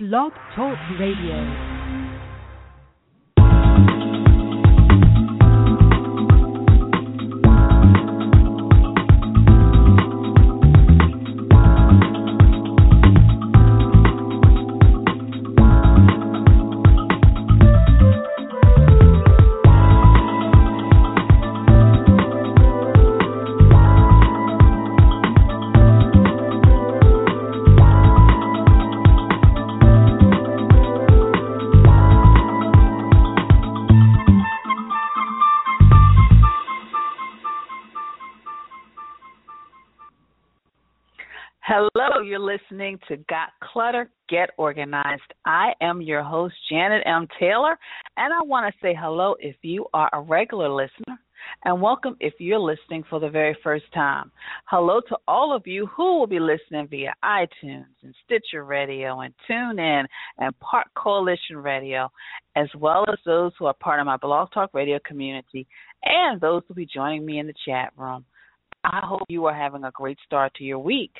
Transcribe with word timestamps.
Blog 0.00 0.32
Talk 0.56 0.78
Radio. 0.98 1.79
You're 42.30 42.38
listening 42.38 42.96
to 43.08 43.16
Got 43.28 43.48
Clutter, 43.60 44.08
Get 44.28 44.50
Organized. 44.56 45.20
I 45.44 45.72
am 45.80 46.00
your 46.00 46.22
host, 46.22 46.54
Janet 46.70 47.02
M. 47.04 47.26
Taylor, 47.40 47.76
and 48.16 48.32
I 48.32 48.40
want 48.44 48.72
to 48.72 48.80
say 48.80 48.96
hello 48.96 49.34
if 49.40 49.56
you 49.62 49.86
are 49.92 50.08
a 50.12 50.20
regular 50.20 50.68
listener, 50.68 51.18
and 51.64 51.82
welcome 51.82 52.16
if 52.20 52.34
you're 52.38 52.60
listening 52.60 53.02
for 53.10 53.18
the 53.18 53.28
very 53.28 53.58
first 53.64 53.86
time. 53.92 54.30
Hello 54.66 55.00
to 55.08 55.16
all 55.26 55.52
of 55.52 55.66
you 55.66 55.86
who 55.86 56.20
will 56.20 56.28
be 56.28 56.38
listening 56.38 56.86
via 56.86 57.12
iTunes 57.24 57.86
and 58.04 58.14
Stitcher 58.24 58.64
Radio 58.64 59.22
and 59.22 59.34
TuneIn 59.50 60.04
and 60.38 60.60
Park 60.60 60.86
Coalition 60.96 61.56
Radio, 61.56 62.12
as 62.54 62.68
well 62.78 63.04
as 63.12 63.18
those 63.26 63.50
who 63.58 63.66
are 63.66 63.74
part 63.74 63.98
of 63.98 64.06
my 64.06 64.18
Blog 64.18 64.52
Talk 64.52 64.70
Radio 64.72 65.00
community 65.04 65.66
and 66.04 66.40
those 66.40 66.62
who 66.68 66.74
will 66.74 66.76
be 66.76 66.86
joining 66.86 67.26
me 67.26 67.40
in 67.40 67.48
the 67.48 67.54
chat 67.66 67.92
room. 67.96 68.24
I 68.84 69.00
hope 69.02 69.22
you 69.28 69.46
are 69.46 69.54
having 69.54 69.82
a 69.82 69.90
great 69.90 70.18
start 70.24 70.54
to 70.54 70.64
your 70.64 70.78
week. 70.78 71.12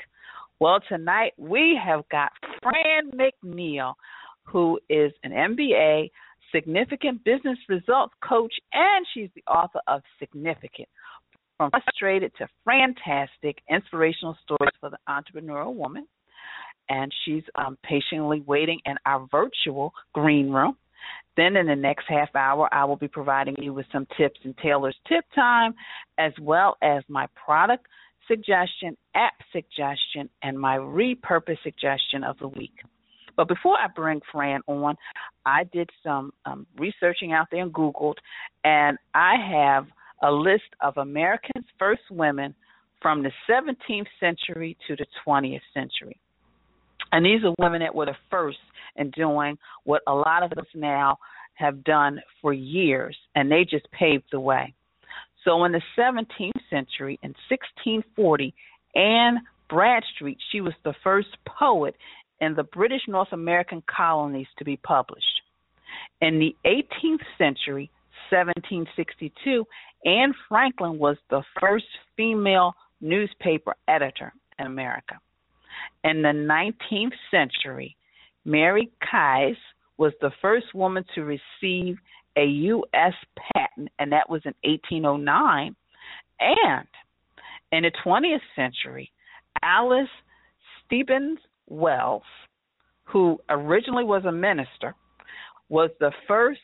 Well, 0.59 0.79
tonight 0.87 1.33
we 1.37 1.79
have 1.83 2.07
got 2.09 2.31
Franne 2.63 3.11
McNeal, 3.15 3.93
who 4.43 4.79
is 4.89 5.11
an 5.23 5.31
MBA 5.31 6.09
significant 6.53 7.23
business 7.23 7.57
results 7.69 8.13
coach, 8.27 8.53
and 8.73 9.05
she's 9.13 9.29
the 9.35 9.43
author 9.51 9.79
of 9.87 10.01
Significant 10.19 10.87
From 11.57 11.71
Frustrated 11.71 12.31
to 12.37 12.47
Fantastic 12.65 13.57
Inspirational 13.69 14.37
Stories 14.43 14.73
for 14.79 14.89
the 14.89 14.97
Entrepreneurial 15.09 15.73
Woman. 15.73 16.07
And 16.89 17.11
she's 17.23 17.43
um, 17.55 17.77
patiently 17.83 18.43
waiting 18.45 18.79
in 18.85 18.95
our 19.05 19.27
virtual 19.31 19.93
green 20.13 20.49
room. 20.49 20.75
Then, 21.37 21.55
in 21.55 21.67
the 21.67 21.75
next 21.75 22.05
half 22.09 22.35
hour, 22.35 22.67
I 22.73 22.83
will 22.85 22.97
be 22.97 23.07
providing 23.07 23.55
you 23.57 23.73
with 23.73 23.85
some 23.91 24.05
tips 24.17 24.39
and 24.43 24.55
Taylor's 24.57 24.97
tip 25.07 25.23
time, 25.33 25.73
as 26.17 26.33
well 26.41 26.77
as 26.81 27.03
my 27.07 27.27
product 27.45 27.87
suggestion, 28.27 28.97
app 29.15 29.33
suggestion, 29.51 30.29
and 30.43 30.59
my 30.59 30.77
repurpose 30.77 31.61
suggestion 31.63 32.23
of 32.23 32.37
the 32.39 32.47
week. 32.49 32.73
But 33.35 33.47
before 33.47 33.77
I 33.77 33.87
bring 33.93 34.21
Franne 34.33 34.61
on, 34.67 34.95
I 35.45 35.63
did 35.71 35.89
some 36.03 36.31
um, 36.45 36.65
researching 36.77 37.33
out 37.33 37.47
there 37.51 37.63
and 37.63 37.73
Googled, 37.73 38.15
and 38.63 38.97
I 39.13 39.35
have 39.51 39.87
a 40.21 40.31
list 40.31 40.63
of 40.81 40.97
Americans' 40.97 41.65
first 41.79 42.03
women 42.11 42.53
from 43.01 43.23
the 43.23 43.31
17th 43.49 44.05
century 44.19 44.77
to 44.87 44.95
the 44.95 45.05
20th 45.25 45.61
century. 45.73 46.17
And 47.11 47.25
these 47.25 47.43
are 47.43 47.53
women 47.57 47.81
that 47.81 47.93
were 47.93 48.05
the 48.05 48.15
first 48.29 48.59
in 48.95 49.09
doing 49.11 49.57
what 49.83 50.01
a 50.07 50.13
lot 50.13 50.43
of 50.43 50.51
us 50.57 50.67
now 50.75 51.17
have 51.55 51.83
done 51.83 52.19
for 52.41 52.53
years, 52.53 53.17
and 53.35 53.51
they 53.51 53.65
just 53.69 53.89
paved 53.91 54.25
the 54.31 54.39
way. 54.39 54.73
So 55.43 55.63
in 55.65 55.71
the 55.71 55.81
17th 55.97 56.51
century, 56.69 57.19
in 57.23 57.33
1640, 57.49 58.53
Anne 58.95 59.39
Bradstreet, 59.69 60.37
she 60.51 60.61
was 60.61 60.73
the 60.83 60.93
first 61.03 61.29
poet 61.45 61.95
in 62.41 62.55
the 62.55 62.63
British 62.63 63.03
North 63.07 63.31
American 63.31 63.81
colonies 63.87 64.47
to 64.57 64.65
be 64.65 64.75
published. 64.77 65.41
In 66.19 66.39
the 66.39 66.55
18th 66.65 67.23
century, 67.37 67.89
1762, 68.31 69.65
Ann 70.05 70.33
Franklin 70.49 70.97
was 70.97 71.17
the 71.29 71.43
first 71.59 71.85
female 72.17 72.73
newspaper 72.99 73.75
editor 73.87 74.33
in 74.59 74.65
America. 74.65 75.19
In 76.03 76.21
the 76.21 76.29
19th 76.29 77.13
century, 77.29 77.95
Mary 78.43 78.91
Kies 79.01 79.55
was 79.97 80.13
the 80.21 80.31
first 80.41 80.73
woman 80.73 81.05
to 81.15 81.23
receive 81.23 81.97
a 82.35 82.45
U.S. 82.45 83.13
patent, 83.53 83.89
and 83.99 84.11
that 84.11 84.29
was 84.29 84.41
in 84.45 84.53
1809. 84.63 85.75
And 86.39 86.87
in 87.71 87.83
the 87.83 87.91
20th 88.03 88.39
century, 88.55 89.11
Alice 89.61 90.09
Stebbins 90.85 91.39
Wells, 91.67 92.23
who 93.05 93.39
originally 93.49 94.03
was 94.03 94.23
a 94.25 94.31
minister, 94.31 94.95
was 95.69 95.89
the 95.99 96.11
first 96.27 96.59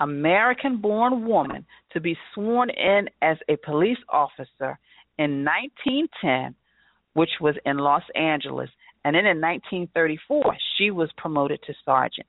American 0.00 0.78
born 0.78 1.26
woman 1.26 1.64
to 1.92 2.00
be 2.00 2.16
sworn 2.34 2.70
in 2.70 3.08
as 3.20 3.36
a 3.48 3.56
police 3.56 3.98
officer 4.08 4.78
in 5.18 5.44
1910, 5.44 6.54
which 7.14 7.30
was 7.40 7.54
in 7.64 7.78
Los 7.78 8.02
Angeles. 8.14 8.70
And 9.04 9.14
then 9.14 9.26
in 9.26 9.40
1934, 9.40 10.56
she 10.76 10.90
was 10.90 11.10
promoted 11.16 11.60
to 11.66 11.74
sergeant. 11.84 12.26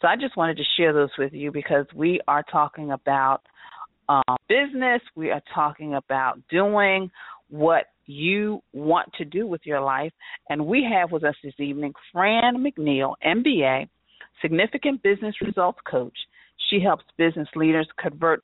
So 0.00 0.08
I 0.08 0.16
just 0.16 0.36
wanted 0.36 0.56
to 0.56 0.64
share 0.76 0.92
those 0.92 1.10
with 1.18 1.32
you 1.32 1.52
because 1.52 1.86
we 1.94 2.20
are 2.26 2.42
talking 2.42 2.90
about 2.90 3.42
um, 4.08 4.36
business, 4.48 5.00
we 5.14 5.30
are 5.30 5.42
talking 5.54 5.94
about 5.94 6.40
doing 6.50 7.10
what 7.50 7.86
you 8.06 8.60
want 8.72 9.12
to 9.18 9.24
do 9.24 9.46
with 9.46 9.60
your 9.64 9.80
life. 9.80 10.12
And 10.48 10.66
we 10.66 10.86
have 10.90 11.12
with 11.12 11.24
us 11.24 11.34
this 11.42 11.54
evening 11.58 11.92
Franne 12.14 12.56
McNeal, 12.56 13.14
MBA, 13.24 13.88
significant 14.42 15.02
business 15.02 15.34
results 15.44 15.78
coach. 15.88 16.16
She 16.70 16.80
helps 16.80 17.04
business 17.18 17.48
leaders 17.54 17.88
convert 17.98 18.42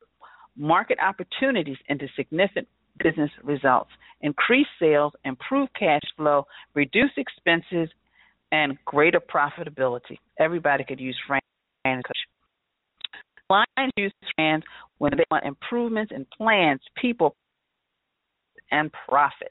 market 0.56 0.98
opportunities 1.00 1.76
into 1.88 2.06
significant 2.16 2.68
business 3.02 3.30
results, 3.42 3.90
increase 4.22 4.66
sales, 4.80 5.12
improve 5.24 5.68
cash 5.78 6.02
flow, 6.16 6.44
reduce 6.74 7.10
expenses, 7.16 7.90
and 8.52 8.78
greater 8.84 9.20
profitability. 9.20 10.18
Everybody 10.38 10.84
could 10.84 11.00
use 11.00 11.18
Franne 11.28 11.40
coach. 11.84 12.16
Clients 13.48 13.92
use 13.96 14.12
Franne 14.38 14.62
when 14.98 15.12
they 15.16 15.24
want 15.30 15.44
improvements 15.44 16.12
in 16.14 16.26
plans, 16.36 16.80
people, 17.00 17.36
and 18.70 18.90
profits. 19.08 19.50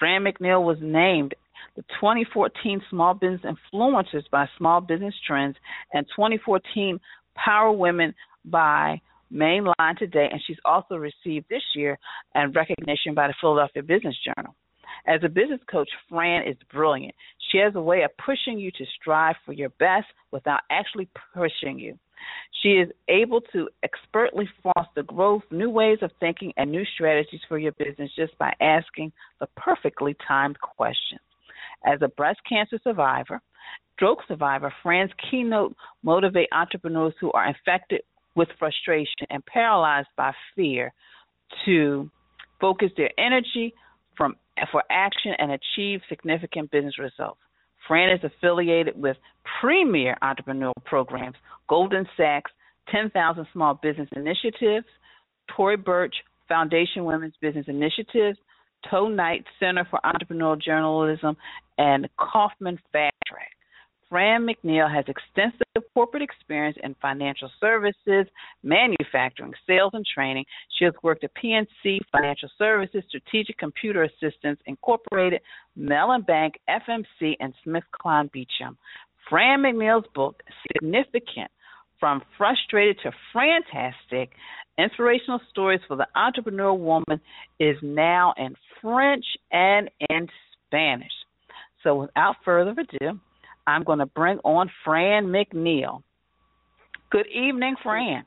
Franne 0.00 0.26
McNeal 0.26 0.64
was 0.64 0.78
named 0.80 1.34
the 1.76 1.82
2014 2.00 2.82
Small 2.90 3.14
Business 3.14 3.40
Influencers 3.42 4.28
by 4.30 4.46
Small 4.58 4.80
Business 4.80 5.14
Trends 5.26 5.56
and 5.92 6.06
2014 6.16 7.00
Power 7.34 7.72
Women 7.72 8.14
by 8.44 9.00
Main 9.30 9.64
Line 9.64 9.96
Today, 9.98 10.28
and 10.30 10.40
she's 10.46 10.58
also 10.64 10.96
received 10.96 11.46
this 11.48 11.62
year 11.74 11.98
and 12.34 12.54
recognition 12.54 13.14
by 13.14 13.26
the 13.26 13.34
Philadelphia 13.40 13.82
Business 13.82 14.16
Journal. 14.24 14.54
As 15.06 15.20
a 15.24 15.28
business 15.28 15.60
coach, 15.70 15.88
Franne 16.10 16.48
is 16.48 16.56
brilliant. 16.72 17.14
She 17.50 17.58
has 17.58 17.74
a 17.74 17.80
way 17.80 18.02
of 18.02 18.16
pushing 18.24 18.58
you 18.58 18.70
to 18.70 18.84
strive 19.00 19.36
for 19.44 19.52
your 19.52 19.70
best 19.70 20.06
without 20.30 20.60
actually 20.70 21.08
pushing 21.34 21.78
you. 21.78 21.98
She 22.62 22.70
is 22.70 22.88
able 23.08 23.40
to 23.52 23.68
expertly 23.82 24.48
foster 24.62 25.02
growth, 25.02 25.42
new 25.50 25.70
ways 25.70 25.98
of 26.02 26.10
thinking, 26.20 26.52
and 26.56 26.70
new 26.70 26.84
strategies 26.94 27.40
for 27.48 27.58
your 27.58 27.72
business 27.72 28.10
just 28.16 28.36
by 28.38 28.52
asking 28.60 29.12
the 29.40 29.48
perfectly 29.56 30.16
timed 30.26 30.58
questions. 30.60 31.20
As 31.84 32.00
a 32.02 32.08
breast 32.08 32.40
cancer 32.48 32.78
survivor, 32.82 33.40
stroke 33.94 34.20
survivor, 34.26 34.72
Franne's 34.82 35.12
keynote 35.30 35.76
motivate 36.02 36.48
entrepreneurs 36.52 37.14
who 37.20 37.30
are 37.32 37.46
infected 37.46 38.02
with 38.34 38.48
frustration 38.58 39.26
and 39.30 39.44
paralyzed 39.46 40.08
by 40.16 40.32
fear 40.56 40.92
to 41.64 42.10
focus 42.60 42.90
their 42.96 43.10
energy 43.18 43.74
from 44.16 44.36
for 44.70 44.82
action 44.90 45.32
and 45.38 45.52
achieve 45.52 46.00
significant 46.08 46.70
business 46.70 46.98
results. 46.98 47.40
Franne 47.88 48.14
is 48.14 48.24
affiliated 48.24 49.00
with 49.00 49.16
premier 49.60 50.16
entrepreneurial 50.22 50.72
programs, 50.84 51.36
Goldman 51.68 52.06
Sachs, 52.16 52.50
10,000 52.90 53.46
Small 53.52 53.74
Business 53.82 54.08
Initiatives, 54.16 54.86
Tory 55.56 55.76
Burch 55.76 56.14
Foundation 56.48 57.04
Women's 57.04 57.34
Business 57.40 57.66
Initiatives, 57.68 58.38
Tow-Knight 58.90 59.44
Center 59.58 59.86
for 59.90 60.00
Entrepreneurial 60.04 60.60
Journalism, 60.60 61.36
and 61.78 62.08
Kaufman 62.18 62.78
Fast 62.92 63.14
Track. 63.26 63.50
Franne 64.14 64.48
McNeal 64.48 64.88
has 64.94 65.04
extensive 65.08 65.64
corporate 65.92 66.22
experience 66.22 66.78
in 66.84 66.94
financial 67.02 67.50
services, 67.58 68.26
manufacturing, 68.62 69.52
sales, 69.66 69.90
and 69.92 70.06
training. 70.06 70.44
She 70.78 70.84
has 70.84 70.94
worked 71.02 71.24
at 71.24 71.32
PNC 71.34 71.98
Financial 72.12 72.48
Services, 72.56 73.02
Strategic 73.08 73.58
Computer 73.58 74.04
Assistance 74.04 74.60
Incorporated, 74.66 75.40
Mellon 75.74 76.22
Bank, 76.22 76.54
FMC, 76.68 77.34
and 77.40 77.52
Smith 77.64 77.82
SmithKline 78.04 78.30
Beecham. 78.30 78.78
Franne 79.28 79.62
McNeal's 79.62 80.06
book, 80.14 80.44
Significant 80.72 81.50
From 81.98 82.22
Frustrated 82.38 82.98
to 83.02 83.10
Fantastic 83.32 84.30
Inspirational 84.78 85.40
Stories 85.50 85.80
for 85.88 85.96
the 85.96 86.06
Entrepreneur 86.14 86.72
Woman, 86.72 87.20
is 87.58 87.76
now 87.82 88.32
in 88.36 88.54
French 88.80 89.24
and 89.50 89.90
in 90.08 90.28
Spanish. 90.66 91.10
So 91.82 91.96
without 91.96 92.36
further 92.44 92.74
ado, 92.78 93.18
I'm 93.66 93.82
going 93.84 93.98
to 94.00 94.06
bring 94.06 94.38
on 94.38 94.70
Franne 94.86 95.26
McNeal. 95.26 96.02
Good 97.10 97.26
evening, 97.28 97.76
Franne. 97.84 98.24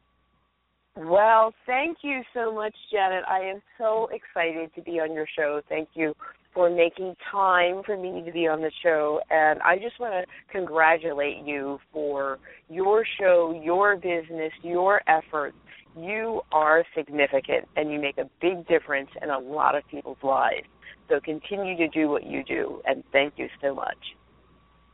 Well, 0.95 1.53
thank 1.67 1.99
you 2.01 2.23
so 2.33 2.53
much, 2.53 2.73
Janet. 2.91 3.23
I 3.27 3.41
am 3.41 3.61
so 3.77 4.09
excited 4.11 4.73
to 4.75 4.81
be 4.81 4.99
on 4.99 5.13
your 5.13 5.27
show. 5.37 5.61
Thank 5.69 5.89
you 5.93 6.15
for 6.55 6.71
making 6.71 7.15
time 7.31 7.83
for 7.85 7.95
me 7.95 8.23
to 8.25 8.31
be 8.31 8.47
on 8.47 8.61
the 8.61 8.71
show. 8.81 9.21
And 9.29 9.61
I 9.61 9.77
just 9.77 9.99
want 9.99 10.13
to 10.13 10.51
congratulate 10.51 11.45
you 11.45 11.77
for 11.93 12.39
your 12.67 13.05
show, 13.19 13.59
your 13.63 13.95
business, 13.95 14.51
your 14.63 15.01
efforts. 15.07 15.55
You 15.95 16.41
are 16.51 16.83
significant 16.95 17.67
and 17.75 17.91
you 17.91 17.99
make 17.99 18.17
a 18.17 18.27
big 18.41 18.67
difference 18.67 19.09
in 19.21 19.29
a 19.29 19.37
lot 19.37 19.75
of 19.75 19.83
people's 19.89 20.17
lives. 20.23 20.65
So 21.09 21.19
continue 21.19 21.77
to 21.77 21.87
do 21.89 22.09
what 22.09 22.25
you 22.25 22.43
do. 22.43 22.81
And 22.85 23.03
thank 23.11 23.33
you 23.37 23.49
so 23.61 23.75
much. 23.75 23.97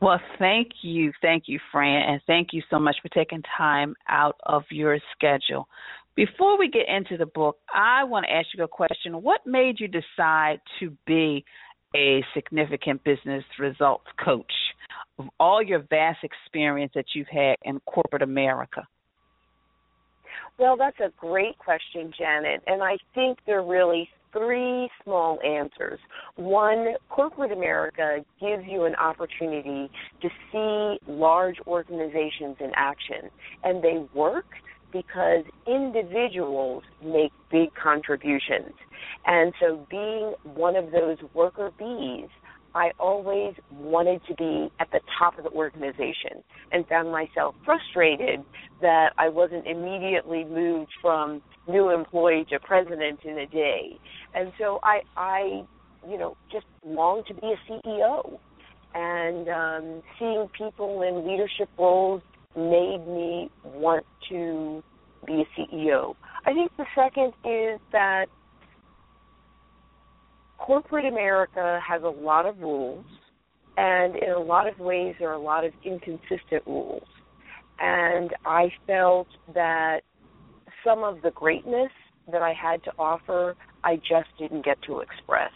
Well, 0.04 0.20
thank 0.38 0.68
you. 0.82 1.12
Thank 1.22 1.44
you, 1.46 1.58
Franne, 1.72 2.06
and 2.06 2.20
thank 2.26 2.48
you 2.52 2.60
so 2.68 2.78
much 2.78 2.96
for 3.00 3.08
taking 3.08 3.42
time 3.56 3.94
out 4.06 4.36
of 4.44 4.64
your 4.70 4.98
schedule. 5.16 5.66
Before 6.14 6.58
we 6.58 6.68
get 6.68 6.82
into 6.94 7.16
the 7.16 7.24
book, 7.24 7.56
I 7.74 8.04
want 8.04 8.26
to 8.28 8.32
ask 8.32 8.48
you 8.54 8.62
a 8.64 8.68
question. 8.68 9.22
What 9.22 9.40
made 9.46 9.80
you 9.80 9.88
decide 9.88 10.60
to 10.80 10.94
be 11.06 11.42
a 11.96 12.22
significant 12.34 13.02
business 13.02 13.44
results 13.58 14.04
coach 14.22 14.52
of 15.18 15.24
all 15.40 15.62
your 15.62 15.78
vast 15.88 16.18
experience 16.22 16.92
that 16.94 17.06
you've 17.14 17.28
had 17.28 17.56
in 17.62 17.80
corporate 17.86 18.20
America? 18.20 18.86
Well, 20.58 20.76
that's 20.76 21.00
a 21.00 21.12
great 21.18 21.56
question, 21.56 22.12
Janet. 22.18 22.62
And 22.66 22.82
I 22.82 22.98
think 23.14 23.38
there 23.46 23.60
are 23.60 23.66
really 23.66 24.10
three 24.34 24.90
small 25.02 25.38
answers. 25.42 26.00
One, 26.36 26.94
corporate 27.08 27.52
America 27.52 28.24
gives 28.40 28.64
you 28.66 28.84
an 28.84 28.94
opportunity 28.96 29.90
to 30.20 30.28
see 30.52 30.98
large 31.10 31.56
organizations 31.66 32.56
in 32.60 32.72
action, 32.76 33.30
and 33.62 33.82
they 33.82 34.04
work 34.12 34.46
because 34.92 35.44
individuals 35.66 36.82
make 37.02 37.32
big 37.50 37.68
contributions. 37.74 38.74
And 39.26 39.52
so, 39.60 39.86
being 39.90 40.34
one 40.44 40.76
of 40.76 40.92
those 40.92 41.18
worker 41.34 41.70
bees 41.78 42.28
I 42.74 42.90
always 42.98 43.54
wanted 43.70 44.20
to 44.28 44.34
be 44.34 44.70
at 44.80 44.90
the 44.92 45.00
top 45.18 45.38
of 45.38 45.44
the 45.44 45.50
organization 45.50 46.42
and 46.72 46.86
found 46.88 47.10
myself 47.12 47.54
frustrated 47.64 48.40
that 48.80 49.10
I 49.18 49.28
wasn't 49.28 49.66
immediately 49.66 50.44
moved 50.44 50.90
from 51.00 51.42
new 51.68 51.90
employee 51.90 52.46
to 52.50 52.58
president 52.60 53.20
in 53.24 53.38
a 53.38 53.46
day. 53.46 53.98
And 54.34 54.52
so 54.58 54.80
I 54.82 55.00
I 55.16 55.62
you 56.08 56.18
know 56.18 56.36
just 56.52 56.66
longed 56.84 57.26
to 57.28 57.34
be 57.34 57.46
a 57.54 57.72
CEO 57.72 58.38
and 58.94 59.48
um 59.48 60.02
seeing 60.18 60.48
people 60.56 61.02
in 61.02 61.26
leadership 61.28 61.68
roles 61.78 62.22
made 62.56 63.04
me 63.06 63.50
want 63.64 64.04
to 64.28 64.82
be 65.26 65.42
a 65.42 65.60
CEO. 65.60 66.14
I 66.46 66.52
think 66.52 66.72
the 66.76 66.86
second 66.94 67.32
is 67.44 67.80
that 67.92 68.26
corporate 70.64 71.04
America 71.04 71.78
has 71.86 72.02
a 72.02 72.08
lot 72.08 72.46
of 72.46 72.58
rules, 72.58 73.04
and 73.76 74.16
in 74.16 74.30
a 74.30 74.38
lot 74.38 74.66
of 74.66 74.78
ways, 74.78 75.14
there 75.18 75.28
are 75.28 75.34
a 75.34 75.38
lot 75.38 75.64
of 75.64 75.72
inconsistent 75.84 76.62
rules. 76.66 77.06
And 77.78 78.30
I 78.46 78.72
felt 78.86 79.26
that 79.54 80.00
some 80.82 81.02
of 81.02 81.20
the 81.22 81.32
greatness 81.32 81.90
that 82.32 82.40
I 82.40 82.54
had 82.54 82.82
to 82.84 82.92
offer, 82.98 83.56
I 83.82 83.96
just 83.96 84.28
didn't 84.38 84.64
get 84.64 84.80
to 84.86 85.00
express. 85.00 85.50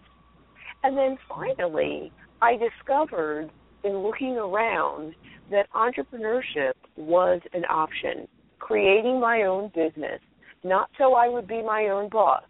And 0.82 0.96
then 0.96 1.16
finally, 1.28 2.12
I 2.43 2.56
discovered 2.56 3.50
in 3.84 3.99
looking 3.99 4.37
around 4.37 5.14
that 5.50 5.66
entrepreneurship 5.75 6.72
was 6.96 7.40
an 7.54 7.64
option. 7.70 8.28
Creating 8.58 9.20
my 9.20 9.43
own 9.43 9.70
business, 9.75 10.20
not 10.64 10.90
so 10.99 11.14
I 11.14 11.28
would 11.28 11.46
be 11.49 11.62
my 11.62 11.88
own 11.88 12.11
boss, 12.11 12.43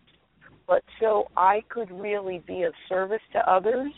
but 0.69 0.83
so 1.01 1.25
I 1.37 1.63
could 1.71 1.91
really 1.91 2.43
be 2.47 2.63
of 2.63 2.75
service 2.89 3.23
to 3.33 3.39
others. 3.51 3.91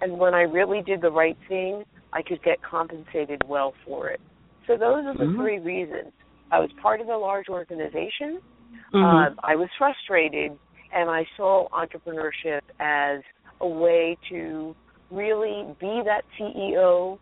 And 0.00 0.18
when 0.18 0.34
I 0.34 0.42
really 0.42 0.82
did 0.82 1.02
the 1.02 1.10
right 1.10 1.36
thing, 1.48 1.84
I 2.12 2.22
could 2.22 2.42
get 2.42 2.62
compensated 2.62 3.42
well 3.46 3.74
for 3.86 4.08
it. 4.08 4.20
So 4.66 4.72
those 4.72 5.04
are 5.04 5.16
the 5.16 5.24
mm-hmm. 5.24 5.40
three 5.40 5.58
reasons. 5.58 6.12
I 6.50 6.58
was 6.58 6.70
part 6.80 7.00
of 7.00 7.08
a 7.08 7.16
large 7.16 7.48
organization. 7.48 8.40
Mm-hmm. 8.92 8.96
Uh, 8.96 9.40
I 9.42 9.54
was 9.54 9.68
frustrated, 9.76 10.52
and 10.92 11.10
I 11.10 11.26
saw 11.36 11.68
entrepreneurship 11.68 12.60
as 12.80 13.20
a 13.60 13.68
way 13.68 14.16
to 14.30 14.74
really 15.10 15.64
be 15.78 16.02
that 16.04 16.22
CEO 16.38 17.18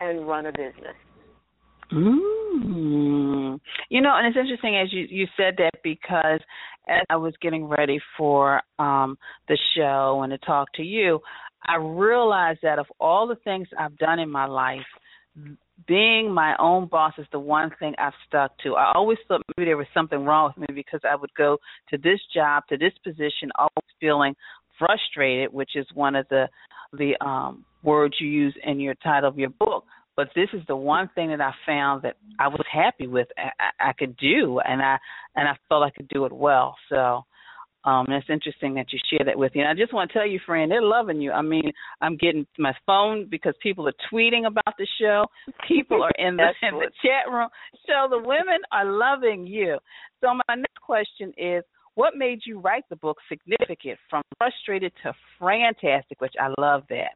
and 0.00 0.26
run 0.26 0.46
a 0.46 0.52
business. 0.52 0.96
Mm. 1.92 3.60
You 3.90 4.00
know, 4.00 4.16
and 4.16 4.26
it's 4.26 4.36
interesting 4.36 4.76
as 4.76 4.92
you 4.92 5.06
you 5.08 5.26
said 5.36 5.54
that 5.58 5.82
because 5.82 6.40
as 6.88 7.02
I 7.10 7.16
was 7.16 7.34
getting 7.40 7.64
ready 7.64 8.00
for 8.16 8.60
um 8.78 9.18
the 9.48 9.58
show 9.76 10.20
and 10.22 10.30
to 10.30 10.38
talk 10.38 10.68
to 10.74 10.82
you, 10.82 11.20
I 11.66 11.76
realized 11.76 12.60
that 12.62 12.78
of 12.78 12.86
all 13.00 13.26
the 13.26 13.36
things 13.36 13.68
I've 13.78 13.96
done 13.98 14.18
in 14.18 14.30
my 14.30 14.46
life, 14.46 14.86
being 15.86 16.32
my 16.32 16.54
own 16.58 16.86
boss 16.86 17.14
is 17.18 17.26
the 17.32 17.38
one 17.38 17.70
thing 17.78 17.94
I've 17.98 18.12
stuck 18.26 18.56
to. 18.58 18.74
I 18.74 18.92
always 18.94 19.18
thought 19.26 19.42
maybe 19.56 19.66
there 19.68 19.76
was 19.76 19.86
something 19.94 20.24
wrong 20.24 20.52
with 20.56 20.68
me 20.68 20.74
because 20.74 21.00
I 21.10 21.16
would 21.16 21.34
go 21.34 21.58
to 21.90 21.98
this 21.98 22.20
job, 22.32 22.64
to 22.68 22.76
this 22.76 22.92
position, 23.02 23.50
always 23.58 23.94
feeling 24.00 24.34
frustrated, 24.78 25.52
which 25.52 25.70
is 25.74 25.86
one 25.94 26.14
of 26.14 26.26
the 26.28 26.48
the 26.92 27.14
um 27.24 27.64
words 27.82 28.16
you 28.20 28.28
use 28.28 28.54
in 28.64 28.80
your 28.80 28.94
title 29.02 29.28
of 29.28 29.38
your 29.38 29.50
book 29.50 29.84
but 30.16 30.28
this 30.34 30.48
is 30.52 30.62
the 30.68 30.76
one 30.76 31.10
thing 31.14 31.30
that 31.30 31.40
I 31.40 31.52
found 31.66 32.02
that 32.02 32.16
I 32.38 32.48
was 32.48 32.64
happy 32.72 33.06
with. 33.06 33.28
I, 33.36 33.88
I 33.88 33.92
could 33.92 34.16
do, 34.16 34.60
and 34.60 34.80
I 34.80 34.98
and 35.34 35.48
I 35.48 35.56
felt 35.68 35.82
I 35.82 35.90
could 35.90 36.08
do 36.08 36.24
it 36.24 36.32
well. 36.32 36.76
So 36.88 37.24
um 37.84 38.06
it's 38.08 38.30
interesting 38.30 38.74
that 38.74 38.92
you 38.92 38.98
share 39.10 39.24
that 39.26 39.38
with 39.38 39.54
me. 39.54 39.62
And 39.62 39.70
I 39.70 39.74
just 39.74 39.92
want 39.92 40.10
to 40.10 40.18
tell 40.18 40.26
you, 40.26 40.40
friend, 40.46 40.70
they're 40.70 40.82
loving 40.82 41.20
you. 41.20 41.32
I 41.32 41.42
mean, 41.42 41.70
I'm 42.00 42.16
getting 42.16 42.46
my 42.58 42.72
phone 42.86 43.26
because 43.30 43.54
people 43.62 43.88
are 43.88 43.94
tweeting 44.12 44.46
about 44.46 44.74
the 44.78 44.86
show. 45.00 45.26
People 45.66 46.02
are 46.02 46.12
in 46.18 46.36
the 46.36 46.50
in 46.62 46.74
the 46.74 46.90
chat 47.02 47.32
room. 47.32 47.48
So 47.86 48.08
the 48.08 48.18
women 48.18 48.60
are 48.72 48.84
loving 48.84 49.46
you. 49.46 49.78
So 50.20 50.34
my 50.48 50.54
next 50.54 50.80
question 50.80 51.32
is 51.36 51.64
what 51.96 52.14
made 52.16 52.40
you 52.44 52.58
write 52.58 52.84
the 52.90 52.96
book 52.96 53.18
Significant 53.28 53.98
from 54.10 54.22
Frustrated 54.38 54.92
to 55.02 55.14
FranneTastic, 55.40 56.18
which 56.18 56.34
I 56.40 56.52
love 56.58 56.82
that. 56.88 57.14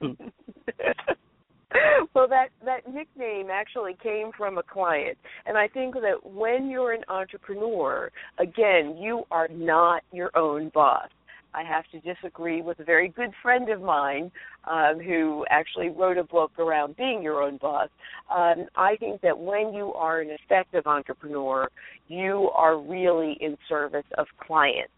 well 2.14 2.28
that 2.28 2.48
that 2.64 2.92
nickname 2.92 3.48
actually 3.50 3.96
came 4.02 4.30
from 4.36 4.58
a 4.58 4.62
client. 4.62 5.16
And 5.46 5.56
i 5.56 5.68
think 5.68 5.94
that 5.94 6.24
when 6.24 6.68
you're 6.68 6.92
an 6.92 7.04
entrepreneur 7.08 8.10
again 8.38 8.96
you 8.98 9.24
are 9.30 9.48
not 9.48 10.02
your 10.12 10.36
own 10.36 10.70
boss. 10.74 11.08
I 11.52 11.64
have 11.64 11.84
to 11.90 11.98
disagree 12.00 12.62
with 12.62 12.78
a 12.78 12.84
very 12.84 13.08
good 13.08 13.32
friend 13.42 13.68
of 13.70 13.82
mine 13.82 14.30
um, 14.70 15.00
who 15.00 15.44
actually 15.50 15.88
wrote 15.88 16.16
a 16.16 16.22
book 16.22 16.52
around 16.60 16.96
being 16.96 17.24
your 17.24 17.42
own 17.42 17.56
boss. 17.56 17.88
Um, 18.34 18.66
i 18.76 18.96
think 18.96 19.20
that 19.22 19.38
when 19.38 19.72
you 19.72 19.92
are 19.94 20.20
an 20.20 20.30
effective 20.30 20.86
entrepreneur 20.86 21.68
you 22.08 22.50
are 22.54 22.78
really 22.78 23.36
in 23.40 23.56
service 23.68 24.04
of 24.18 24.26
clients. 24.44 24.92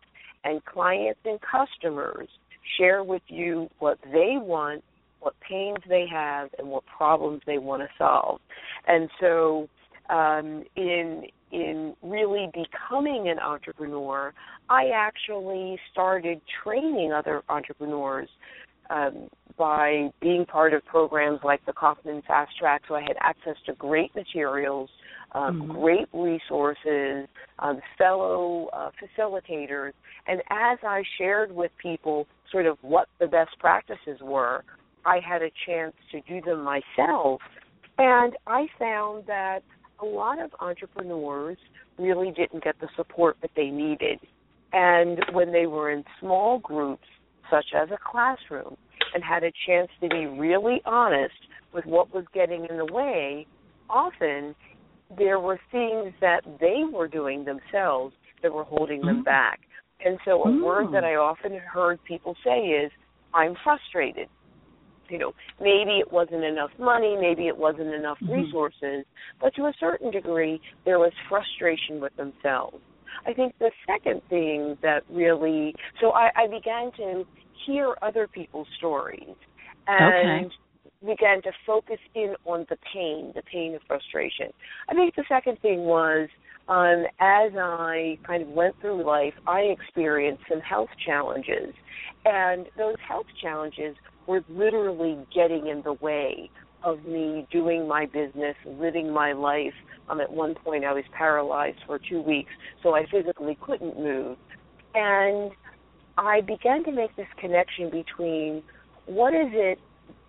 And 0.44 0.64
clients 0.64 1.20
and 1.24 1.38
customers 1.40 2.28
share 2.78 3.04
with 3.04 3.22
you 3.28 3.68
what 3.78 3.98
they 4.12 4.36
want 4.38 4.82
what 5.22 5.34
pains 5.40 5.78
they 5.88 6.06
have, 6.10 6.50
and 6.58 6.68
what 6.68 6.84
problems 6.86 7.42
they 7.46 7.58
want 7.58 7.82
to 7.82 7.88
solve. 7.96 8.40
And 8.86 9.08
so, 9.20 9.68
um, 10.10 10.64
in 10.76 11.24
in 11.50 11.94
really 12.02 12.50
becoming 12.54 13.28
an 13.28 13.38
entrepreneur, 13.38 14.32
I 14.70 14.90
actually 14.94 15.78
started 15.92 16.40
training 16.62 17.12
other 17.12 17.42
entrepreneurs 17.48 18.28
um, 18.88 19.28
by 19.58 20.10
being 20.20 20.46
part 20.46 20.72
of 20.72 20.84
programs 20.86 21.40
like 21.44 21.64
the 21.66 21.74
Kauffman 21.74 22.22
FastTrac. 22.28 22.80
So 22.88 22.94
I 22.94 23.02
had 23.02 23.16
access 23.20 23.56
to 23.66 23.74
great 23.74 24.14
materials 24.14 24.88
um, 25.34 25.62
Mhm. 25.62 25.80
great 25.80 26.08
resources, 26.12 27.28
um, 27.58 27.80
fellow 27.96 28.68
uh, 28.72 28.90
facilitators, 29.00 29.92
and 30.26 30.42
as 30.50 30.78
I 30.82 31.02
shared 31.16 31.52
with 31.52 31.76
people 31.78 32.26
sort 32.50 32.66
of 32.66 32.78
what 32.82 33.08
the 33.18 33.26
best 33.26 33.58
practices 33.58 34.20
were, 34.20 34.62
I 35.04 35.18
had 35.26 35.42
a 35.42 35.50
chance 35.66 35.94
to 36.12 36.20
do 36.22 36.40
them 36.40 36.62
myself, 36.64 37.40
and 37.98 38.34
I 38.46 38.66
found 38.78 39.24
that 39.26 39.60
a 40.00 40.04
lot 40.04 40.40
of 40.40 40.50
entrepreneurs 40.60 41.58
really 41.98 42.32
didn't 42.32 42.64
get 42.64 42.76
the 42.80 42.88
support 42.96 43.36
that 43.42 43.50
they 43.56 43.70
needed. 43.70 44.18
And 44.72 45.20
when 45.32 45.52
they 45.52 45.66
were 45.66 45.90
in 45.90 46.04
small 46.20 46.58
groups, 46.58 47.06
such 47.50 47.66
as 47.74 47.90
a 47.90 47.98
classroom, 48.10 48.76
and 49.14 49.22
had 49.22 49.44
a 49.44 49.52
chance 49.66 49.88
to 50.00 50.08
be 50.08 50.26
really 50.26 50.80
honest 50.86 51.34
with 51.74 51.84
what 51.84 52.14
was 52.14 52.24
getting 52.32 52.66
in 52.70 52.78
the 52.78 52.92
way, 52.92 53.46
often 53.90 54.54
there 55.16 55.38
were 55.38 55.60
things 55.70 56.14
that 56.20 56.40
they 56.60 56.82
were 56.90 57.08
doing 57.08 57.44
themselves 57.44 58.14
that 58.42 58.52
were 58.52 58.64
holding 58.64 59.02
them 59.02 59.20
Mm. 59.20 59.24
back. 59.24 59.60
And 60.00 60.18
so 60.24 60.44
a 60.44 60.48
Mm. 60.48 60.62
word 60.62 60.90
that 60.92 61.04
I 61.04 61.16
often 61.16 61.56
heard 61.58 62.02
people 62.04 62.34
say 62.42 62.70
is, 62.70 62.90
I'm 63.34 63.54
frustrated. 63.56 64.28
You 65.12 65.18
know, 65.18 65.32
maybe 65.60 65.98
it 65.98 66.10
wasn't 66.10 66.42
enough 66.42 66.70
money, 66.78 67.18
maybe 67.20 67.46
it 67.46 67.56
wasn't 67.56 67.92
enough 67.92 68.18
Mhm. 68.22 68.32
resources, 68.32 69.04
but 69.40 69.54
to 69.56 69.66
a 69.66 69.72
certain 69.74 70.10
degree, 70.10 70.58
there 70.86 70.98
was 70.98 71.12
frustration 71.28 72.00
with 72.00 72.16
themselves. 72.16 72.80
I 73.26 73.34
think 73.34 73.56
the 73.58 73.70
second 73.86 74.22
thing 74.30 74.78
that 74.80 75.04
really, 75.10 75.74
so 76.00 76.12
I, 76.12 76.32
I 76.34 76.46
began 76.46 76.92
to 76.92 77.26
hear 77.66 77.94
other 78.00 78.26
people's 78.26 78.68
stories 78.78 79.36
and 79.86 80.50
began 81.04 81.42
to 81.42 81.52
focus 81.66 82.00
in 82.14 82.34
on 82.46 82.64
the 82.70 82.78
pain, 82.92 83.32
the 83.34 83.42
pain 83.42 83.74
of 83.74 83.82
frustration. 83.82 84.50
I 84.88 84.94
think 84.94 85.14
the 85.14 85.24
second 85.28 85.60
thing 85.60 85.80
was 85.84 86.30
um, 86.68 87.04
as 87.20 87.52
I 87.54 88.18
kind 88.26 88.42
of 88.44 88.48
went 88.48 88.80
through 88.80 89.04
life, 89.04 89.34
I 89.46 89.60
experienced 89.60 90.44
some 90.48 90.60
health 90.60 90.90
challenges, 91.04 91.74
and 92.24 92.66
those 92.78 92.96
health 93.06 93.26
challenges 93.42 93.96
were 94.26 94.44
literally 94.48 95.18
getting 95.34 95.66
in 95.66 95.82
the 95.82 95.94
way 95.94 96.50
of 96.84 97.04
me 97.04 97.46
doing 97.50 97.86
my 97.86 98.06
business, 98.06 98.56
living 98.66 99.12
my 99.12 99.32
life. 99.32 99.74
Um, 100.08 100.20
at 100.20 100.32
one 100.32 100.54
point, 100.54 100.84
I 100.84 100.92
was 100.92 101.04
paralyzed 101.16 101.78
for 101.86 101.98
two 101.98 102.20
weeks, 102.20 102.50
so 102.82 102.94
I 102.94 103.06
physically 103.10 103.56
couldn't 103.60 103.98
move. 103.98 104.36
And 104.94 105.52
I 106.18 106.40
began 106.40 106.84
to 106.84 106.92
make 106.92 107.14
this 107.16 107.26
connection 107.38 107.90
between 107.90 108.62
what 109.06 109.34
is 109.34 109.48
it 109.52 109.78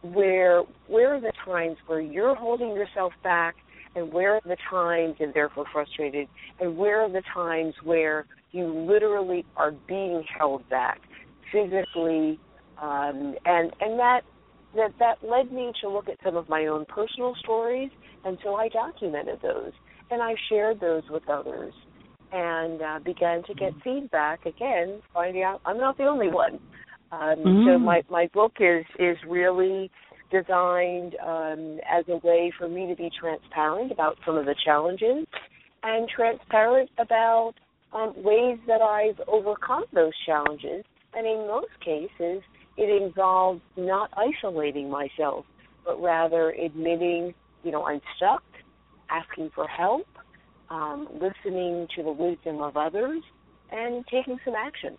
where 0.02 0.64
where 0.88 1.16
are 1.16 1.22
the 1.22 1.32
times 1.46 1.78
where 1.88 2.02
you're 2.02 2.36
holding 2.36 2.70
yourself 2.70 3.14
back 3.24 3.56
and 3.96 4.12
where 4.12 4.36
are 4.36 4.42
the 4.46 4.58
times 4.70 5.16
and 5.20 5.34
therefore 5.34 5.66
frustrated 5.72 6.28
and 6.60 6.78
where 6.78 7.02
are 7.02 7.10
the 7.10 7.22
times 7.34 7.74
where 7.84 8.26
you 8.52 8.68
literally 8.68 9.46
are 9.56 9.72
being 9.88 10.24
held 10.38 10.68
back 10.70 11.02
physically 11.52 12.40
um, 12.82 13.36
and 13.46 13.72
and 13.80 14.00
that 14.00 14.22
that 14.76 14.92
that 15.00 15.16
led 15.24 15.52
me 15.52 15.72
to 15.82 15.90
look 15.90 16.10
at 16.10 16.18
some 16.24 16.36
of 16.36 16.50
my 16.50 16.66
own 16.66 16.86
personal 16.86 17.34
stories 17.40 17.90
and 18.24 18.38
so 18.44 18.56
I 18.56 18.70
documented 18.70 19.40
those 19.42 19.72
and 20.10 20.22
I 20.22 20.36
shared 20.50 20.80
those 20.80 21.04
with 21.10 21.28
others 21.30 21.74
and 22.32 22.82
uh, 22.82 23.00
began 23.06 23.44
to 23.44 23.54
get 23.54 23.74
feedback 23.84 24.46
again 24.46 25.02
finding 25.14 25.44
out 25.44 25.62
I'm 25.66 25.78
not 25.78 25.98
the 25.98 26.06
only 26.06 26.30
one 26.30 26.60
um, 27.12 27.62
So 27.66 27.78
Mm. 27.78 27.86
my 27.86 28.04
my 28.10 28.28
book 28.34 28.54
is 28.60 28.86
is 29.00 29.18
really 29.28 29.92
designed 30.32 31.16
um, 31.26 31.80
as 31.90 32.06
a 32.08 32.18
way 32.26 32.52
for 32.58 32.68
me 32.68 32.88
to 32.88 32.96
be 32.96 33.10
transparent 33.20 33.92
about 33.92 34.18
some 34.26 34.36
of 34.36 34.46
the 34.46 34.56
challenges 34.66 35.26
and 35.84 36.10
transparent 36.10 36.90
about 36.98 37.54
um, 37.92 38.14
ways 38.18 38.58
that 38.68 38.82
I've 38.82 39.20
overcome 39.28 39.84
those 39.94 40.14
challenges. 40.26 40.84
And 41.14 41.28
in 41.28 41.46
most 41.48 41.80
cases, 41.86 42.42
it 42.78 43.04
involves 43.04 43.62
not 43.78 44.10
isolating 44.16 44.90
myself, 44.90 45.46
but 45.86 46.02
rather 46.02 46.52
admitting, 46.52 47.34
you 47.64 47.72
know, 47.72 47.84
I'm 47.86 48.02
stuck, 48.18 48.44
asking 49.10 49.52
for 49.54 49.68
help, 49.68 50.08
um, 50.70 51.08
listening 51.14 51.88
to 51.96 52.04
the 52.04 52.12
wisdom 52.12 52.62
of 52.62 52.78
others, 52.78 53.22
and 53.72 54.06
taking 54.08 54.40
some 54.44 54.56
action. 54.56 54.98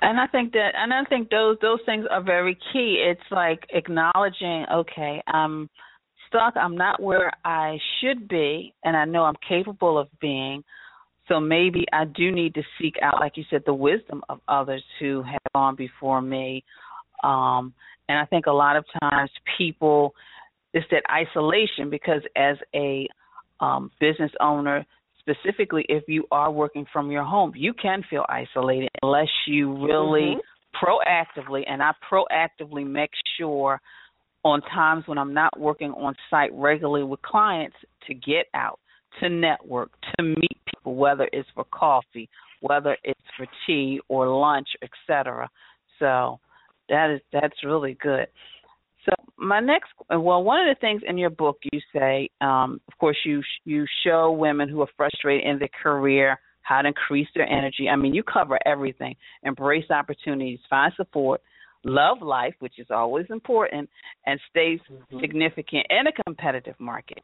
And 0.00 0.20
I 0.20 0.26
think 0.28 0.52
that, 0.52 0.70
and 0.76 0.94
I 0.94 1.04
think 1.04 1.28
those 1.28 1.56
those 1.60 1.80
things 1.84 2.06
are 2.10 2.22
very 2.22 2.56
key. 2.72 3.04
It's 3.04 3.20
like 3.30 3.60
acknowledging, 3.70 4.64
okay, 4.72 5.20
I'm 5.26 5.68
stuck. 6.28 6.56
I'm 6.56 6.76
not 6.76 7.02
where 7.02 7.32
I 7.44 7.78
should 8.00 8.28
be, 8.28 8.74
and 8.84 8.96
I 8.96 9.04
know 9.04 9.24
I'm 9.24 9.34
capable 9.48 9.98
of 9.98 10.08
being. 10.20 10.62
So 11.28 11.38
maybe 11.38 11.84
I 11.92 12.04
do 12.06 12.32
need 12.32 12.54
to 12.54 12.62
seek 12.80 12.96
out, 13.02 13.20
like 13.20 13.36
you 13.36 13.44
said, 13.50 13.62
the 13.66 13.74
wisdom 13.74 14.22
of 14.28 14.40
others 14.48 14.82
who 14.98 15.22
have 15.22 15.40
gone 15.54 15.76
before 15.76 16.22
me. 16.22 16.64
Um, 17.22 17.74
and 18.08 18.18
I 18.18 18.24
think 18.24 18.46
a 18.46 18.52
lot 18.52 18.76
of 18.76 18.84
times 19.00 19.30
people, 19.58 20.14
it's 20.72 20.86
that 20.90 21.02
isolation 21.10 21.90
because 21.90 22.22
as 22.36 22.56
a 22.74 23.06
um, 23.60 23.90
business 24.00 24.30
owner, 24.40 24.86
specifically 25.18 25.84
if 25.88 26.04
you 26.08 26.24
are 26.30 26.50
working 26.50 26.86
from 26.92 27.10
your 27.10 27.24
home, 27.24 27.52
you 27.54 27.74
can 27.74 28.02
feel 28.08 28.24
isolated 28.28 28.88
unless 29.02 29.28
you 29.46 29.72
really 29.86 30.36
Mhm. 30.36 30.40
proactively, 30.74 31.64
and 31.66 31.82
I 31.82 31.92
proactively 32.10 32.86
make 32.86 33.10
sure 33.36 33.80
on 34.44 34.62
times 34.62 35.06
when 35.06 35.18
I'm 35.18 35.34
not 35.34 35.58
working 35.58 35.92
on 35.92 36.14
site 36.30 36.52
regularly 36.52 37.04
with 37.04 37.20
clients 37.22 37.76
to 38.06 38.14
get 38.14 38.46
out, 38.54 38.78
to 39.20 39.28
network, 39.28 39.90
to 40.16 40.22
meet 40.22 40.58
people, 40.88 40.94
whether 40.94 41.28
it's 41.32 41.48
for 41.54 41.64
coffee, 41.64 42.28
whether 42.60 42.96
it's 43.04 43.20
for 43.36 43.46
tea 43.66 44.00
or 44.08 44.28
lunch, 44.28 44.68
etc. 44.82 45.48
So 45.98 46.38
that 46.88 47.10
is 47.10 47.20
that's 47.32 47.64
really 47.64 47.96
good. 48.00 48.26
So 49.04 49.12
my 49.36 49.60
next, 49.60 49.90
well, 50.10 50.42
one 50.42 50.68
of 50.68 50.74
the 50.74 50.80
things 50.80 51.02
in 51.06 51.16
your 51.16 51.30
book 51.30 51.58
you 51.72 51.80
say, 51.94 52.28
um, 52.40 52.80
of 52.88 52.98
course, 52.98 53.16
you 53.24 53.42
you 53.64 53.86
show 54.04 54.32
women 54.32 54.68
who 54.68 54.80
are 54.82 54.88
frustrated 54.96 55.46
in 55.46 55.58
their 55.58 55.68
career 55.82 56.38
how 56.62 56.82
to 56.82 56.88
increase 56.88 57.28
their 57.34 57.48
energy. 57.48 57.88
I 57.88 57.96
mean, 57.96 58.14
you 58.14 58.22
cover 58.22 58.58
everything: 58.66 59.14
embrace 59.42 59.90
opportunities, 59.90 60.60
find 60.68 60.92
support, 60.96 61.40
love 61.84 62.20
life, 62.20 62.54
which 62.58 62.78
is 62.78 62.88
always 62.90 63.26
important, 63.30 63.88
and 64.26 64.40
stay 64.50 64.78
Mhm. 64.78 65.20
significant 65.20 65.86
in 65.90 66.06
a 66.06 66.12
competitive 66.26 66.78
market. 66.78 67.22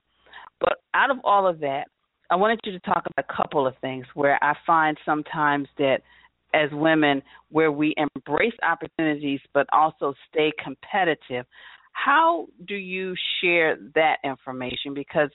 But 0.61 0.79
out 0.95 1.11
of 1.11 1.19
all 1.25 1.47
of 1.47 1.59
that, 1.61 1.89
I 2.31 2.37
wanted 2.37 2.61
you 2.65 2.73
to 2.73 2.81
talk 2.81 3.05
about 3.07 3.27
a 3.29 3.35
couple 3.35 3.67
of 3.67 3.75
things 3.81 4.07
where 4.15 4.43
I 4.43 4.55
find 4.67 4.97
sometimes 5.05 5.69
that 5.79 5.99
as 6.55 6.71
women, 6.73 7.23
where 7.51 7.73
we 7.73 7.95
embrace 7.97 8.55
opportunities 8.63 9.41
but 9.53 9.67
also 9.73 10.15
stay 10.31 10.53
competitive. 10.63 11.47
How 11.93 12.47
do 12.67 12.75
you 12.75 13.15
share 13.41 13.77
that 13.95 14.17
information? 14.25 14.95
Because 14.95 15.31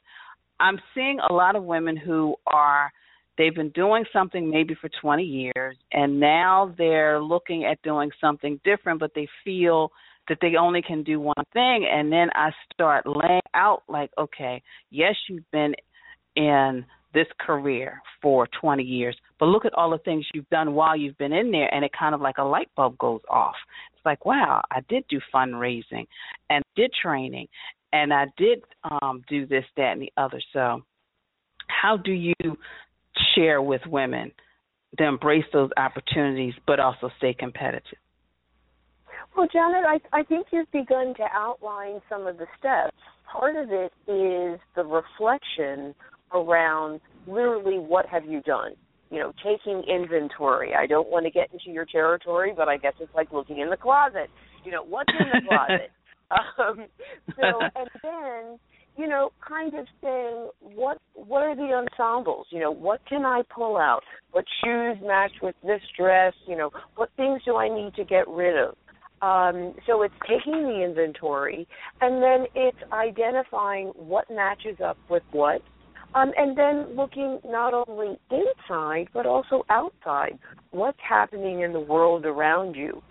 I'm 0.59 0.79
seeing 0.93 1.19
a 1.29 1.33
lot 1.33 1.55
of 1.55 1.63
women 1.63 1.95
who 1.95 2.35
are 2.47 2.91
they've 3.37 3.55
been 3.55 3.69
doing 3.69 4.03
something 4.11 4.49
maybe 4.49 4.75
for 4.79 4.89
20 5.01 5.23
years 5.23 5.77
and 5.93 6.19
now 6.19 6.73
they're 6.77 7.21
looking 7.21 7.63
at 7.63 7.81
doing 7.83 8.11
something 8.19 8.59
different 8.65 8.99
but 8.99 9.11
they 9.15 9.27
feel 9.45 9.91
that 10.27 10.37
they 10.41 10.55
only 10.59 10.81
can 10.81 11.03
do 11.03 11.21
one 11.21 11.45
thing 11.53 11.87
and 11.89 12.11
then 12.11 12.27
I 12.35 12.49
start 12.73 13.05
laying 13.07 13.39
out 13.53 13.83
like 13.87 14.11
okay 14.17 14.61
yes 14.91 15.15
you've 15.29 15.49
been 15.51 15.73
in 16.39 16.85
this 17.13 17.27
career 17.39 18.01
for 18.21 18.47
20 18.61 18.81
years. 18.81 19.15
But 19.39 19.47
look 19.47 19.65
at 19.65 19.73
all 19.73 19.89
the 19.89 19.97
things 19.99 20.25
you've 20.33 20.49
done 20.49 20.73
while 20.73 20.95
you've 20.95 21.17
been 21.17 21.33
in 21.33 21.51
there 21.51 21.73
and 21.73 21.83
it 21.83 21.91
kind 21.97 22.15
of 22.15 22.21
like 22.21 22.37
a 22.37 22.43
light 22.43 22.69
bulb 22.75 22.97
goes 22.97 23.21
off. 23.29 23.55
It's 23.93 24.05
like 24.05 24.25
wow 24.25 24.61
I 24.71 24.79
did 24.87 25.03
do 25.09 25.19
fundraising 25.33 26.05
and 26.49 26.63
did 26.75 26.91
training 27.01 27.47
and 27.91 28.13
I 28.13 28.25
did 28.37 28.59
um 28.89 29.23
do 29.27 29.45
this 29.45 29.65
that 29.75 29.93
and 29.93 30.01
the 30.01 30.11
other. 30.17 30.41
So 30.53 30.81
how 31.67 31.97
do 31.97 32.11
you 32.11 32.33
share 33.35 33.61
with 33.61 33.81
women 33.87 34.31
to 34.97 35.05
embrace 35.05 35.45
those 35.51 35.71
opportunities 35.77 36.53
but 36.65 36.79
also 36.79 37.09
stay 37.17 37.33
competitive? 37.33 37.97
Well, 39.35 39.47
Janet, 39.51 39.83
I, 39.85 40.19
I 40.19 40.23
think 40.23 40.47
you've 40.51 40.71
begun 40.71 41.13
to 41.15 41.23
outline 41.31 42.01
some 42.09 42.27
of 42.27 42.37
the 42.37 42.47
steps. 42.57 42.95
Part 43.31 43.55
of 43.55 43.69
it 43.71 43.93
is 44.07 44.59
the 44.75 44.83
reflection 44.83 45.93
around 46.33 47.01
literally 47.27 47.77
what 47.77 48.05
have 48.07 48.25
you 48.25 48.41
done? 48.41 48.73
You 49.09 49.19
know, 49.19 49.33
taking 49.43 49.83
inventory. 49.83 50.73
I 50.75 50.85
don't 50.85 51.09
want 51.09 51.25
to 51.25 51.31
get 51.31 51.49
into 51.51 51.71
your 51.71 51.85
territory, 51.85 52.53
but 52.55 52.67
I 52.67 52.77
guess 52.77 52.93
it's 52.99 53.13
like 53.15 53.31
looking 53.31 53.57
in 53.59 53.69
the 53.69 53.77
closet. 53.77 54.29
You 54.63 54.71
know, 54.71 54.83
what's 54.83 55.11
in 55.17 55.25
the 55.33 55.47
closet? 55.47 55.91
um, 56.59 56.85
so, 57.35 57.59
and 57.75 57.89
then, 58.03 58.59
you 58.97 59.07
know, 59.07 59.31
kind 59.47 59.73
of 59.73 59.87
saying 60.01 60.49
what 60.59 60.99
what 61.15 61.41
are 61.41 61.55
the 61.55 61.73
ensembles? 61.73 62.47
You 62.51 62.59
know, 62.59 62.71
what 62.71 63.01
can 63.07 63.25
I 63.25 63.41
pull 63.53 63.77
out? 63.77 64.01
What 64.31 64.45
shoes 64.63 64.97
match 65.03 65.31
with 65.41 65.55
this 65.63 65.81
dress? 65.97 66.33
You 66.47 66.57
know, 66.57 66.69
what 66.95 67.09
things 67.17 67.41
do 67.45 67.55
I 67.55 67.67
need 67.67 67.95
to 67.95 68.03
get 68.03 68.27
rid 68.27 68.55
of? 68.55 68.75
Um, 69.21 69.73
so 69.85 70.01
it's 70.03 70.13
taking 70.21 70.63
the 70.63 70.83
inventory 70.83 71.67
and 71.99 72.23
then 72.23 72.45
it's 72.55 72.77
identifying 72.93 73.87
what 73.95 74.25
matches 74.29 74.77
up 74.83 74.97
with 75.09 75.23
what. 75.31 75.61
Um, 76.15 76.31
and 76.37 76.57
then 76.57 76.95
looking 76.95 77.39
not 77.45 77.73
only 77.73 78.17
inside 78.31 79.09
but 79.13 79.25
also 79.25 79.63
outside. 79.69 80.39
What's 80.71 80.97
happening 81.07 81.61
in 81.61 81.73
the 81.73 81.79
world 81.79 82.25
around 82.25 82.75
you? 82.75 83.01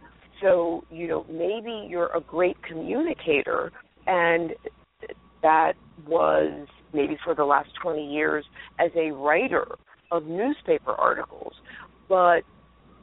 So, 0.43 0.85
you 0.91 1.09
know, 1.09 1.27
maybe 1.29 1.87
you're 1.89 2.15
a 2.15 2.21
great 2.21 2.57
communicator 2.63 3.73
and 4.07 4.53
that 5.43 5.73
was 6.07 6.67
maybe 6.93 7.17
for 7.25 7.35
the 7.35 7.45
last 7.45 7.71
20 7.83 8.13
years 8.13 8.45
as 8.79 8.91
a 8.97 9.11
writer 9.13 9.67
of 10.11 10.25
newspaper 10.25 10.93
articles. 10.93 11.53
But 12.09 12.43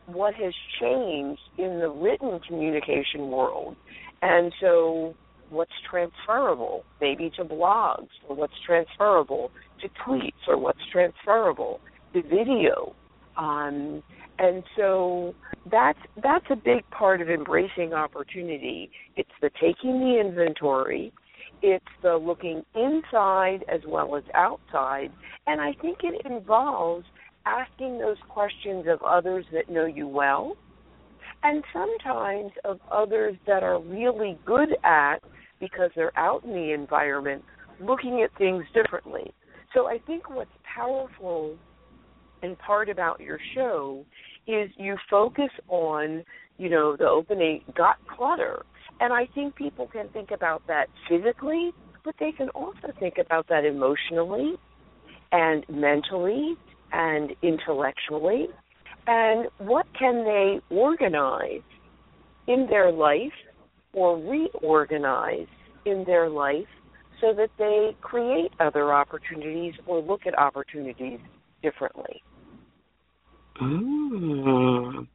what 0.07 0.33
has 0.35 0.53
changed 0.79 1.41
in 1.57 1.79
the 1.79 1.89
written 1.89 2.39
communication 2.47 3.29
world. 3.29 3.75
And 4.21 4.53
so, 4.61 5.15
what's 5.55 5.71
transferable, 5.89 6.83
maybe 7.01 7.31
to 7.37 7.43
blogs, 7.43 8.09
or 8.27 8.35
what's 8.35 8.53
transferable 8.65 9.51
to 9.81 9.89
tweets, 10.05 10.47
or 10.47 10.57
what's 10.57 10.85
transferable 10.91 11.79
to 12.13 12.21
video. 12.21 12.93
Um, 13.37 14.03
and 14.37 14.63
so 14.77 15.33
that's 15.71 15.99
that's 16.21 16.45
a 16.49 16.55
big 16.55 16.89
part 16.89 17.21
of 17.21 17.29
embracing 17.29 17.93
opportunity. 17.93 18.91
It's 19.15 19.29
the 19.41 19.49
taking 19.61 19.99
the 19.99 20.19
inventory, 20.19 21.13
it's 21.61 21.85
the 22.01 22.15
looking 22.17 22.63
inside 22.75 23.63
as 23.67 23.81
well 23.87 24.15
as 24.15 24.23
outside, 24.33 25.11
and 25.47 25.61
I 25.61 25.73
think 25.81 25.99
it 26.03 26.25
involves 26.25 27.05
asking 27.45 27.99
those 27.99 28.17
questions 28.27 28.85
of 28.87 29.01
others 29.03 29.45
that 29.53 29.69
know 29.69 29.85
you 29.85 30.07
well, 30.07 30.57
and 31.43 31.63
sometimes 31.71 32.51
of 32.63 32.79
others 32.91 33.35
that 33.47 33.63
are 33.63 33.79
really 33.79 34.37
good 34.45 34.69
at, 34.83 35.19
because 35.59 35.91
they're 35.95 36.17
out 36.17 36.43
in 36.43 36.51
the 36.51 36.73
environment, 36.73 37.43
looking 37.79 38.21
at 38.21 38.37
things 38.37 38.63
differently. 38.73 39.33
So 39.73 39.87
I 39.87 39.99
think 40.05 40.29
what's 40.29 40.49
powerful 40.63 41.55
and 42.41 42.57
part 42.59 42.89
about 42.89 43.19
your 43.19 43.39
show 43.53 44.05
is 44.47 44.69
you 44.77 44.95
focus 45.09 45.49
on, 45.67 46.23
you 46.57 46.69
know, 46.69 46.95
the 46.95 47.07
opening 47.07 47.61
got 47.75 47.97
clutter. 48.07 48.63
And 48.99 49.11
I 49.11 49.27
think 49.33 49.55
people 49.55 49.87
can 49.87 50.07
think 50.09 50.31
about 50.31 50.61
that 50.67 50.87
physically, 51.09 51.71
but 52.03 52.15
they 52.19 52.31
can 52.31 52.49
also 52.49 52.93
think 52.99 53.15
about 53.17 53.47
that 53.49 53.65
emotionally 53.65 54.53
and 55.31 55.65
mentally 55.69 56.55
and 56.93 57.31
intellectually, 57.41 58.47
and 59.07 59.47
what 59.57 59.85
can 59.99 60.23
they 60.23 60.59
organize 60.73 61.61
in 62.47 62.67
their 62.69 62.91
life 62.91 63.33
or 63.95 64.17
reorganize 64.19 65.47
in 65.85 66.03
their 66.05 66.29
life 66.29 66.67
so 67.21 67.33
that 67.33 67.49
they 67.57 67.95
create 68.01 68.51
other 68.59 68.93
opportunities 68.93 69.73
or 69.87 70.01
look 70.01 70.27
at 70.27 70.37
opportunities 70.37 71.19
differently. 71.63 72.21
Mm. 73.61 75.07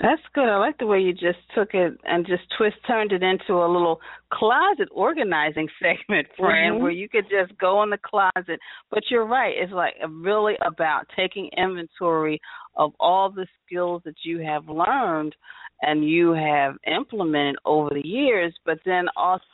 That's 0.00 0.22
good. 0.34 0.48
I 0.48 0.56
like 0.56 0.78
the 0.78 0.86
way 0.86 0.98
you 0.98 1.12
just 1.12 1.38
took 1.54 1.74
it 1.74 1.92
and 2.04 2.26
just 2.26 2.42
twist 2.56 2.76
turned 2.86 3.12
it 3.12 3.22
into 3.22 3.52
a 3.52 3.70
little 3.70 4.00
closet 4.32 4.88
organizing 4.90 5.68
segment, 5.78 6.26
friend, 6.36 6.74
mm-hmm. 6.74 6.82
where 6.82 6.90
you 6.90 7.08
could 7.08 7.26
just 7.30 7.56
go 7.58 7.82
in 7.82 7.90
the 7.90 7.98
closet. 7.98 8.58
But 8.90 9.04
you're 9.10 9.26
right. 9.26 9.54
It's 9.56 9.72
like 9.72 9.94
really 10.08 10.54
about 10.66 11.04
taking 11.14 11.50
inventory 11.56 12.40
of 12.76 12.92
all 12.98 13.30
the 13.30 13.46
skills 13.64 14.02
that 14.04 14.16
you 14.24 14.38
have 14.38 14.66
learned 14.68 15.36
and 15.82 16.08
you 16.08 16.32
have 16.32 16.76
implemented 16.86 17.56
over 17.64 17.90
the 17.90 18.06
years, 18.06 18.54
but 18.64 18.78
then 18.84 19.06
also 19.16 19.44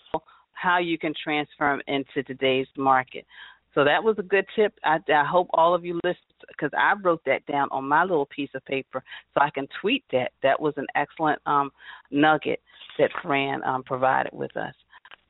how 0.52 0.78
you 0.78 0.98
can 0.98 1.14
transfer 1.22 1.70
them 1.70 1.80
into 1.86 2.22
today's 2.22 2.66
market. 2.76 3.26
So 3.74 3.84
that 3.84 4.02
was 4.02 4.16
a 4.18 4.22
good 4.22 4.44
tip. 4.56 4.74
I, 4.84 4.98
I 5.08 5.24
hope 5.24 5.48
all 5.52 5.74
of 5.74 5.84
you 5.84 5.94
listened 6.02 6.16
because 6.48 6.70
I 6.76 6.94
wrote 7.02 7.22
that 7.26 7.46
down 7.46 7.68
on 7.70 7.86
my 7.86 8.02
little 8.02 8.26
piece 8.26 8.50
of 8.54 8.64
paper 8.64 9.02
so 9.34 9.40
I 9.40 9.50
can 9.50 9.68
tweet 9.80 10.04
that. 10.12 10.32
That 10.42 10.60
was 10.60 10.74
an 10.76 10.86
excellent 10.94 11.40
um, 11.46 11.70
nugget 12.10 12.60
that 12.98 13.10
Franne 13.22 13.64
um, 13.66 13.82
provided 13.82 14.32
with 14.32 14.56
us. 14.56 14.74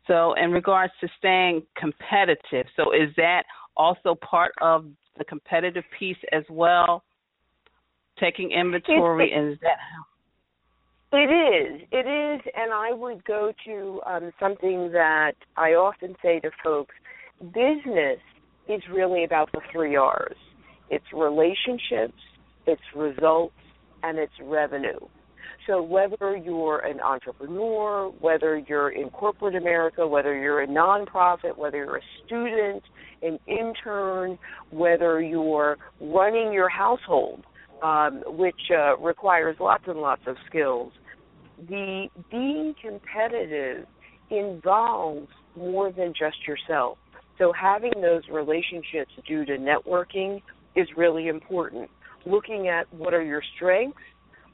So, 0.07 0.33
in 0.43 0.51
regards 0.51 0.93
to 1.03 1.09
staying 1.19 1.63
competitive, 1.77 2.65
so 2.77 2.93
is 2.93 3.11
that 3.19 3.43
also 3.77 4.15
part 4.15 4.53
of 4.63 4.87
the 5.19 5.25
competitive 5.25 5.85
piece 5.99 6.17
as 6.33 6.45
well? 6.49 7.05
Taking 8.19 8.51
inventory, 8.53 9.33
and 9.33 9.53
is 9.53 9.59
that 9.61 9.77
how? 9.79 10.08
It 11.11 11.17
is. 11.31 11.89
It 11.91 12.07
is, 12.07 12.41
and 12.55 12.73
I 12.73 12.93
would 12.93 13.25
go 13.25 13.53
to 13.67 14.01
um, 14.07 14.31
something 14.39 14.93
that 14.93 15.33
I 15.57 15.71
often 15.71 16.17
say 16.23 16.39
to 16.41 16.51
folks 16.63 16.95
business 17.41 18.19
is 18.69 18.83
really 18.93 19.25
about 19.25 19.51
the 19.53 19.61
three 19.73 19.97
R's 19.97 20.37
it's 20.91 21.05
relationships, 21.15 22.19
it's 22.67 22.83
results, 22.95 23.55
and 24.03 24.19
it's 24.19 24.33
revenue. 24.43 24.99
So 25.67 25.83
whether 25.83 26.35
you're 26.35 26.79
an 26.79 27.01
entrepreneur, 27.01 28.09
whether 28.21 28.57
you're 28.57 28.89
in 28.89 29.11
corporate 29.11 29.55
America, 29.55 30.07
whether 30.07 30.35
you're 30.35 30.63
a 30.63 30.67
nonprofit, 30.67 31.59
whether 31.59 31.77
you're 31.77 31.99
a 31.99 32.03
student, 32.25 32.83
an 33.23 33.39
intern, 33.47 34.39
whether 34.71 35.21
you're 35.21 35.77
running 36.01 36.53
your 36.55 36.71
household, 36.71 37.43
um, 37.83 38.23
which 38.27 38.71
uh, 38.71 38.97
requires 38.99 39.57
lots 39.61 39.85
and 39.87 40.01
lots 40.01 40.23
of 40.27 40.37
skills, 40.49 40.93
the 41.69 42.09
being 42.31 42.75
competitive 42.81 43.87
involves 44.31 45.29
more 45.57 45.91
than 45.91 46.13
just 46.19 46.37
yourself. 46.47 46.99
So 47.39 47.53
having 47.53 47.93
those 48.01 48.23
relationships 48.31 49.13
due 49.27 49.45
to 49.45 49.57
networking 49.57 50.43
is 50.77 50.89
really 50.97 51.29
important. 51.29 51.91
Looking 52.27 52.69
at 52.69 52.93
what 52.93 53.15
are 53.15 53.23
your 53.23 53.43
strengths, 53.57 53.99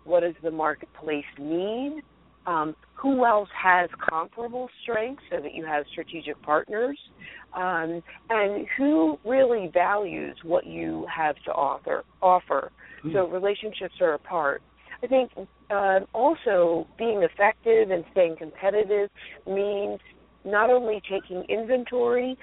what 0.05 0.21
does 0.21 0.35
the 0.43 0.51
marketplace 0.51 1.25
need, 1.39 2.03
um, 2.47 2.77
who 2.95 3.25
else 3.25 3.49
has 3.61 3.89
comparable 4.09 4.69
strengths 4.83 5.23
so 5.31 5.41
that 5.41 5.55
you 5.55 5.65
have 5.65 5.85
strategic 5.91 6.41
partners, 6.43 6.99
um, 7.55 8.03
and 8.31 8.67
who 8.77 9.19
really 9.25 9.71
values 9.73 10.37
what 10.43 10.67
you 10.67 11.07
have 11.15 11.37
to 11.47 11.53
offer. 11.53 12.05
offer. 12.21 12.71
Mm-hmm. 13.05 13.13
So 13.13 13.29
relationships 13.29 13.95
are 14.01 14.15
a 14.15 14.19
part. 14.19 14.63
I 15.03 15.07
think 15.07 15.31
uh, 15.71 16.01
also 16.13 16.87
being 16.97 17.23
effective 17.23 17.91
and 17.91 18.05
staying 18.13 18.37
competitive 18.39 19.11
means 19.47 20.01
not 20.45 20.71
only 20.71 21.03
taking 21.11 21.45
inventory 21.49 22.39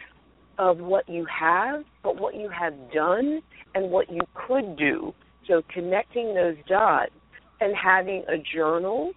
of 0.57 0.77
what 0.77 1.07
you 1.09 1.25
have, 1.25 1.83
but 2.03 2.19
what 2.19 2.35
you 2.35 2.49
have 2.49 2.73
done 2.93 3.41
and 3.73 3.89
what 3.89 4.11
you 4.11 4.21
could 4.47 4.77
do. 4.77 5.13
So 5.47 5.63
connecting 5.73 6.35
those 6.35 6.55
dots 6.67 7.11
and 7.61 7.73
having 7.75 8.23
a 8.27 8.37
journal 8.37 9.11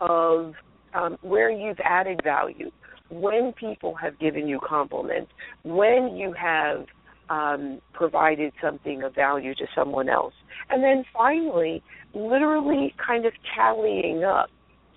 of 0.00 0.54
um, 0.94 1.18
where 1.20 1.50
you've 1.50 1.80
added 1.84 2.20
value, 2.24 2.70
when 3.10 3.52
people 3.52 3.94
have 3.94 4.18
given 4.18 4.46
you 4.48 4.60
compliments, 4.66 5.30
when 5.64 6.16
you 6.16 6.32
have 6.32 6.86
um, 7.28 7.80
provided 7.92 8.52
something 8.62 9.02
of 9.02 9.14
value 9.14 9.54
to 9.54 9.66
someone 9.74 10.08
else. 10.08 10.34
And 10.70 10.82
then 10.82 11.04
finally, 11.12 11.82
literally 12.14 12.94
kind 13.04 13.26
of 13.26 13.32
tallying 13.54 14.24
up 14.24 14.50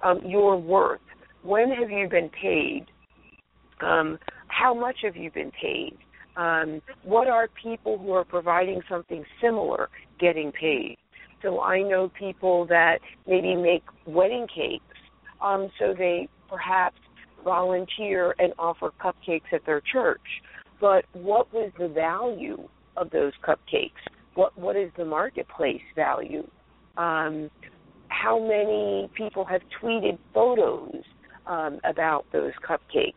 um, 0.03 0.21
your 0.25 0.57
worth. 0.57 1.01
When 1.43 1.71
have 1.71 1.89
you 1.89 2.07
been 2.09 2.29
paid? 2.29 2.85
Um, 3.81 4.19
how 4.47 4.73
much 4.73 4.97
have 5.03 5.15
you 5.15 5.31
been 5.31 5.51
paid? 5.59 5.97
Um, 6.37 6.81
what 7.03 7.27
are 7.27 7.47
people 7.61 7.97
who 7.97 8.11
are 8.13 8.23
providing 8.23 8.81
something 8.89 9.23
similar 9.41 9.89
getting 10.19 10.51
paid? 10.51 10.97
So 11.41 11.61
I 11.61 11.81
know 11.81 12.11
people 12.17 12.67
that 12.67 12.99
maybe 13.27 13.55
make 13.55 13.83
wedding 14.05 14.47
cakes, 14.47 14.83
um, 15.41 15.69
so 15.79 15.93
they 15.97 16.29
perhaps 16.47 16.97
volunteer 17.43 18.35
and 18.37 18.53
offer 18.59 18.91
cupcakes 19.03 19.51
at 19.51 19.65
their 19.65 19.81
church. 19.81 20.21
But 20.81 21.05
what 21.13 21.53
was 21.53 21.71
the 21.79 21.87
value 21.87 22.67
of 22.97 23.09
those 23.11 23.33
cupcakes? 23.47 23.91
What 24.35 24.57
what 24.57 24.75
is 24.75 24.91
the 24.97 25.05
marketplace 25.05 25.81
value? 25.95 26.45
Um, 26.97 27.49
how 28.09 28.39
many 28.39 29.09
people 29.15 29.45
have 29.45 29.61
tweeted 29.81 30.17
photos 30.33 31.03
um, 31.47 31.79
about 31.85 32.25
those 32.33 32.51
cupcakes? 32.67 33.13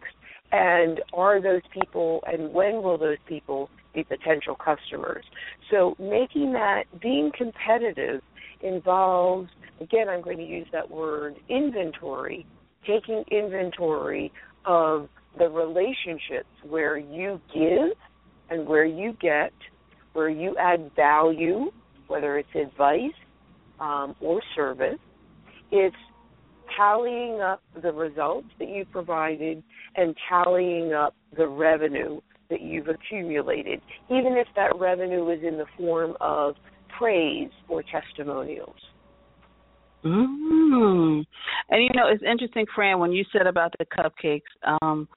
and 0.54 1.00
are 1.12 1.42
those 1.42 1.62
people 1.72 2.22
and 2.26 2.52
when 2.52 2.82
will 2.82 2.96
those 2.96 3.18
people 3.26 3.68
be 3.92 4.04
potential 4.04 4.54
customers 4.54 5.24
so 5.70 5.96
making 5.98 6.52
that 6.52 6.84
being 7.00 7.30
competitive 7.36 8.20
involves 8.62 9.48
again 9.80 10.08
i'm 10.08 10.22
going 10.22 10.36
to 10.36 10.46
use 10.46 10.66
that 10.72 10.88
word 10.88 11.34
inventory 11.48 12.46
taking 12.86 13.24
inventory 13.30 14.32
of 14.64 15.08
the 15.38 15.48
relationships 15.48 16.48
where 16.68 16.96
you 16.96 17.40
give 17.52 17.96
and 18.50 18.66
where 18.66 18.84
you 18.84 19.16
get 19.20 19.52
where 20.12 20.28
you 20.28 20.56
add 20.58 20.90
value 20.94 21.70
whether 22.06 22.38
it's 22.38 22.54
advice 22.54 23.00
um, 23.80 24.14
or 24.20 24.40
service 24.54 24.98
it's 25.70 25.96
tallying 26.76 27.40
up 27.40 27.62
the 27.82 27.92
results 27.92 28.48
that 28.58 28.68
you 28.68 28.84
provided 28.86 29.62
and 29.96 30.14
tallying 30.28 30.92
up 30.92 31.14
the 31.36 31.46
revenue 31.46 32.20
that 32.50 32.60
you've 32.62 32.88
accumulated, 32.88 33.80
even 34.10 34.34
if 34.36 34.46
that 34.56 34.78
revenue 34.78 35.28
is 35.30 35.40
in 35.42 35.56
the 35.56 35.66
form 35.76 36.14
of 36.20 36.54
praise 36.98 37.50
or 37.68 37.82
testimonials. 37.82 38.76
Mm. 40.04 41.24
And 41.70 41.82
you 41.82 41.90
know, 41.94 42.08
it's 42.08 42.22
interesting, 42.22 42.66
Franne, 42.76 42.98
when 42.98 43.12
you 43.12 43.24
said 43.32 43.46
about 43.46 43.74
the 43.78 43.86
cupcakes 43.86 44.42
um, 44.80 45.08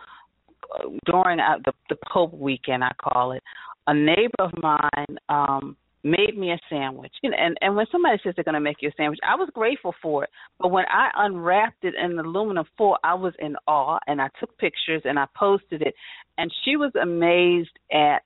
during 1.05 1.39
uh, 1.39 1.57
the 1.65 1.73
the 1.89 1.97
Pope 2.11 2.33
weekend, 2.33 2.83
I 2.83 2.91
call 3.01 3.33
it. 3.33 3.43
A 3.87 3.93
neighbor 3.93 4.35
of 4.39 4.51
mine 4.61 5.17
um, 5.29 5.77
made 6.03 6.37
me 6.37 6.51
a 6.51 6.59
sandwich. 6.69 7.13
And, 7.23 7.33
and 7.33 7.57
and 7.61 7.75
when 7.75 7.85
somebody 7.91 8.19
says 8.23 8.33
they're 8.35 8.43
going 8.43 8.53
to 8.53 8.61
make 8.61 8.81
you 8.81 8.89
a 8.89 8.93
sandwich, 8.97 9.19
I 9.27 9.35
was 9.35 9.49
grateful 9.53 9.93
for 10.01 10.23
it. 10.23 10.29
But 10.59 10.69
when 10.69 10.85
I 10.89 11.09
unwrapped 11.15 11.83
it 11.83 11.93
in 11.95 12.17
aluminum 12.17 12.65
foil, 12.77 12.97
I 13.03 13.13
was 13.13 13.33
in 13.39 13.55
awe, 13.67 13.99
and 14.07 14.21
I 14.21 14.29
took 14.39 14.57
pictures 14.57 15.01
and 15.05 15.19
I 15.19 15.25
posted 15.35 15.81
it. 15.81 15.93
And 16.37 16.51
she 16.63 16.75
was 16.75 16.91
amazed 17.01 17.77
at 17.91 18.23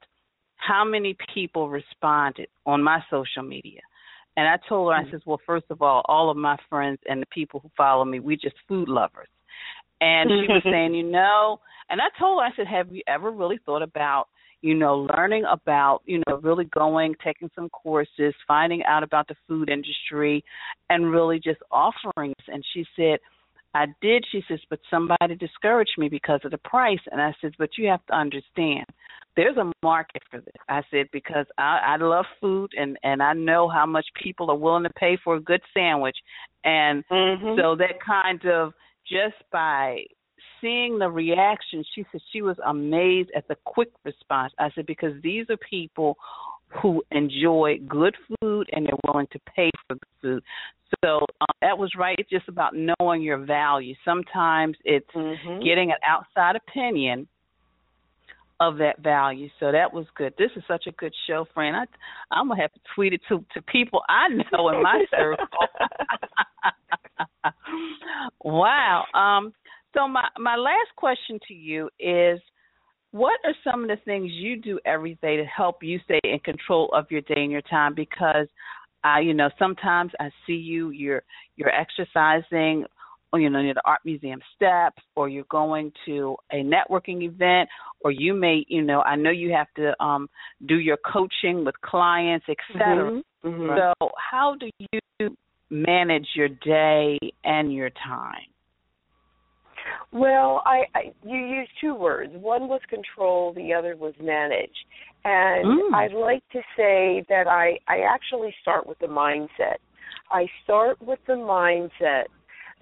how 0.58 0.84
many 0.86 1.18
people 1.34 1.70
responded 1.70 2.48
on 2.66 2.84
my 2.84 3.00
social 3.10 3.44
media. 3.44 3.82
And 4.38 4.48
I 4.48 4.56
told 4.68 4.92
her, 4.92 4.98
I 4.98 5.04
mm-hmm. 5.04 5.12
said, 5.12 5.22
well, 5.26 5.42
first 5.46 5.66
of 5.70 5.82
all, 5.82 6.04
all 6.06 6.30
of 6.30 6.38
my 6.38 6.58
friends 6.70 7.00
and 7.08 7.22
the 7.22 7.28
people 7.28 7.60
who 7.60 7.70
follow 7.76 8.06
me, 8.06 8.20
we're 8.20 8.38
just 8.38 8.56
food 8.68 8.88
lovers. 8.88 9.28
And 10.00 10.30
she 10.30 10.52
was 10.52 10.64
saying, 10.72 10.96
you 10.96 11.04
know, 11.04 11.60
and 11.90 12.00
I 12.00 12.06
told 12.20 12.40
her, 12.40 12.46
I 12.46 12.56
said, 12.56 12.68
have 12.68 12.92
you 12.92 13.02
ever 13.08 13.32
really 13.32 13.60
thought 13.66 13.82
about– 13.82 14.28
you 14.62 14.76
know, 14.76 15.08
learning 15.16 15.44
about, 15.52 16.02
you 16.06 16.22
know, 16.28 16.38
really 16.38 16.66
going, 16.66 17.16
taking 17.24 17.50
some 17.56 17.68
courses, 17.70 18.34
finding 18.48 18.84
out 18.84 19.04
about 19.04 19.28
the 19.28 19.36
food 19.48 19.70
industry, 19.70 20.44
and 20.90 21.12
really 21.12 21.40
just 21.44 21.60
offering. 21.72 22.34
And 22.48 22.64
she 22.74 22.86
said, 22.96 23.20
I 23.74 23.86
did. 24.02 24.26
She 24.32 24.44
says, 24.48 24.60
but 24.70 24.80
somebody 24.90 25.36
discouraged 25.36 25.98
me 25.98 26.10
because 26.10 26.42
of 26.44 26.52
the 26.52 26.58
price. 26.58 27.00
And 27.12 27.22
I 27.22 27.34
said, 27.42 27.54
but 27.58 27.78
you 27.78 27.88
have 27.88 28.06
to 28.08 28.16
understand, 28.16 28.86
there's 29.36 29.58
a 29.58 29.72
market 29.84 30.22
for 30.30 30.42
this. 30.42 30.54
I 30.68 30.82
said 30.92 31.08
because 31.14 31.46
I, 31.58 31.80
I 31.88 31.98
love 31.98 32.26
food 32.40 32.72
and 32.78 32.98
and 33.04 33.24
I 33.24 33.34
know 33.34 33.70
how 33.70 33.86
much 33.86 34.06
people 34.22 34.52
are 34.52 34.58
willing 34.58 34.84
to 34.84 34.90
pay 34.90 35.18
for 35.24 35.36
a 35.36 35.42
good 35.42 35.62
sandwich, 35.74 36.18
and 36.64 37.04
mm-hmm. 37.10 37.60
so 37.60 37.76
that 37.78 38.04
kind 38.06 38.46
of 38.46 38.74
just 39.08 39.42
by 39.52 40.02
seeing 40.62 41.00
the 41.00 41.10
reaction, 41.10 41.84
she 41.94 42.06
said 42.12 42.22
she 42.32 42.42
was 42.42 42.58
amazed 42.66 43.30
at 43.36 43.48
the 43.48 43.56
quick 43.66 43.90
response. 44.06 44.54
I 44.60 44.70
said, 44.76 44.86
because 44.86 45.14
these 45.22 45.46
are 45.50 45.58
people 45.58 46.18
who 46.82 47.04
enjoy 47.12 47.80
good 47.88 48.16
food 48.28 48.70
and 48.72 48.86
they're 48.86 49.00
willing 49.06 49.28
to 49.32 49.40
pay 49.56 49.70
for 49.88 49.96
the 49.96 50.06
food. 50.22 50.44
So 51.04 51.20
um, 51.42 51.56
that 51.62 51.78
was 51.78 51.92
right. 51.98 52.16
It's 52.18 52.30
just 52.30 52.48
about 52.48 52.74
knowing 52.76 53.22
your 53.22 53.38
value. 53.38 53.96
Sometimes 54.06 54.78
it's 54.84 55.10
mm-hmm. 55.16 55.64
getting 55.64 55.92
an 55.92 55.98
outside 56.06 56.56
opinion 56.56 57.28
of 58.60 58.78
that 58.78 59.00
value. 59.00 59.50
So 59.60 59.72
that 59.72 59.92
was 59.92 60.06
good. 60.16 60.34
This 60.38 60.52
is 60.56 60.64
such 60.68 60.86
a 60.88 60.92
good 60.92 61.14
show, 61.28 61.46
friend. 61.54 61.76
I, 61.76 61.86
I'm 62.32 62.48
gonna 62.48 62.62
have 62.62 62.72
to 62.74 62.80
tweet 62.94 63.14
it 63.14 63.22
to 63.30 63.44
to 63.56 63.62
people 63.64 64.04
I 64.08 64.28
know 64.30 64.70
in 64.70 64.84
my 64.84 65.04
circle. 65.10 65.48
wow. 68.44 69.06
Um, 69.16 69.54
so 69.94 70.08
my 70.08 70.28
my 70.38 70.56
last 70.56 70.96
question 70.96 71.40
to 71.48 71.54
you 71.54 71.90
is 72.00 72.40
what 73.12 73.40
are 73.44 73.54
some 73.64 73.84
of 73.84 73.90
the 73.90 73.98
things 74.06 74.32
you 74.32 74.56
do 74.56 74.80
every 74.86 75.16
day 75.22 75.36
to 75.36 75.44
help 75.46 75.84
you 75.84 76.00
stay 76.06 76.20
in 76.24 76.40
control 76.40 76.90
of 76.94 77.06
your 77.10 77.22
day 77.22 77.36
and 77.38 77.52
your 77.52 77.62
time 77.64 77.94
because 77.94 78.48
I 79.04 79.20
you 79.20 79.34
know 79.34 79.50
sometimes 79.60 80.12
I 80.20 80.30
see 80.48 80.54
you 80.54 80.90
you're 80.92 81.24
you're 81.56 81.74
exercising 81.74 82.86
you 83.34 83.50
know 83.50 83.62
near 83.62 83.74
the 83.74 83.82
art 83.86 84.02
museum 84.06 84.40
steps 84.56 85.02
or 85.16 85.30
you're 85.30 85.46
going 85.50 85.92
to 86.06 86.36
a 86.52 86.58
networking 86.58 87.24
event 87.24 87.70
or 88.02 88.12
you 88.12 88.34
may 88.34 88.66
you 88.68 88.82
know 88.82 89.02
I 89.02 89.16
know 89.16 89.32
you 89.32 89.52
have 89.54 89.68
to 89.76 90.02
um 90.04 90.30
do 90.66 90.80
your 90.80 90.98
coaching 90.98 91.66
with 91.66 91.76
clients 91.82 92.46
etc. 92.50 93.12
Mm-hmm. 93.12 93.48
Mm-hmm. 93.48 93.78
So 94.00 94.12
how 94.18 94.56
do 94.60 94.70
you 94.80 95.36
manage 95.70 96.28
your 96.36 96.50
day 96.50 97.18
and 97.44 97.74
your 97.74 97.90
time? 97.90 98.51
Well, 100.12 100.62
I, 100.66 100.84
I 100.94 101.14
you 101.24 101.38
used 101.38 101.72
two 101.80 101.96
words. 101.96 102.34
One 102.36 102.68
was 102.68 102.82
control, 102.90 103.54
the 103.54 103.74
other 103.74 103.96
was 103.96 104.14
manage. 104.22 104.76
And 105.24 105.66
mm. 105.66 105.94
I'd 105.94 106.14
like 106.14 106.44
to 106.52 106.60
say 106.76 107.24
that 107.30 107.48
I 107.48 107.80
I 107.88 108.00
actually 108.02 108.54
start 108.62 108.88
with 108.88 109.00
the 109.00 109.08
mindset. 109.08 109.78
I 110.30 110.48
start 110.64 111.02
with 111.02 111.20
the 111.28 111.34
mindset 111.34 112.26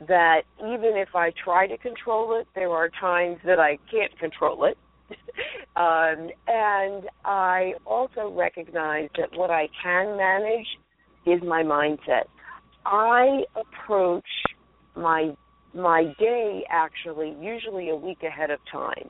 that 0.07 0.41
even 0.59 0.93
if 0.95 1.09
I 1.13 1.31
try 1.43 1.67
to 1.67 1.77
control 1.77 2.39
it, 2.39 2.47
there 2.55 2.69
are 2.69 2.89
times 2.99 3.37
that 3.45 3.59
I 3.59 3.77
can't 3.91 4.17
control 4.17 4.65
it. 4.65 4.77
um, 5.75 6.29
and 6.47 7.03
I 7.25 7.73
also 7.85 8.31
recognize 8.31 9.09
that 9.17 9.29
what 9.35 9.49
I 9.49 9.67
can 9.83 10.15
manage 10.15 10.67
is 11.25 11.41
my 11.45 11.63
mindset. 11.63 12.25
I 12.85 13.43
approach 13.55 14.23
my 14.95 15.35
my 15.73 16.13
day 16.19 16.63
actually 16.69 17.35
usually 17.39 17.89
a 17.89 17.95
week 17.95 18.23
ahead 18.23 18.49
of 18.49 18.59
time. 18.71 19.09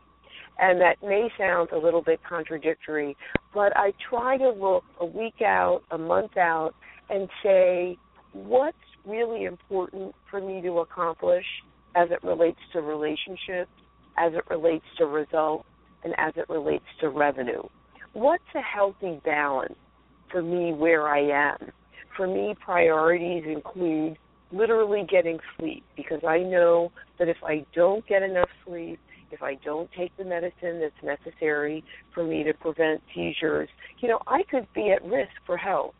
And 0.60 0.82
that 0.82 0.98
may 1.02 1.30
sound 1.38 1.69
a 1.72 1.78
little 1.78 2.02
bit 2.02 2.19
contradictory, 2.28 3.15
but 3.54 3.76
I 3.78 3.93
try 4.10 4.38
to 4.38 4.50
look 4.50 4.84
a 5.00 5.06
week 5.06 5.41
out, 5.41 5.82
a 5.91 5.98
month 5.98 6.36
out, 6.38 6.74
and 7.10 7.30
say, 7.41 7.98
what's 8.34 8.78
really 9.06 9.45
important 9.45 10.13
for 10.30 10.41
me 10.41 10.62
to 10.62 10.80
accomplish 10.80 11.45
as 11.95 12.10
it 12.12 12.22
relates 12.24 12.60
to 12.74 12.82
relationships, 12.82 13.72
as 14.17 14.34
it 14.34 14.43
relates 14.50 14.86
to 14.98 15.06
results, 15.06 15.65
and 16.04 16.13
as 16.17 16.34
it 16.36 16.50
relates 16.50 16.86
to 17.00 17.10
revenue? 17.10 17.63
What's 18.13 18.43
a 18.54 18.62
healthy 18.62 19.22
balance 19.24 19.76
for 20.32 20.41
me 20.41 20.74
where 20.74 21.08
I 21.08 21.54
am? 21.54 21.72
For 22.17 22.28
me, 22.28 22.54
priorities 22.60 23.45
include 23.48 24.17
literally 24.51 25.05
getting 25.09 25.39
sleep 25.57 25.83
because 25.95 26.21
I 26.27 26.39
know 26.39 26.91
that 27.17 27.27
if 27.27 27.38
I 27.45 27.65
don't 27.75 28.05
get 28.07 28.23
enough 28.23 28.49
sleep, 28.65 28.99
if 29.31 29.43
I 29.43 29.55
don't 29.63 29.89
take 29.97 30.15
the 30.17 30.25
medicine 30.25 30.81
that's 30.81 30.93
necessary 31.03 31.83
for 32.13 32.23
me 32.23 32.43
to 32.43 32.53
prevent 32.53 33.01
seizures, 33.13 33.69
you 33.99 34.07
know, 34.07 34.19
I 34.27 34.43
could 34.49 34.67
be 34.73 34.91
at 34.91 35.03
risk 35.05 35.31
for 35.45 35.57
health. 35.57 35.93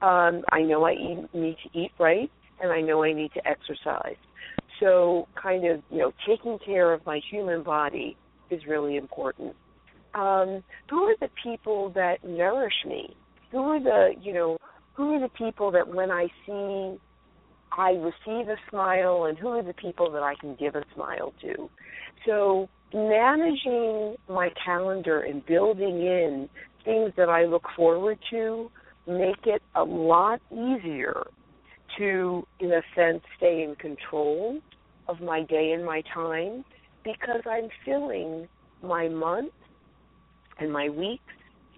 Um, 0.00 0.42
I 0.52 0.62
know 0.62 0.84
I 0.84 0.92
eat, 0.92 1.28
need 1.34 1.56
to 1.64 1.78
eat 1.78 1.90
right, 1.98 2.30
and 2.62 2.70
I 2.70 2.80
know 2.80 3.02
I 3.02 3.12
need 3.12 3.32
to 3.34 3.46
exercise. 3.48 4.16
So, 4.80 5.26
kind 5.40 5.66
of, 5.66 5.82
you 5.90 5.98
know, 5.98 6.12
taking 6.26 6.58
care 6.64 6.92
of 6.92 7.04
my 7.04 7.20
human 7.30 7.64
body 7.64 8.16
is 8.50 8.62
really 8.68 8.96
important. 8.96 9.56
Um, 10.14 10.62
who 10.88 11.02
are 11.04 11.16
the 11.20 11.30
people 11.42 11.90
that 11.96 12.24
nourish 12.24 12.84
me? 12.86 13.16
Who 13.50 13.58
are 13.58 13.80
the, 13.80 14.10
you 14.20 14.32
know, 14.32 14.56
who 14.94 15.14
are 15.14 15.20
the 15.20 15.30
people 15.30 15.72
that 15.72 15.88
when 15.88 16.10
I 16.10 16.28
see 16.46 16.98
I 17.76 17.90
receive 17.90 18.48
a 18.48 18.56
smile 18.70 19.24
and 19.24 19.38
who 19.38 19.48
are 19.48 19.62
the 19.62 19.74
people 19.74 20.10
that 20.12 20.22
I 20.22 20.34
can 20.40 20.54
give 20.56 20.74
a 20.74 20.84
smile 20.94 21.32
to. 21.42 21.70
So 22.26 22.68
managing 22.92 24.16
my 24.28 24.50
calendar 24.64 25.20
and 25.20 25.44
building 25.44 26.00
in 26.00 26.48
things 26.84 27.12
that 27.16 27.28
I 27.28 27.44
look 27.44 27.64
forward 27.76 28.18
to 28.30 28.70
make 29.06 29.46
it 29.46 29.62
a 29.74 29.84
lot 29.84 30.40
easier 30.50 31.26
to, 31.98 32.46
in 32.60 32.72
a 32.72 32.82
sense, 32.94 33.22
stay 33.36 33.62
in 33.62 33.74
control 33.76 34.60
of 35.08 35.20
my 35.20 35.42
day 35.42 35.72
and 35.72 35.84
my 35.84 36.02
time 36.12 36.64
because 37.04 37.42
I'm 37.50 37.68
filling 37.84 38.48
my 38.82 39.08
month 39.08 39.52
and 40.58 40.72
my 40.72 40.88
weeks 40.88 41.22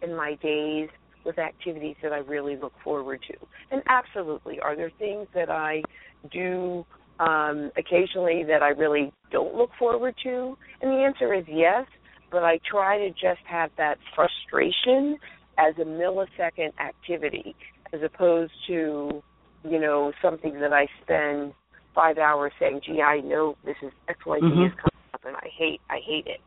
and 0.03 0.16
my 0.16 0.35
days 0.42 0.88
with 1.24 1.38
activities 1.38 1.96
that 2.02 2.12
I 2.12 2.18
really 2.18 2.56
look 2.56 2.72
forward 2.83 3.20
to. 3.28 3.35
And 3.70 3.83
absolutely, 3.88 4.61
are 4.61 4.76
there 4.76 4.90
things 4.98 5.26
that 5.35 5.50
I 5.50 5.83
do 6.30 6.85
um, 7.18 7.70
occasionally 7.76 8.44
that 8.48 8.62
I 8.62 8.68
really 8.68 9.12
don't 9.30 9.54
look 9.54 9.70
forward 9.78 10.14
to? 10.24 10.56
And 10.80 10.90
the 10.90 11.04
answer 11.04 11.35
is 11.35 11.44
yes, 11.48 11.87
but 12.30 12.42
I 12.42 12.59
try 12.68 12.98
to 12.98 13.11
just 13.11 13.44
have 13.46 13.70
that 13.76 13.98
frustration 14.14 15.18
as 15.59 15.74
a 15.78 15.85
millisecond 15.85 16.72
activity 16.78 17.54
as 17.92 18.00
opposed 18.02 18.52
to, 18.68 19.22
you 19.68 19.80
know, 19.80 20.12
something 20.22 20.61
that 20.61 20.72
I 20.72 20.87
spend 21.02 21.52
five 21.94 22.18
hours 22.18 22.52
saying, 22.59 22.80
gee, 22.87 23.02
I 23.02 23.20
know 23.20 23.56
this 23.64 23.76
is 23.83 23.92
XYZ 24.09 24.40
mm-hmm. 24.42 24.62
is 24.66 24.72
coming 24.76 25.04
up 25.12 25.20
and 25.24 25.37
I 25.37 25.48
hate 25.56 25.80
I 25.90 25.98
hate 26.06 26.26
it. 26.26 26.40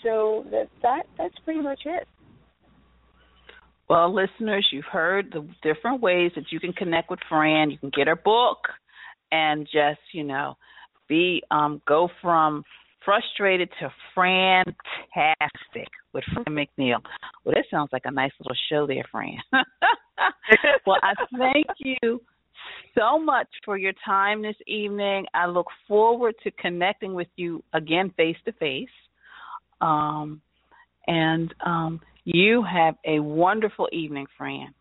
So 0.03 0.45
that 0.51 0.67
that 0.81 1.03
that's 1.17 1.35
pretty 1.45 1.61
much 1.61 1.81
it. 1.85 2.07
Well, 3.89 4.13
listeners, 4.13 4.67
you've 4.71 4.85
heard 4.85 5.33
the 5.33 5.47
different 5.63 6.01
ways 6.01 6.31
that 6.35 6.45
you 6.51 6.59
can 6.59 6.73
connect 6.73 7.09
with 7.09 7.19
Franne. 7.29 7.71
You 7.71 7.77
can 7.77 7.91
get 7.95 8.07
her 8.07 8.15
book 8.15 8.59
and 9.31 9.65
just, 9.65 9.99
you 10.13 10.23
know, 10.23 10.55
be 11.07 11.43
um 11.51 11.81
go 11.87 12.09
from 12.21 12.63
frustrated 13.05 13.69
to 13.79 13.91
fantastic 14.15 15.87
with 16.13 16.23
Franne 16.33 16.67
McNeal. 16.79 17.01
Well, 17.43 17.55
that 17.55 17.65
sounds 17.71 17.89
like 17.91 18.03
a 18.05 18.11
nice 18.11 18.31
little 18.39 18.57
show 18.69 18.87
there, 18.87 19.05
Franne. 19.13 19.39
well, 20.85 20.97
I 21.03 21.13
thank 21.37 21.67
you 21.79 22.21
so 22.97 23.19
much 23.19 23.47
for 23.65 23.77
your 23.77 23.93
time 24.05 24.41
this 24.41 24.55
evening. 24.67 25.25
I 25.33 25.47
look 25.47 25.67
forward 25.87 26.35
to 26.43 26.51
connecting 26.51 27.13
with 27.13 27.29
you 27.35 27.63
again 27.73 28.13
face 28.17 28.37
to 28.45 28.51
face. 28.53 28.89
Um, 29.79 30.41
and 31.07 31.53
um, 31.65 32.01
you 32.25 32.63
have 32.63 32.95
a 33.05 33.19
wonderful 33.19 33.89
evening, 33.91 34.27
Franne. 34.39 34.73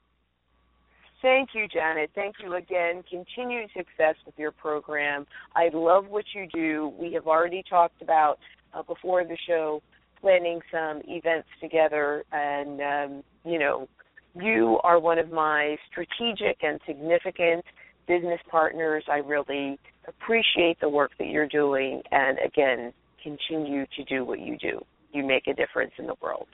Thank 1.22 1.50
you, 1.54 1.68
Janet. 1.68 2.10
Thank 2.14 2.36
you 2.42 2.54
again. 2.54 3.02
Continued 3.08 3.68
success 3.76 4.14
with 4.24 4.34
your 4.38 4.52
program. 4.52 5.26
I 5.54 5.68
love 5.72 6.06
what 6.08 6.24
you 6.34 6.46
do. 6.52 6.92
We 6.98 7.12
have 7.12 7.26
already 7.26 7.62
talked 7.68 8.00
about 8.00 8.38
uh, 8.72 8.82
before 8.82 9.24
the 9.24 9.36
show 9.46 9.82
planning 10.20 10.60
some 10.70 11.02
events 11.06 11.48
together, 11.60 12.24
and 12.32 12.80
um, 12.80 13.22
you 13.44 13.58
know, 13.58 13.88
you 14.34 14.78
are 14.84 14.98
one 14.98 15.18
of 15.18 15.30
my 15.30 15.76
strategic 15.90 16.62
and 16.62 16.80
significant 16.86 17.64
business 18.06 18.40
partners. 18.50 19.04
I 19.10 19.18
really 19.18 19.78
appreciate 20.06 20.80
the 20.80 20.88
work 20.88 21.12
that 21.18 21.28
you're 21.28 21.48
doing, 21.48 22.02
and 22.10 22.38
again, 22.44 22.92
continue 23.22 23.86
to 23.96 24.04
do 24.04 24.24
what 24.24 24.40
you 24.40 24.56
do. 24.58 24.84
You 25.12 25.26
make 25.26 25.46
a 25.46 25.54
difference 25.54 25.92
in 25.98 26.06
the 26.06 26.14
world. 26.22 26.48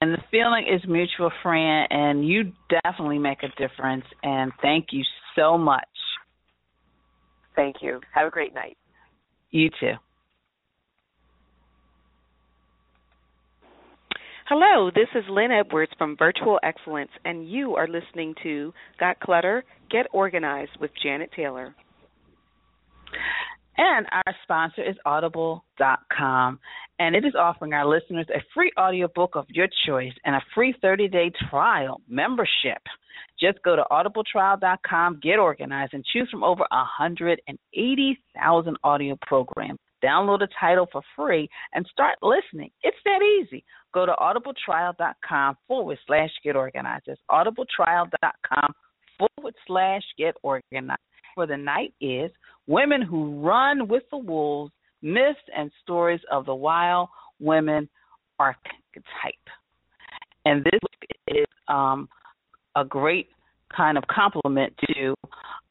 And 0.00 0.12
the 0.12 0.22
feeling 0.30 0.66
is 0.66 0.82
mutual, 0.88 1.30
Franne, 1.42 1.86
and 1.90 2.28
you 2.28 2.52
definitely 2.68 3.18
make 3.18 3.42
a 3.42 3.48
difference. 3.56 4.04
And 4.22 4.52
thank 4.60 4.88
you 4.90 5.02
so 5.34 5.56
much. 5.56 5.86
Thank 7.56 7.76
you. 7.80 8.00
Have 8.12 8.26
a 8.26 8.30
great 8.30 8.54
night. 8.54 8.76
You 9.50 9.70
too. 9.80 9.92
Hello, 14.46 14.90
this 14.94 15.08
is 15.14 15.24
Lynn 15.30 15.50
Edwards 15.50 15.92
from 15.96 16.18
Virtual 16.18 16.60
Excellence, 16.62 17.10
and 17.24 17.48
you 17.48 17.76
are 17.76 17.88
listening 17.88 18.34
to 18.42 18.74
Got 19.00 19.18
Clutter, 19.18 19.64
Get 19.90 20.04
Organized 20.12 20.72
with 20.78 20.90
Janet 21.02 21.30
Taylor. 21.34 21.74
And 23.78 24.06
our 24.12 24.34
sponsor 24.42 24.82
is 24.82 24.96
audible.com, 25.06 26.58
and 26.98 27.16
it 27.16 27.24
is 27.24 27.34
offering 27.34 27.72
our 27.72 27.86
listeners 27.86 28.26
a 28.34 28.42
free 28.52 28.70
audiobook 28.78 29.34
of 29.34 29.46
your 29.48 29.68
choice 29.86 30.12
and 30.26 30.36
a 30.36 30.42
free 30.54 30.74
30-day 30.84 31.32
trial 31.48 32.02
membership. 32.06 32.82
Just 33.40 33.62
go 33.62 33.76
to 33.76 33.84
audibletrial.com, 33.90 35.20
get 35.22 35.38
organized, 35.38 35.94
and 35.94 36.04
choose 36.12 36.28
from 36.30 36.44
over 36.44 36.66
180,000 36.70 38.76
audio 38.84 39.16
programs. 39.26 39.78
Download 40.04 40.42
a 40.42 40.48
title 40.60 40.86
for 40.92 41.02
free 41.16 41.48
and 41.72 41.86
start 41.90 42.18
listening. 42.22 42.70
It's 42.82 42.96
that 43.04 43.20
easy. 43.22 43.64
Go 43.94 44.04
to 44.04 44.12
audibletrial.com 44.12 45.56
forward 45.66 45.98
slash 46.06 46.30
get 46.42 46.56
organized. 46.56 47.04
It's 47.06 47.20
audibletrial.com 47.30 48.74
forward 49.18 49.54
slash 49.66 50.02
get 50.18 50.34
organized. 50.42 51.00
For 51.34 51.46
the 51.46 51.56
night 51.56 51.94
is 52.00 52.30
Women 52.66 53.02
Who 53.02 53.40
Run 53.40 53.88
with 53.88 54.02
the 54.10 54.18
Wolves 54.18 54.72
Myths 55.02 55.38
and 55.56 55.70
Stories 55.82 56.20
of 56.30 56.46
the 56.46 56.54
Wild 56.54 57.08
Women 57.40 57.88
Archetype. 58.38 58.74
And 60.44 60.64
this 60.64 60.80
is 61.28 61.46
um, 61.68 62.08
a 62.76 62.84
great 62.84 63.28
kind 63.74 63.98
of 63.98 64.04
compliment 64.06 64.72
to 64.86 65.14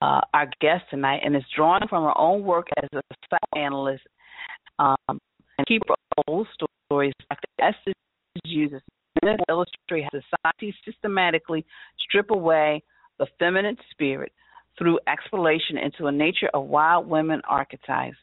uh, 0.02 0.22
our 0.34 0.48
guest 0.60 0.84
tonight, 0.90 1.22
and 1.24 1.36
it's 1.36 1.46
drawn 1.56 1.88
from 1.88 2.04
her 2.04 2.18
own 2.18 2.44
work 2.44 2.68
as 2.82 2.90
a 2.94 3.02
psychoanalyst 3.30 4.04
um, 4.80 5.20
and 5.58 5.68
keeper 5.68 5.94
of 6.18 6.24
old 6.28 6.48
stories. 6.90 7.14
Dr. 7.30 7.48
Estes 7.60 7.94
uses 8.46 8.82
to 9.24 9.38
illustrate 9.50 10.04
how 10.04 10.20
society 10.44 10.76
systematically 10.86 11.66
strip 12.00 12.32
away 12.32 12.84
the 13.20 13.28
feminine 13.40 13.78
spirit 13.92 14.32
through 14.78 15.00
exploration 15.08 15.78
into 15.78 16.08
a 16.08 16.12
nature 16.12 16.50
of 16.54 16.66
wild 16.66 17.08
women 17.08 17.42
archetypes. 17.48 18.18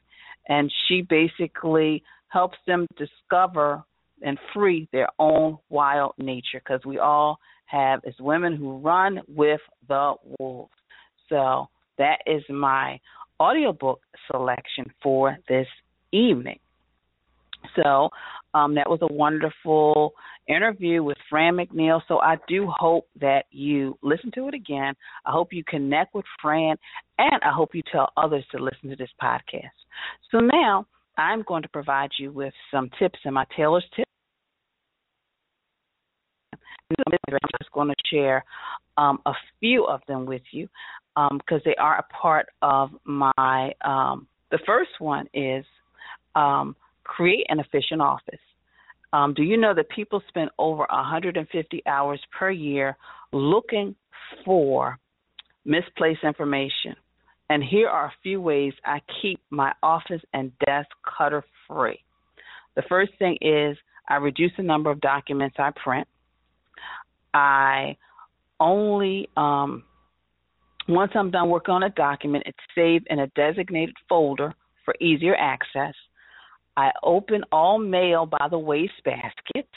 And 0.48 0.70
she 0.88 1.02
basically 1.02 2.02
helps 2.28 2.58
them 2.66 2.86
discover 2.96 3.84
and 4.22 4.38
free 4.52 4.88
their 4.92 5.08
own 5.18 5.58
wild 5.68 6.12
nature 6.18 6.60
because 6.64 6.80
we 6.84 6.98
all 6.98 7.38
have 7.66 8.00
as 8.06 8.14
women 8.18 8.56
who 8.56 8.78
run 8.78 9.20
with 9.28 9.60
the 9.88 10.14
wolves. 10.38 10.72
So 11.28 11.68
that 11.98 12.18
is 12.26 12.42
my 12.48 12.98
audiobook 13.38 14.00
selection 14.30 14.86
for 15.02 15.38
this 15.48 15.66
evening. 16.12 16.58
So 17.76 18.10
um, 18.54 18.74
that 18.74 18.88
was 18.88 19.00
a 19.02 19.12
wonderful 19.12 20.12
interview 20.48 21.02
with 21.02 21.16
Franne 21.32 21.54
McNeal. 21.54 22.00
So 22.08 22.20
I 22.20 22.36
do 22.48 22.70
hope 22.74 23.06
that 23.20 23.44
you 23.50 23.96
listen 24.02 24.30
to 24.34 24.48
it 24.48 24.54
again. 24.54 24.94
I 25.24 25.30
hope 25.30 25.52
you 25.52 25.62
connect 25.64 26.14
with 26.14 26.24
Franne, 26.44 26.76
and 27.18 27.42
I 27.42 27.52
hope 27.52 27.74
you 27.74 27.82
tell 27.90 28.12
others 28.16 28.44
to 28.52 28.58
listen 28.58 28.90
to 28.90 28.96
this 28.96 29.10
podcast. 29.22 29.70
So 30.30 30.38
now 30.38 30.86
I'm 31.16 31.42
going 31.42 31.62
to 31.62 31.68
provide 31.68 32.10
you 32.18 32.32
with 32.32 32.54
some 32.70 32.90
tips 32.98 33.18
in 33.24 33.34
my 33.34 33.44
Taylor's 33.56 33.84
Tips. 33.94 34.06
I'm 37.06 37.38
just 37.60 37.70
going 37.72 37.88
to 37.88 37.94
share 38.10 38.44
um, 38.96 39.20
a 39.26 39.32
few 39.60 39.86
of 39.86 40.00
them 40.08 40.26
with 40.26 40.42
you 40.50 40.68
because 41.14 41.60
um, 41.60 41.60
they 41.64 41.76
are 41.76 41.98
a 41.98 42.14
part 42.14 42.46
of 42.62 42.90
my. 43.04 43.72
Um, 43.84 44.26
the 44.50 44.58
first 44.66 44.90
one 44.98 45.26
is 45.32 45.64
um, 46.34 46.76
create 47.04 47.46
an 47.48 47.60
efficient 47.60 48.00
office. 48.00 48.40
Um, 49.12 49.34
do 49.34 49.42
you 49.42 49.56
know 49.56 49.74
that 49.74 49.88
people 49.88 50.22
spend 50.28 50.50
over 50.58 50.86
150 50.88 51.82
hours 51.86 52.20
per 52.38 52.50
year 52.50 52.96
looking 53.32 53.96
for 54.44 54.98
misplaced 55.64 56.22
information? 56.22 56.94
And 57.48 57.64
here 57.64 57.88
are 57.88 58.06
a 58.06 58.12
few 58.22 58.40
ways 58.40 58.72
I 58.84 59.00
keep 59.20 59.40
my 59.50 59.72
office 59.82 60.22
and 60.32 60.52
desk 60.64 60.88
clutter 61.04 61.44
free. 61.66 61.98
The 62.76 62.82
first 62.88 63.12
thing 63.18 63.36
is 63.40 63.76
I 64.08 64.16
reduce 64.16 64.52
the 64.56 64.62
number 64.62 64.90
of 64.90 65.00
documents 65.00 65.56
I 65.58 65.72
print. 65.82 66.06
I 67.34 67.96
only 68.60 69.28
um, 69.36 69.84
once 70.88 71.12
I'm 71.14 71.30
done 71.30 71.48
working 71.48 71.74
on 71.74 71.82
a 71.82 71.90
document, 71.90 72.44
it's 72.46 72.58
saved 72.74 73.06
in 73.10 73.20
a 73.20 73.26
designated 73.28 73.94
folder 74.08 74.54
for 74.84 74.94
easier 75.00 75.34
access. 75.36 75.94
I 76.76 76.90
open 77.02 77.42
all 77.52 77.78
mail 77.78 78.26
by 78.26 78.48
the 78.50 78.58
waste 78.58 79.02
basket, 79.04 79.68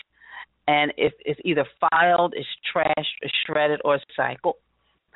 and 0.68 0.94
if 0.98 1.14
it's 1.26 1.40
either 1.44 1.66
filed, 1.80 2.34
it's 2.36 2.48
trashed, 2.74 3.24
or 3.24 3.30
shredded, 3.46 3.82
or 3.84 4.00
cycled, 4.16 4.56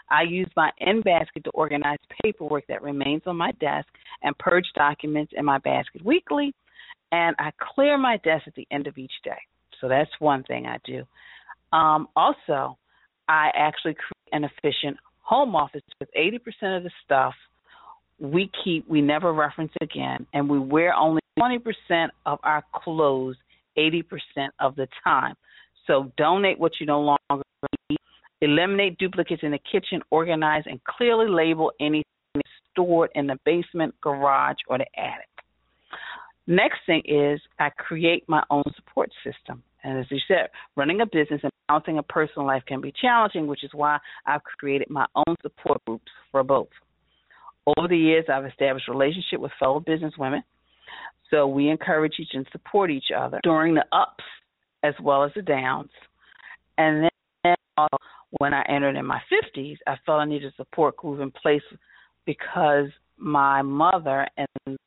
I 0.09 0.23
use 0.23 0.49
my 0.55 0.71
in 0.79 1.01
basket 1.01 1.43
to 1.43 1.49
organize 1.51 1.97
paperwork 2.23 2.65
that 2.67 2.81
remains 2.81 3.23
on 3.25 3.35
my 3.35 3.51
desk 3.53 3.87
and 4.23 4.37
purge 4.37 4.67
documents 4.75 5.33
in 5.35 5.45
my 5.45 5.57
basket 5.59 6.03
weekly, 6.03 6.53
and 7.11 7.35
I 7.39 7.51
clear 7.73 7.97
my 7.97 8.17
desk 8.17 8.47
at 8.47 8.55
the 8.55 8.67
end 8.71 8.87
of 8.87 8.97
each 8.97 9.11
day. 9.23 9.39
So 9.79 9.87
that's 9.87 10.09
one 10.19 10.43
thing 10.43 10.65
I 10.65 10.77
do. 10.85 11.03
Um, 11.71 12.07
also, 12.15 12.77
I 13.27 13.51
actually 13.55 13.95
create 13.95 14.31
an 14.31 14.43
efficient 14.45 14.97
home 15.21 15.55
office 15.55 15.81
with 15.99 16.09
80% 16.17 16.77
of 16.77 16.83
the 16.83 16.91
stuff 17.03 17.33
we 18.19 18.49
keep, 18.63 18.87
we 18.87 19.01
never 19.01 19.33
reference 19.33 19.71
again, 19.81 20.25
and 20.33 20.49
we 20.49 20.59
wear 20.59 20.93
only 20.95 21.21
20% 21.39 21.59
of 22.25 22.39
our 22.43 22.63
clothes 22.73 23.35
80% 23.77 24.03
of 24.59 24.75
the 24.75 24.87
time. 25.03 25.35
So 25.85 26.11
donate 26.17 26.59
what 26.59 26.73
you 26.79 26.85
no 26.85 26.99
longer 26.99 27.43
need. 27.89 27.97
Eliminate 28.41 28.97
duplicates 28.97 29.43
in 29.43 29.51
the 29.51 29.59
kitchen, 29.71 30.01
organize 30.11 30.63
and 30.65 30.83
clearly 30.83 31.29
label 31.29 31.71
anything 31.79 32.03
stored 32.71 33.09
in 33.15 33.27
the 33.27 33.37
basement, 33.45 33.95
garage, 34.01 34.57
or 34.67 34.77
the 34.77 34.85
attic. 34.97 35.27
Next 36.45 36.79
thing 36.85 37.01
is 37.05 37.41
I 37.59 37.69
create 37.69 38.23
my 38.27 38.43
own 38.49 38.63
support 38.75 39.11
system. 39.23 39.63
And 39.83 39.99
as 39.99 40.05
you 40.09 40.19
said, 40.27 40.49
running 40.75 41.01
a 41.01 41.05
business 41.05 41.41
and 41.43 41.51
balancing 41.67 41.97
a 41.97 42.03
personal 42.03 42.47
life 42.47 42.63
can 42.67 42.81
be 42.81 42.93
challenging, 42.99 43.47
which 43.47 43.63
is 43.63 43.71
why 43.73 43.99
I've 44.25 44.43
created 44.43 44.89
my 44.89 45.05
own 45.15 45.35
support 45.41 45.83
groups 45.85 46.11
for 46.31 46.43
both. 46.43 46.69
Over 47.75 47.87
the 47.89 47.97
years, 47.97 48.25
I've 48.31 48.45
established 48.45 48.87
relationship 48.87 49.39
with 49.39 49.51
fellow 49.59 49.81
business 49.81 50.13
women, 50.17 50.43
so 51.29 51.47
we 51.47 51.69
encourage 51.69 52.13
each 52.19 52.33
and 52.33 52.47
support 52.51 52.89
each 52.89 53.11
other 53.15 53.39
during 53.43 53.73
the 53.75 53.85
ups 53.91 54.23
as 54.83 54.93
well 55.01 55.23
as 55.23 55.31
the 55.35 55.41
downs. 55.41 55.89
And 56.77 57.09
then 57.43 57.87
when 58.39 58.53
I 58.53 58.63
entered 58.69 58.95
in 58.95 59.05
my 59.05 59.21
50s, 59.31 59.77
I 59.85 59.95
felt 60.05 60.21
I 60.21 60.25
needed 60.25 60.53
a 60.53 60.55
support 60.55 60.97
group 60.97 61.19
in 61.19 61.31
place 61.31 61.61
because 62.25 62.87
my 63.17 63.61
mother 63.61 64.27
and 64.37 64.77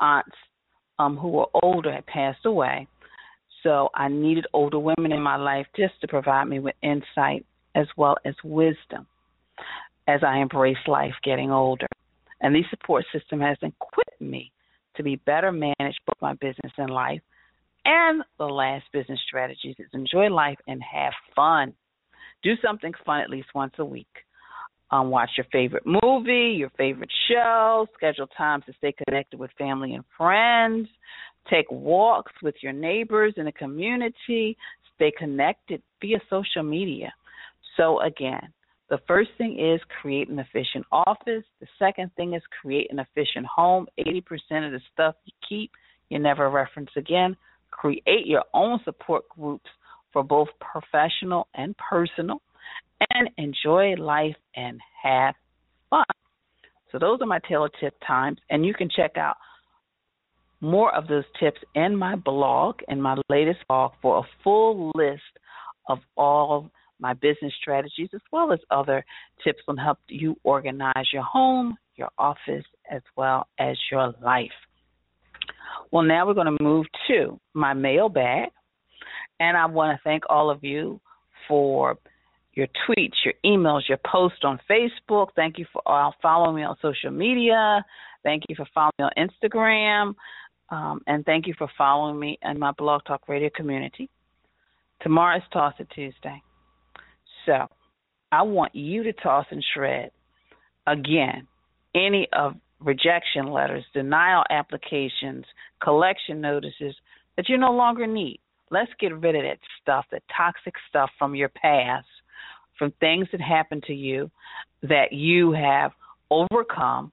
aunts 0.00 0.36
um, 0.98 1.16
who 1.16 1.28
were 1.28 1.46
older 1.62 1.92
had 1.92 2.06
passed 2.06 2.44
away. 2.44 2.86
So 3.62 3.88
I 3.94 4.08
needed 4.08 4.46
older 4.52 4.78
women 4.78 5.12
in 5.12 5.22
my 5.22 5.36
life 5.36 5.66
just 5.76 5.94
to 6.00 6.08
provide 6.08 6.44
me 6.44 6.58
with 6.58 6.74
insight 6.82 7.44
as 7.74 7.86
well 7.96 8.16
as 8.24 8.34
wisdom 8.42 9.06
as 10.08 10.20
I 10.26 10.38
embrace 10.38 10.78
life 10.86 11.14
getting 11.22 11.50
older. 11.50 11.86
And 12.40 12.54
the 12.54 12.64
support 12.70 13.04
system 13.12 13.40
has 13.40 13.56
equipped 13.62 14.20
me 14.20 14.52
to 14.96 15.02
be 15.02 15.16
better 15.16 15.52
managed 15.52 16.00
both 16.06 16.20
my 16.20 16.34
business 16.34 16.72
and 16.78 16.90
life. 16.90 17.20
And 17.84 18.22
the 18.38 18.44
last 18.44 18.84
business 18.92 19.20
strategies 19.26 19.76
is 19.78 19.88
enjoy 19.92 20.28
life 20.28 20.58
and 20.66 20.82
have 20.82 21.12
fun. 21.34 21.74
Do 22.42 22.54
something 22.64 22.92
fun 23.04 23.20
at 23.20 23.30
least 23.30 23.48
once 23.54 23.74
a 23.78 23.84
week. 23.84 24.06
Um, 24.90 25.10
watch 25.10 25.30
your 25.36 25.46
favorite 25.52 25.84
movie, 25.86 26.56
your 26.58 26.70
favorite 26.76 27.12
show, 27.28 27.86
schedule 27.94 28.26
times 28.26 28.64
to 28.66 28.72
stay 28.78 28.92
connected 29.06 29.38
with 29.38 29.50
family 29.56 29.94
and 29.94 30.04
friends, 30.16 30.88
take 31.48 31.70
walks 31.70 32.32
with 32.42 32.56
your 32.60 32.72
neighbors 32.72 33.34
in 33.36 33.44
the 33.44 33.52
community, 33.52 34.56
stay 34.96 35.12
connected 35.16 35.80
via 36.00 36.18
social 36.28 36.64
media. 36.64 37.12
So, 37.76 38.00
again, 38.00 38.52
the 38.90 38.98
first 39.06 39.30
thing 39.38 39.58
is 39.58 39.80
create 40.02 40.28
an 40.28 40.40
efficient 40.40 40.84
office. 40.90 41.44
The 41.60 41.66
second 41.78 42.10
thing 42.16 42.34
is 42.34 42.42
create 42.60 42.88
an 42.90 42.98
efficient 42.98 43.46
home. 43.46 43.86
80% 43.98 44.66
of 44.66 44.72
the 44.72 44.80
stuff 44.92 45.14
you 45.24 45.32
keep, 45.48 45.70
you 46.08 46.18
never 46.18 46.50
reference 46.50 46.90
again. 46.96 47.36
Create 47.70 48.26
your 48.26 48.42
own 48.52 48.80
support 48.84 49.28
groups 49.28 49.70
for 50.12 50.24
both 50.24 50.48
professional 50.60 51.46
and 51.54 51.74
personal. 51.78 52.42
And 53.14 53.30
enjoy 53.38 53.94
life 53.94 54.36
and 54.56 54.78
have 55.02 55.34
fun. 55.88 56.04
So, 56.92 56.98
those 56.98 57.20
are 57.22 57.26
my 57.26 57.38
Taylor 57.48 57.70
tip 57.80 57.94
times. 58.06 58.38
And 58.50 58.66
you 58.66 58.74
can 58.74 58.90
check 58.94 59.16
out 59.16 59.36
more 60.60 60.94
of 60.94 61.06
those 61.06 61.24
tips 61.38 61.60
in 61.74 61.96
my 61.96 62.16
blog, 62.16 62.80
in 62.88 63.00
my 63.00 63.16
latest 63.30 63.60
blog, 63.68 63.92
for 64.02 64.18
a 64.18 64.22
full 64.44 64.90
list 64.94 65.22
of 65.88 66.00
all 66.16 66.70
my 67.00 67.14
business 67.14 67.52
strategies, 67.60 68.10
as 68.14 68.20
well 68.30 68.52
as 68.52 68.60
other 68.70 69.04
tips 69.42 69.60
on 69.68 69.76
help 69.76 69.98
you 70.08 70.36
organize 70.44 71.08
your 71.12 71.22
home, 71.22 71.76
your 71.96 72.10
office, 72.18 72.64
as 72.90 73.02
well 73.16 73.48
as 73.58 73.76
your 73.90 74.14
life. 74.22 74.50
Well, 75.90 76.04
now 76.04 76.26
we're 76.26 76.34
going 76.34 76.56
to 76.56 76.62
move 76.62 76.86
to 77.08 77.40
my 77.54 77.74
mailbag. 77.74 78.50
And 79.38 79.56
I 79.56 79.66
want 79.66 79.96
to 79.96 80.00
thank 80.04 80.24
all 80.28 80.50
of 80.50 80.62
you 80.62 81.00
for 81.48 81.96
your 82.54 82.66
tweets, 82.86 83.14
your 83.24 83.34
emails, 83.44 83.88
your 83.88 83.98
posts 84.06 84.40
on 84.42 84.60
Facebook. 84.68 85.28
Thank 85.34 85.58
you 85.58 85.64
for 85.72 85.82
uh, 85.86 86.10
following 86.20 86.56
me 86.56 86.62
on 86.62 86.76
social 86.82 87.10
media. 87.10 87.84
Thank 88.22 88.44
you 88.48 88.54
for 88.54 88.66
following 88.74 88.92
me 88.98 89.04
on 89.06 89.28
Instagram. 89.28 90.14
Um, 90.68 91.00
and 91.06 91.24
thank 91.24 91.46
you 91.46 91.54
for 91.56 91.68
following 91.76 92.18
me 92.18 92.38
in 92.42 92.58
my 92.58 92.72
Blog 92.72 93.02
Talk 93.04 93.28
Radio 93.28 93.50
community. 93.54 94.08
Tomorrow 95.02 95.38
is 95.38 95.42
Toss 95.52 95.74
It 95.78 95.88
Tuesday. 95.94 96.42
So 97.46 97.66
I 98.32 98.42
want 98.42 98.74
you 98.74 99.02
to 99.04 99.12
toss 99.12 99.46
and 99.50 99.64
shred 99.74 100.10
again 100.86 101.46
any 101.94 102.28
of 102.32 102.54
rejection 102.80 103.50
letters, 103.50 103.84
denial 103.92 104.44
applications, 104.50 105.44
collection 105.82 106.40
notices 106.40 106.94
that 107.36 107.48
you 107.48 107.58
no 107.58 107.72
longer 107.72 108.06
need. 108.06 108.40
Let's 108.70 108.90
get 109.00 109.14
rid 109.14 109.34
of 109.34 109.42
that 109.42 109.58
stuff, 109.82 110.06
that 110.12 110.22
toxic 110.34 110.74
stuff 110.88 111.10
from 111.18 111.34
your 111.34 111.48
past, 111.48 112.06
from 112.78 112.92
things 113.00 113.26
that 113.32 113.40
happened 113.40 113.82
to 113.84 113.94
you 113.94 114.30
that 114.82 115.12
you 115.12 115.52
have 115.52 115.92
overcome 116.30 117.12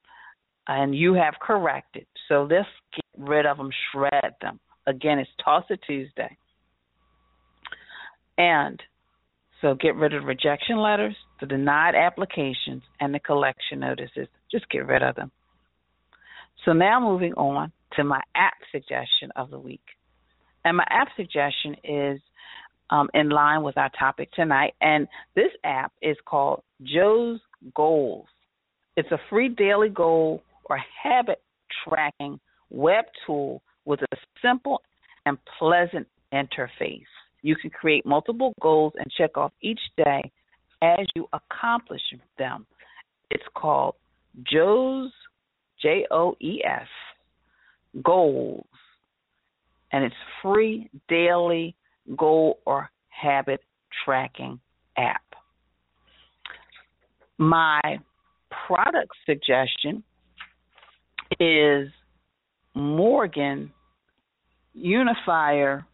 and 0.68 0.96
you 0.96 1.14
have 1.14 1.34
corrected. 1.42 2.06
So 2.30 2.48
let's 2.50 2.68
get 2.94 3.28
rid 3.28 3.46
of 3.46 3.58
them, 3.58 3.70
shred 3.92 4.36
them. 4.42 4.60
Again, 4.86 5.20
it's 5.20 5.30
Toss 5.44 5.66
It 5.70 5.80
Tuesday. 5.86 6.38
And 8.38 8.82
so 9.62 9.74
get 9.74 9.96
rid 9.96 10.14
of 10.14 10.26
rejection 10.26 10.78
letters, 10.78 11.16
the 11.40 11.48
denied 11.48 11.96
applications, 11.96 12.84
and 13.00 13.14
the 13.14 13.20
collection 13.20 13.80
notices. 13.80 14.28
Just 14.52 14.70
get 14.70 14.86
rid 14.86 15.02
of 15.02 15.16
them. 15.16 15.32
So 16.66 16.74
now 16.74 17.00
moving 17.00 17.34
on 17.34 17.72
to 17.96 18.04
my 18.04 18.22
app 18.36 18.58
suggestion 18.72 19.32
of 19.36 19.50
the 19.50 19.60
week. 19.60 19.82
And 20.64 20.78
my 20.78 20.86
app 20.90 21.08
suggestion 21.16 21.76
is 21.84 22.20
um, 22.90 23.10
in 23.14 23.30
line 23.30 23.64
with 23.64 23.78
our 23.78 23.90
topic 23.98 24.32
tonight. 24.34 24.74
And 24.82 25.08
this 25.36 25.52
app 25.64 25.92
is 26.02 26.18
called 26.26 26.62
Joe's 26.84 27.40
Goals. 27.76 28.28
It's 28.96 29.12
a 29.12 29.20
free 29.30 29.50
daily 29.50 29.90
goal 29.90 30.44
or 30.66 30.80
habit 31.04 31.42
tracking 31.88 32.40
web 32.70 33.06
tool 33.26 33.62
with 33.86 34.02
a 34.02 34.18
simple 34.42 34.82
and 35.26 35.38
pleasant 35.58 36.08
interface. 36.34 37.06
You 37.42 37.56
can 37.56 37.70
create 37.70 38.06
multiple 38.06 38.54
goals 38.62 38.94
and 38.98 39.10
check 39.12 39.38
off 39.38 39.52
each 39.62 39.80
day 39.98 40.32
as 40.82 41.06
you 41.16 41.28
accomplish 41.34 42.02
them. 42.38 42.66
It's 43.30 43.44
called 43.56 43.96
Joe's 44.44 45.12
J 45.82 46.06
O 46.12 46.36
E 46.42 46.62
S 46.66 46.88
Goals, 48.04 48.66
and 49.92 50.04
it's 50.04 50.16
free 50.42 50.90
daily 51.08 51.76
goal 52.16 52.60
or 52.66 52.90
habit 53.10 53.62
tracking 54.06 54.60
app. 54.98 55.22
My 57.38 58.00
product 58.68 59.12
suggestion 59.26 60.04
is 61.40 61.90
Morgan 62.74 63.72
Unifier 64.74 65.86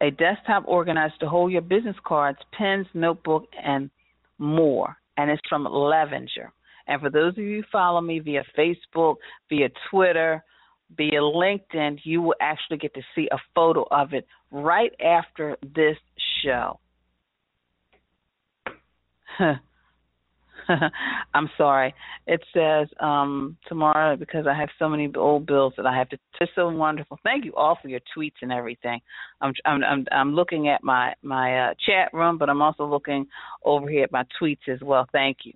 a 0.00 0.10
desktop 0.10 0.64
organizer 0.66 1.14
to 1.20 1.28
hold 1.28 1.52
your 1.52 1.62
business 1.62 1.96
cards, 2.04 2.38
pens, 2.56 2.86
notebook, 2.94 3.46
and 3.62 3.90
more. 4.38 4.96
And 5.16 5.30
it's 5.30 5.42
from 5.48 5.64
Levenger. 5.64 6.52
And 6.86 7.00
for 7.00 7.10
those 7.10 7.32
of 7.34 7.38
you 7.38 7.58
who 7.58 7.64
follow 7.70 8.00
me 8.00 8.18
via 8.20 8.44
Facebook, 8.58 9.16
via 9.48 9.68
Twitter, 9.90 10.42
via 10.96 11.20
LinkedIn, 11.20 11.98
you 12.04 12.22
will 12.22 12.34
actually 12.40 12.78
get 12.78 12.94
to 12.94 13.02
see 13.14 13.28
a 13.30 13.38
photo 13.54 13.86
of 13.90 14.12
it 14.12 14.26
right 14.50 14.92
after 15.00 15.56
this 15.62 15.96
show. 16.42 16.80
I'm 21.34 21.48
sorry. 21.56 21.94
It 22.26 22.40
says 22.54 22.88
um 23.00 23.56
tomorrow 23.66 24.16
because 24.16 24.46
I 24.46 24.54
have 24.54 24.68
so 24.78 24.88
many 24.88 25.10
old 25.16 25.46
bills 25.46 25.74
that 25.76 25.86
I 25.86 25.96
have 25.96 26.08
to. 26.10 26.18
It's 26.40 26.52
so 26.54 26.68
wonderful. 26.68 27.18
Thank 27.22 27.44
you 27.44 27.54
all 27.54 27.78
for 27.80 27.88
your 27.88 28.00
tweets 28.16 28.40
and 28.42 28.52
everything. 28.52 29.00
I'm 29.40 29.52
I'm 29.64 29.82
I'm, 29.84 30.06
I'm 30.12 30.34
looking 30.34 30.68
at 30.68 30.82
my 30.82 31.14
my 31.22 31.70
uh, 31.70 31.74
chat 31.86 32.12
room, 32.12 32.38
but 32.38 32.48
I'm 32.48 32.62
also 32.62 32.84
looking 32.84 33.26
over 33.64 33.88
here 33.88 34.04
at 34.04 34.12
my 34.12 34.24
tweets 34.40 34.68
as 34.68 34.80
well. 34.82 35.06
Thank 35.12 35.38
you. 35.44 35.52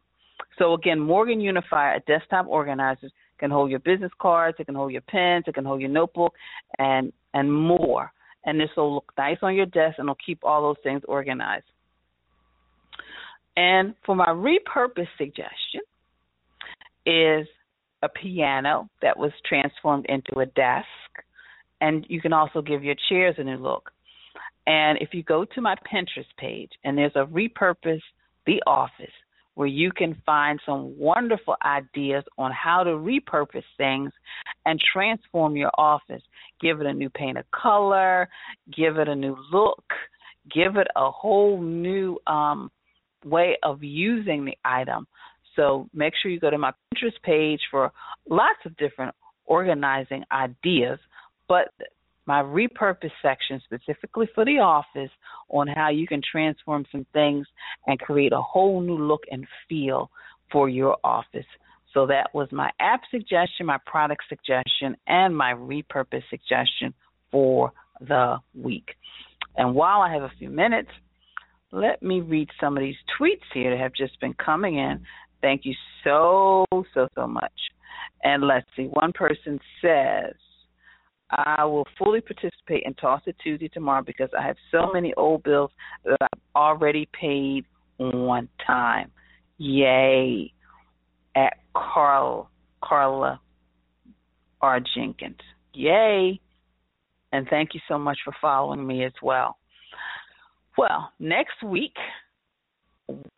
So 0.59 0.75
again, 0.75 1.01
Morgan 1.01 1.41
Unify, 1.41 1.97
a 1.97 2.01
desktop 2.01 2.47
organizer, 2.47 3.11
can 3.39 3.51
hold 3.51 3.71
your 3.71 3.81
business 3.81 4.13
cards, 4.21 4.57
it 4.61 4.67
can 4.67 4.75
hold 4.75 4.93
your 4.93 5.03
pens, 5.03 5.45
it 5.47 5.55
can 5.55 5.65
hold 5.65 5.81
your 5.81 5.91
notebook, 5.91 6.35
and 6.79 7.13
and 7.33 7.53
more. 7.53 8.13
And 8.47 8.61
this 8.61 8.69
will 8.77 8.95
look 8.95 9.11
nice 9.17 9.39
on 9.43 9.55
your 9.55 9.67
desk, 9.67 9.95
and 9.99 10.05
it'll 10.05 10.17
keep 10.25 10.41
all 10.43 10.63
those 10.63 10.83
things 10.83 11.03
organized. 11.09 11.65
And 13.57 13.95
for 14.05 14.17
my 14.17 14.27
repurpose 14.27 15.09
suggestion 15.17 15.81
is 17.07 17.47
a 18.03 18.09
piano 18.09 18.89
that 19.03 19.19
was 19.19 19.33
transformed 19.47 20.07
into 20.09 20.41
a 20.41 20.47
desk. 20.47 20.87
And 21.81 22.07
you 22.09 22.21
can 22.21 22.33
also 22.33 22.63
give 22.63 22.83
your 22.83 22.97
chairs 23.09 23.37
a 23.39 23.45
new 23.45 23.57
look. 23.57 23.91
And 24.67 24.99
if 25.01 25.11
you 25.13 25.23
go 25.23 25.45
to 25.45 25.61
my 25.61 25.75
Pinterest 25.93 26.25
page 26.39 26.71
and 26.85 26.97
there's 26.97 27.13
a 27.17 27.27
repurpose 27.27 28.01
the 28.47 28.63
office 28.67 29.13
where 29.55 29.69
you 29.69 29.91
can 29.93 30.21
find 30.27 30.59
some 30.67 30.99
wonderful 30.99 31.55
ideas 31.65 32.25
on 32.39 32.51
how 32.51 32.83
to 32.83 32.91
repurpose 32.91 33.63
things 33.77 34.13
and 34.67 34.81
transform 34.93 35.57
your 35.57 35.71
office. 35.79 36.23
Give 36.61 36.81
it 36.81 36.87
a 36.87 36.93
new 36.93 37.09
paint 37.11 37.39
of 37.39 37.45
color, 37.53 38.29
give 38.77 38.99
it 38.99 39.09
a 39.09 39.15
new 39.15 39.37
look, 39.53 39.85
give 40.53 40.77
it 40.77 40.89
a 40.97 41.11
whole 41.11 41.61
new 41.61 42.19
um, 42.27 42.71
way 43.25 43.57
of 43.63 43.83
using 43.83 44.45
the 44.45 44.57
item. 44.65 45.07
So 45.57 45.89
make 45.95 46.15
sure 46.21 46.31
you 46.31 46.41
go 46.41 46.51
to 46.51 46.59
my 46.59 46.73
Pinterest 46.95 47.21
page 47.23 47.61
for 47.71 47.93
lots 48.29 48.59
of 48.65 48.77
different 48.77 49.15
organizing 49.47 50.25
ideas, 50.33 50.99
but 51.49 51.69
my 52.27 52.43
repurpose 52.43 53.11
section 53.21 53.61
specifically 53.65 54.29
for 54.35 54.45
the 54.45 54.59
office 54.59 55.11
on 55.51 55.69
how 55.69 55.91
you 55.91 56.07
can 56.07 56.23
transform 56.31 56.87
some 56.91 57.07
things 57.13 57.47
and 57.87 57.99
create 57.99 58.33
a 58.33 58.41
whole 58.41 58.81
new 58.81 58.97
look 58.97 59.23
and 59.31 59.47
feel 59.69 60.11
for 60.51 60.69
your 60.69 60.97
office. 61.05 61.47
So 61.93 62.07
that 62.07 62.35
was 62.35 62.49
my 62.51 62.71
app 62.81 63.03
suggestion, 63.11 63.67
my 63.67 63.79
product 63.87 64.25
suggestion, 64.29 64.97
and 65.07 65.37
my 65.37 65.53
repurpose 65.53 66.23
suggestion 66.31 66.95
for 67.31 67.73
the 68.01 68.39
week. 68.55 68.97
And 69.57 69.75
while 69.75 70.01
I 70.01 70.13
have 70.13 70.23
a 70.23 70.33
few 70.39 70.51
minutes, 70.51 70.91
let 71.75 72.03
me 72.03 72.21
read 72.21 72.49
some 72.61 72.77
of 72.77 72.83
these 72.83 72.97
tweets 73.19 73.43
here 73.53 73.71
that 73.71 73.83
have 73.83 73.93
just 73.95 74.19
been 74.21 74.35
coming 74.35 74.79
in. 74.79 75.05
Thank 75.43 75.63
you 75.65 75.75
so, 76.05 76.65
so, 76.95 77.09
so 77.15 77.27
much. 77.27 77.53
And 78.23 78.45
let's 78.45 78.67
see, 78.77 78.85
one 78.85 79.13
person 79.13 79.59
says, 79.83 80.35
I 81.31 81.65
will 81.65 81.87
fully 81.99 82.21
participate 82.21 82.85
in 82.87 82.95
Toss 82.95 83.23
It 83.27 83.37
Tuesday 83.43 83.69
tomorrow 83.69 84.03
because 84.03 84.31
I 84.39 84.47
have 84.47 84.57
so 84.71 84.91
many 84.93 85.13
old 85.15 85.43
bills 85.43 85.71
that 86.05 86.17
I've 86.21 86.41
already 86.55 87.09
paid 87.19 87.65
on 87.99 88.49
time. 88.65 89.11
Yay. 89.59 90.53
At 91.37 91.55
Carl 91.75 92.51
Carla 92.83 93.41
R. 94.61 94.81
Jenkins. 94.95 95.41
Yay. 95.73 96.41
And 97.33 97.49
thank 97.49 97.75
you 97.75 97.81
so 97.89 97.99
much 97.99 98.19
for 98.25 98.33
following 98.41 98.87
me 98.87 99.05
as 99.05 99.13
well. 99.21 99.57
Well, 100.77 101.13
next 101.21 101.63
week, 101.63 101.95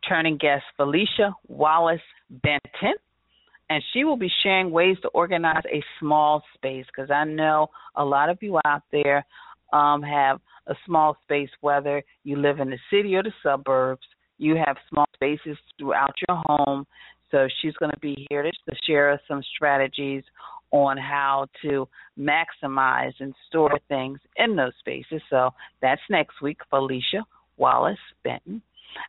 turning 0.09 0.39
guest 0.39 0.65
Felicia 0.77 1.35
Wallace 1.49 2.01
Benton, 2.31 2.95
and 3.69 3.83
she 3.93 4.05
will 4.05 4.17
be 4.17 4.31
sharing 4.43 4.71
ways 4.71 4.97
to 5.03 5.09
organize 5.09 5.65
a 5.67 5.83
small 5.99 6.43
space 6.55 6.87
because 6.87 7.11
I 7.11 7.25
know 7.25 7.69
a 7.97 8.05
lot 8.05 8.31
of 8.31 8.39
you 8.41 8.59
out 8.65 8.83
there 8.93 9.27
um, 9.73 10.03
have 10.03 10.41
a 10.69 10.75
small 10.87 11.17
space, 11.25 11.51
whether 11.61 12.03
you 12.25 12.37
live 12.37 12.61
in 12.61 12.71
the 12.71 12.79
city 12.91 13.15
or 13.17 13.23
the 13.23 13.33
suburbs. 13.43 14.07
You 14.39 14.57
have 14.57 14.77
small 14.91 15.07
spaces 15.15 15.57
throughout 15.79 16.15
your 16.29 16.43
home. 16.47 16.87
So 17.31 17.49
she's 17.61 17.75
going 17.75 17.91
to 17.91 17.99
be 17.99 18.27
here 18.31 18.43
to, 18.43 18.51
to 18.51 18.77
share 18.87 19.21
some 19.27 19.43
strategies 19.55 20.23
on 20.73 20.97
how 20.97 21.47
to 21.63 21.89
maximize 22.19 23.13
and 23.21 23.35
store 23.49 23.79
things 23.89 24.19
in 24.37 24.57
those 24.57 24.73
spaces. 24.81 25.23
So 25.31 25.51
that's 25.81 26.01
next 26.11 26.43
week, 26.43 26.59
Felicia 26.71 27.25
Wallace 27.57 27.99
Benton. 28.25 28.63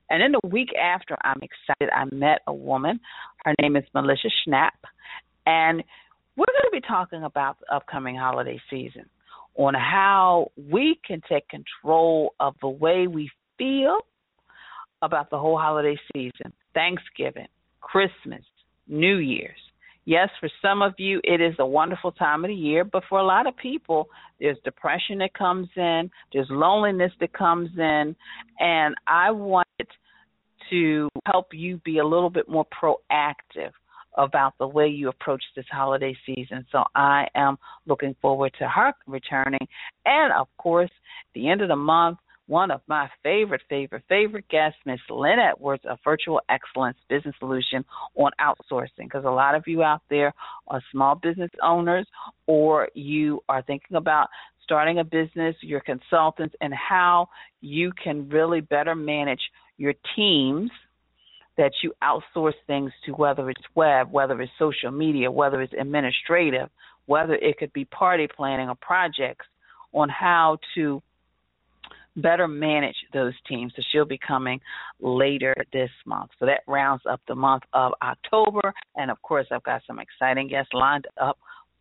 And 0.10 0.22
then 0.22 0.34
the 0.34 0.47
week 0.47 0.70
after, 0.76 1.18
I'm 1.24 1.41
excited. 1.41 1.91
I 1.93 2.05
met 2.14 2.41
a 2.47 2.53
woman. 2.53 2.99
Her 3.45 3.55
name 3.62 3.76
is 3.76 3.84
Melissa 3.93 4.30
Schnapp. 4.45 4.72
And 5.45 5.84
we're 6.36 6.45
going 6.45 6.72
to 6.72 6.72
be 6.72 6.82
talking 6.82 7.24
about 7.24 7.58
the 7.60 7.74
upcoming 7.76 8.16
holiday 8.16 8.60
season 8.70 9.05
on 9.55 9.74
how 9.74 10.51
we 10.70 10.99
can 11.05 11.22
take 11.28 11.47
control 11.49 12.36
of 12.39 12.55
the 12.62 12.70
way 12.70 13.08
we 13.08 13.30
feel 13.58 13.97
about 15.01 15.30
the 15.30 15.38
whole 15.38 15.58
holiday 15.58 15.97
season 16.14 16.53
Thanksgiving, 16.74 17.47
Christmas, 17.82 18.43
New 18.88 19.18
Year's. 19.18 19.58
Yes, 20.08 20.30
for 20.39 20.47
some 20.62 20.82
of 20.82 20.93
you, 20.97 21.20
it 21.26 21.41
is 21.41 21.53
a 21.60 21.66
wonderful 21.66 22.14
time 22.14 22.45
of 22.45 22.47
the 22.47 22.55
year, 22.55 22.86
but 22.86 23.03
for 23.10 23.20
a 23.20 23.26
lot 23.26 23.45
of 23.45 23.58
people, 23.58 24.08
there's 24.39 24.55
depression 24.64 25.18
that 25.18 25.34
comes 25.34 25.68
in, 25.76 26.10
there's 26.32 26.47
loneliness 26.49 27.12
that 27.20 27.34
comes 27.34 27.70
in, 27.78 28.16
and 28.58 28.95
I 29.05 29.32
wanted 29.32 29.88
to 30.70 31.10
help 31.26 31.47
you 31.51 31.82
be 31.84 31.97
a 31.97 32.05
little 32.05 32.30
bit 32.30 32.47
more 32.47 32.66
proactive 32.82 33.72
about 34.18 34.53
the 34.60 34.68
way 34.68 34.88
you 34.88 35.10
approach 35.10 35.43
this 35.58 35.66
holiday 35.70 36.16
season. 36.26 36.66
So 36.72 36.86
I 36.95 37.28
am 37.36 37.58
looking 37.86 38.16
forward 38.22 38.53
to 38.60 38.70
her 38.70 38.93
returning. 39.08 39.68
And 40.05 40.32
of 40.32 40.47
course, 40.58 40.89
the 41.36 41.49
end 41.49 41.62
of 41.62 41.68
the 41.68 41.76
month, 41.76 42.20
one 42.48 42.72
of 42.72 42.82
my 42.88 43.10
favorite, 43.24 43.62
favorite, 43.70 44.04
favorite 44.08 44.48
guests, 44.50 44.80
Miss 44.86 45.00
Lynn 45.10 45.38
Edwards 45.39 45.84
of 45.88 46.00
Virtual 46.04 46.41
Excellence 46.50 46.98
Business 47.10 47.36
Solution 47.39 47.84
on 48.16 48.32
outsourcing. 48.41 49.04
Because 49.04 49.26
a 49.26 49.30
lot 49.30 49.54
of 49.54 49.64
you 49.68 49.84
out 49.84 50.02
there 50.10 50.34
are 50.68 50.82
small 50.91 51.16
business 51.16 51.52
owners 51.62 52.08
or 52.48 52.88
you 52.93 53.41
are 53.50 53.62
thinking 53.62 53.98
about 53.98 54.28
starting 54.64 55.00
a 55.00 55.04
business, 55.04 55.56
your 55.62 55.82
consultants, 55.82 56.56
and 56.62 56.74
how 56.74 57.28
you 57.62 57.91
can 58.02 58.28
really 58.30 58.62
better 58.62 58.95
manage 58.95 59.41
your 59.78 59.93
teams 60.16 60.72
that 61.58 61.72
you 61.82 61.93
outsource 62.04 62.54
things 62.68 62.91
to, 63.06 63.12
whether 63.14 63.50
it's 63.50 63.62
web, 63.76 64.12
whether 64.12 64.39
it's 64.41 64.52
social 64.60 64.91
media, 64.91 65.32
whether 65.32 65.62
it's 65.62 65.74
administrative, 65.80 66.70
whether 67.08 67.36
it 67.36 67.58
could 67.58 67.74
be 67.74 67.86
party 67.86 68.28
planning 68.28 68.70
or 68.70 68.76
projects, 68.76 69.45
on 69.93 70.10
how 70.10 70.58
to 70.76 71.02
better 72.18 72.47
manage 72.47 72.95
those 73.13 73.34
teams. 73.47 73.72
So 73.76 73.82
she'll 73.91 74.05
be 74.05 74.20
coming 74.20 74.59
later 74.99 75.55
this 75.72 75.89
month. 76.05 76.32
So 76.39 76.45
that 76.45 76.61
rounds 76.68 77.03
up 77.09 77.22
the 77.28 77.36
month 77.36 77.63
of 77.74 77.93
October. 78.01 78.74
And 78.95 79.09
of 79.11 79.22
course, 79.22 79.47
I've 79.51 79.63
got 79.63 79.82
some 79.88 79.99
exciting 79.99 80.47
guests 80.47 80.74
lined 80.74 81.07
up 81.22 81.38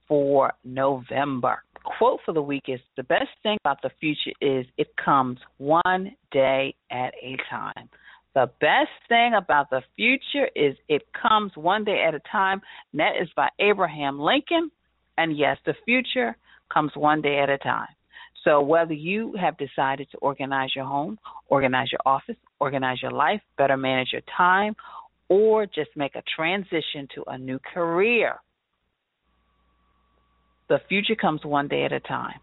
for 0.06 0.52
November. 0.64 1.62
Quote 1.98 2.20
for 2.24 2.32
the 2.32 2.42
week 2.42 2.64
is 2.68 2.80
the 2.96 3.02
best 3.04 3.30
thing 3.42 3.58
about 3.64 3.80
the 3.82 3.90
future 4.00 4.32
is 4.40 4.66
it 4.76 4.88
comes 5.02 5.38
one 5.58 6.16
day 6.32 6.74
at 6.90 7.12
a 7.22 7.36
time. 7.50 7.88
The 8.34 8.50
best 8.60 8.90
thing 9.08 9.32
about 9.34 9.70
the 9.70 9.82
future 9.96 10.48
is 10.54 10.76
it 10.88 11.02
comes 11.20 11.52
one 11.54 11.84
day 11.84 12.04
at 12.06 12.14
a 12.14 12.20
time. 12.30 12.60
And 12.92 13.00
that 13.00 13.12
is 13.20 13.28
by 13.34 13.48
Abraham 13.60 14.20
Lincoln. 14.20 14.70
And 15.16 15.36
yes, 15.36 15.56
the 15.64 15.74
future 15.84 16.36
comes 16.72 16.92
one 16.94 17.22
day 17.22 17.38
at 17.38 17.48
a 17.48 17.58
time. 17.58 17.88
So, 18.46 18.60
whether 18.60 18.92
you 18.92 19.34
have 19.40 19.58
decided 19.58 20.08
to 20.12 20.18
organize 20.18 20.70
your 20.76 20.84
home, 20.84 21.18
organize 21.48 21.90
your 21.90 22.00
office, 22.06 22.36
organize 22.60 23.02
your 23.02 23.10
life, 23.10 23.40
better 23.58 23.76
manage 23.76 24.10
your 24.12 24.22
time, 24.36 24.76
or 25.28 25.66
just 25.66 25.90
make 25.96 26.14
a 26.14 26.22
transition 26.36 27.08
to 27.16 27.24
a 27.26 27.36
new 27.36 27.58
career, 27.74 28.36
the 30.68 30.78
future 30.88 31.16
comes 31.16 31.44
one 31.44 31.66
day 31.66 31.84
at 31.84 31.92
a 31.92 31.98
time. 31.98 32.38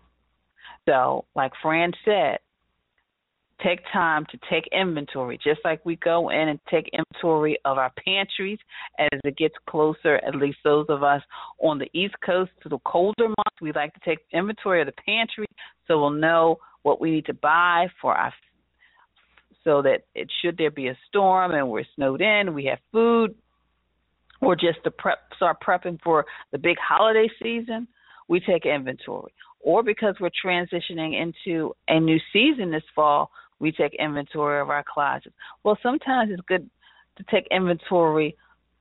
So, 0.90 1.24
like 1.38 1.54
Franne 1.64 1.94
said, 2.04 2.40
take 3.64 3.80
time 3.92 4.26
to 4.32 4.38
take 4.50 4.66
inventory, 4.72 5.40
just 5.44 5.62
like 5.64 5.86
we 5.86 5.96
go 5.98 6.30
in 6.30 6.50
and 6.50 6.60
take 6.70 6.90
inventory 6.94 7.58
of 7.66 7.78
our 7.78 7.92
pantries 8.04 8.60
as 9.00 9.20
it 9.24 9.38
gets 9.38 9.56
closer, 9.70 10.16
at 10.28 10.36
least 10.36 10.58
those 10.64 10.86
of 10.90 11.04
us 11.04 11.22
on 11.60 11.80
the 11.80 11.90
East 11.94 12.16
Coast 12.26 12.52
to 12.62 12.70
the 12.70 12.80
colder 12.80 13.28
months, 13.28 13.62
we 13.62 13.72
like 13.72 13.94
to 13.94 14.00
take 14.06 14.20
inventory 14.32 14.82
of 14.82 14.88
the 14.88 14.94
pantry 15.06 15.48
so 15.88 16.00
we'll 16.00 16.10
know 16.10 16.58
what 16.84 17.00
we 17.00 17.12
need 17.12 17.26
to 17.26 17.34
buy 17.34 17.88
for 18.02 18.14
our 18.14 18.34
so 19.64 19.82
that 19.82 20.02
it 20.14 20.30
should 20.42 20.58
there 20.58 20.72
be 20.72 20.88
a 20.88 20.98
storm 21.08 21.52
and 21.52 21.70
we're 21.70 21.86
snowed 21.96 22.22
in, 22.22 22.54
we 22.54 22.66
have 22.66 22.80
food, 22.92 23.34
or 24.42 24.56
just 24.56 24.84
to 24.84 24.92
prep 24.92 25.20
start 25.38 25.58
prepping 25.66 26.00
for 26.04 26.26
the 26.52 26.58
big 26.58 26.76
holiday 26.78 27.30
season, 27.42 27.88
we 28.28 28.42
take 28.42 28.66
inventory. 28.66 29.34
Or 29.62 29.82
because 29.82 30.16
we're 30.20 30.30
transitioning 30.46 31.22
into 31.22 31.74
a 31.88 31.98
new 31.98 32.20
season 32.34 32.72
this 32.72 32.84
fall, 32.94 33.32
we 33.60 33.72
take 33.72 33.94
inventory 33.96 34.62
of 34.62 34.70
our 34.70 34.84
closets. 34.88 35.36
Well, 35.64 35.78
sometimes 35.82 36.32
it's 36.32 36.42
good 36.48 36.70
to 37.18 37.24
take 37.32 37.48
inventory 37.52 38.36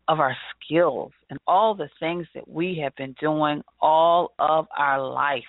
of 0.09 0.21
our 0.21 0.37
skills 0.55 1.13
and 1.31 1.39
all 1.47 1.75
the 1.75 1.89
things 2.01 2.27
that 2.35 2.49
we 2.49 2.81
have 2.83 2.95
been 2.97 3.15
doing 3.21 3.63
all 3.81 4.33
of 4.39 4.67
our 4.77 5.01
life. 5.01 5.43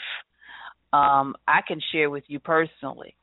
Um, 0.92 1.36
I 1.48 1.62
can 1.68 1.82
share 1.92 2.10
with 2.10 2.24
you 2.28 2.40
personally. 2.40 3.16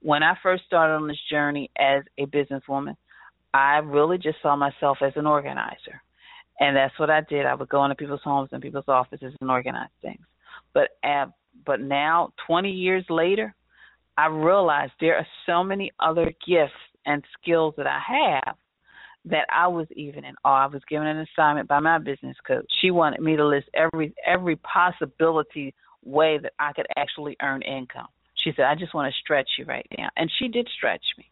When 0.00 0.22
I 0.22 0.34
first 0.42 0.64
started 0.66 0.94
on 0.94 1.08
this 1.08 1.20
journey 1.30 1.70
as 1.78 2.02
a 2.18 2.26
businesswoman, 2.26 2.96
I 3.54 3.78
really 3.78 4.18
just 4.18 4.38
saw 4.40 4.56
myself 4.56 4.98
as 5.02 5.12
an 5.16 5.26
organizer. 5.26 6.02
And 6.58 6.76
that's 6.76 6.98
what 6.98 7.10
I 7.10 7.20
did. 7.28 7.44
I 7.44 7.54
would 7.54 7.68
go 7.68 7.84
into 7.84 7.94
people's 7.94 8.22
homes 8.24 8.48
and 8.52 8.62
people's 8.62 8.88
offices 8.88 9.34
and 9.40 9.50
organize 9.50 9.90
things. 10.00 10.24
But 10.72 10.90
uh, 11.04 11.26
but 11.66 11.80
now, 11.80 12.32
20 12.46 12.70
years 12.70 13.04
later, 13.10 13.54
I 14.16 14.26
realized 14.26 14.92
there 15.00 15.16
are 15.16 15.26
so 15.46 15.64
many 15.64 15.90
other 16.00 16.32
gifts 16.46 16.72
and 17.06 17.22
skills 17.40 17.74
that 17.76 17.86
I 17.86 17.98
have 17.98 18.56
that 19.24 19.46
I 19.54 19.68
was 19.68 19.86
even 19.94 20.24
in 20.24 20.34
awe. 20.44 20.64
I 20.64 20.66
was 20.66 20.82
given 20.88 21.06
an 21.06 21.26
assignment 21.32 21.68
by 21.68 21.80
my 21.80 21.98
business 21.98 22.36
coach. 22.46 22.66
She 22.80 22.90
wanted 22.90 23.20
me 23.20 23.36
to 23.36 23.46
list 23.46 23.68
every 23.74 24.14
every 24.26 24.56
possibility 24.56 25.74
way 26.04 26.38
that 26.38 26.52
I 26.58 26.72
could 26.72 26.86
actually 26.96 27.36
earn 27.40 27.62
income. 27.62 28.08
She 28.34 28.52
said, 28.56 28.64
"I 28.64 28.74
just 28.74 28.94
want 28.94 29.12
to 29.12 29.20
stretch 29.20 29.48
you 29.58 29.64
right 29.64 29.86
now," 29.96 30.08
and 30.16 30.30
she 30.38 30.48
did 30.48 30.68
stretch 30.76 31.04
me. 31.16 31.30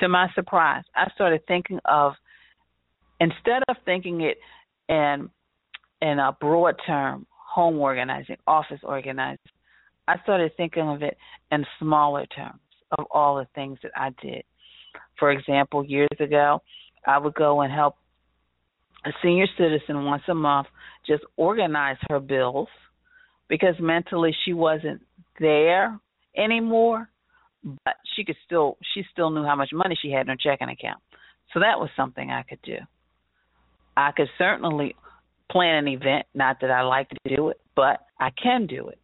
To 0.00 0.08
my 0.08 0.30
surprise, 0.34 0.84
I 0.94 1.10
started 1.14 1.46
thinking 1.46 1.80
of 1.86 2.12
instead 3.20 3.62
of 3.68 3.76
thinking 3.84 4.20
it 4.20 4.38
in 4.88 5.30
in 6.02 6.18
a 6.18 6.32
broad 6.40 6.76
term, 6.86 7.26
home 7.30 7.78
organizing, 7.78 8.36
office 8.46 8.80
organizing. 8.82 9.38
I 10.10 10.20
started 10.24 10.50
thinking 10.56 10.88
of 10.88 11.02
it 11.02 11.16
in 11.52 11.64
smaller 11.78 12.26
terms 12.26 12.58
of 12.98 13.06
all 13.12 13.36
the 13.36 13.46
things 13.54 13.78
that 13.84 13.92
I 13.94 14.10
did. 14.20 14.42
For 15.20 15.30
example, 15.30 15.84
years 15.84 16.08
ago, 16.18 16.62
I 17.06 17.18
would 17.18 17.34
go 17.34 17.60
and 17.60 17.72
help 17.72 17.94
a 19.04 19.10
senior 19.22 19.46
citizen 19.56 20.04
once 20.04 20.22
a 20.28 20.34
month 20.34 20.66
just 21.06 21.22
organize 21.36 21.96
her 22.10 22.18
bills 22.18 22.68
because 23.48 23.76
mentally 23.78 24.34
she 24.44 24.52
wasn't 24.52 25.00
there 25.38 25.98
anymore, 26.36 27.08
but 27.62 27.94
she 28.16 28.24
could 28.24 28.36
still 28.44 28.78
she 28.92 29.04
still 29.12 29.30
knew 29.30 29.44
how 29.44 29.54
much 29.54 29.70
money 29.72 29.96
she 30.00 30.10
had 30.10 30.22
in 30.22 30.28
her 30.28 30.36
checking 30.36 30.68
account. 30.68 31.00
So 31.54 31.60
that 31.60 31.78
was 31.78 31.88
something 31.96 32.30
I 32.30 32.42
could 32.42 32.62
do. 32.62 32.78
I 33.96 34.10
could 34.10 34.28
certainly 34.38 34.96
plan 35.52 35.86
an 35.86 35.88
event, 35.88 36.26
not 36.34 36.58
that 36.62 36.70
I 36.70 36.82
like 36.82 37.08
to 37.10 37.36
do 37.36 37.50
it, 37.50 37.60
but 37.76 38.00
I 38.18 38.30
can 38.30 38.66
do 38.66 38.88
it. 38.88 38.99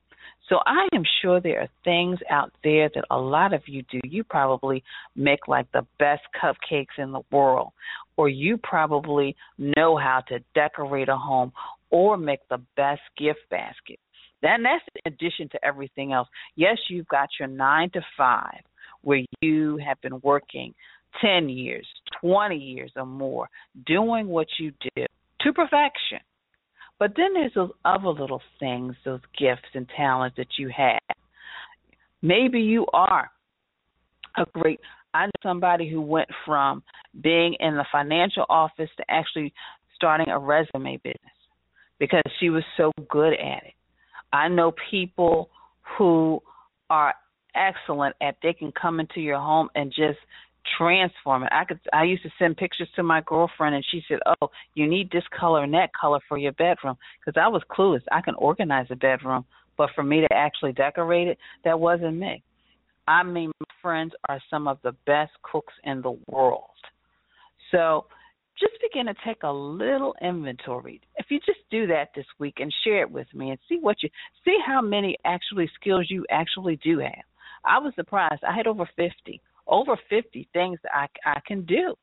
So 0.48 0.60
I 0.64 0.86
am 0.94 1.02
sure 1.22 1.40
there 1.40 1.60
are 1.60 1.68
things 1.82 2.18
out 2.30 2.52
there 2.62 2.88
that 2.94 3.04
a 3.10 3.18
lot 3.18 3.52
of 3.52 3.62
you 3.66 3.82
do. 3.90 4.00
You 4.04 4.22
probably 4.22 4.84
make 5.16 5.48
like 5.48 5.70
the 5.72 5.86
best 5.98 6.22
cupcakes 6.40 6.98
in 6.98 7.12
the 7.12 7.22
world, 7.32 7.72
or 8.16 8.28
you 8.28 8.56
probably 8.56 9.34
know 9.58 9.96
how 9.96 10.22
to 10.28 10.38
decorate 10.54 11.08
a 11.08 11.16
home 11.16 11.52
or 11.90 12.16
make 12.16 12.40
the 12.48 12.62
best 12.76 13.02
gift 13.18 13.40
basket. 13.50 13.98
Then 14.42 14.62
that's 14.62 14.84
in 15.04 15.12
addition 15.12 15.48
to 15.50 15.64
everything 15.64 16.12
else. 16.12 16.28
Yes, 16.54 16.78
you've 16.88 17.08
got 17.08 17.28
your 17.40 17.48
nine 17.48 17.90
to 17.90 18.00
five 18.16 18.60
where 19.02 19.22
you 19.40 19.78
have 19.78 20.00
been 20.00 20.20
working 20.22 20.74
10 21.20 21.48
years, 21.48 21.86
20 22.20 22.56
years 22.56 22.92
or 22.96 23.06
more, 23.06 23.48
doing 23.86 24.28
what 24.28 24.46
you 24.58 24.72
do 24.94 25.06
to 25.40 25.52
perfection. 25.52 26.18
But 26.98 27.12
then 27.16 27.34
there's 27.34 27.52
those 27.54 27.70
other 27.84 28.08
little 28.08 28.40
things, 28.58 28.94
those 29.04 29.20
gifts 29.38 29.68
and 29.74 29.86
talents 29.96 30.36
that 30.38 30.58
you 30.58 30.70
have. 30.74 31.16
Maybe 32.22 32.60
you 32.60 32.86
are 32.92 33.30
a 34.36 34.46
great. 34.52 34.80
I 35.12 35.26
know 35.26 35.32
somebody 35.42 35.88
who 35.90 36.00
went 36.00 36.28
from 36.44 36.82
being 37.20 37.56
in 37.60 37.76
the 37.76 37.84
financial 37.92 38.46
office 38.48 38.90
to 38.96 39.04
actually 39.08 39.52
starting 39.94 40.28
a 40.28 40.38
resume 40.38 40.96
business 40.98 41.20
because 41.98 42.22
she 42.38 42.50
was 42.50 42.64
so 42.76 42.92
good 43.08 43.32
at 43.34 43.64
it. 43.64 43.74
I 44.32 44.48
know 44.48 44.72
people 44.90 45.50
who 45.96 46.42
are 46.90 47.14
excellent 47.54 48.14
at 48.20 48.36
they 48.42 48.52
can 48.52 48.72
come 48.72 49.00
into 49.00 49.20
your 49.20 49.38
home 49.38 49.68
and 49.74 49.90
just 49.90 50.18
transform 50.78 51.44
it. 51.44 51.52
I 51.52 51.64
could 51.64 51.80
I 51.92 52.04
used 52.04 52.22
to 52.22 52.30
send 52.38 52.56
pictures 52.56 52.88
to 52.96 53.02
my 53.02 53.22
girlfriend 53.26 53.74
and 53.74 53.84
she 53.90 54.02
said, 54.08 54.18
"Oh, 54.26 54.50
you 54.74 54.86
need 54.86 55.10
this 55.10 55.26
color 55.38 55.62
and 55.64 55.74
that 55.74 55.92
color 55.92 56.20
for 56.28 56.38
your 56.38 56.52
bedroom." 56.52 56.96
Cuz 57.24 57.34
I 57.36 57.48
was 57.48 57.62
clueless. 57.70 58.02
I 58.12 58.20
can 58.20 58.34
organize 58.36 58.86
a 58.90 58.96
bedroom, 58.96 59.44
but 59.76 59.90
for 59.94 60.02
me 60.02 60.20
to 60.20 60.32
actually 60.32 60.72
decorate 60.72 61.28
it, 61.28 61.38
that 61.64 61.78
wasn't 61.78 62.16
me. 62.16 62.42
I 63.08 63.22
mean, 63.22 63.52
my 63.60 63.74
friends 63.80 64.14
are 64.28 64.40
some 64.50 64.66
of 64.66 64.80
the 64.82 64.92
best 65.06 65.32
cooks 65.42 65.74
in 65.84 66.02
the 66.02 66.18
world. 66.26 66.70
So, 67.70 68.06
just 68.58 68.74
begin 68.80 69.06
to 69.06 69.14
take 69.24 69.42
a 69.42 69.52
little 69.52 70.14
inventory. 70.22 71.00
If 71.16 71.26
you 71.30 71.38
just 71.40 71.60
do 71.70 71.86
that 71.88 72.14
this 72.14 72.26
week 72.38 72.58
and 72.58 72.72
share 72.84 73.02
it 73.02 73.10
with 73.10 73.32
me 73.34 73.50
and 73.50 73.58
see 73.68 73.78
what 73.78 74.02
you 74.02 74.08
see 74.44 74.58
how 74.64 74.80
many 74.80 75.16
actually 75.24 75.68
skills 75.78 76.10
you 76.10 76.24
actually 76.30 76.76
do 76.76 76.98
have. 76.98 77.24
I 77.64 77.78
was 77.78 77.94
surprised. 77.94 78.42
I 78.44 78.54
had 78.54 78.66
over 78.66 78.88
50 78.96 79.40
over 79.66 79.96
50 80.08 80.48
things 80.52 80.78
that 80.82 80.92
I, 80.94 81.06
I 81.24 81.40
can 81.46 81.64
do. 81.64 81.94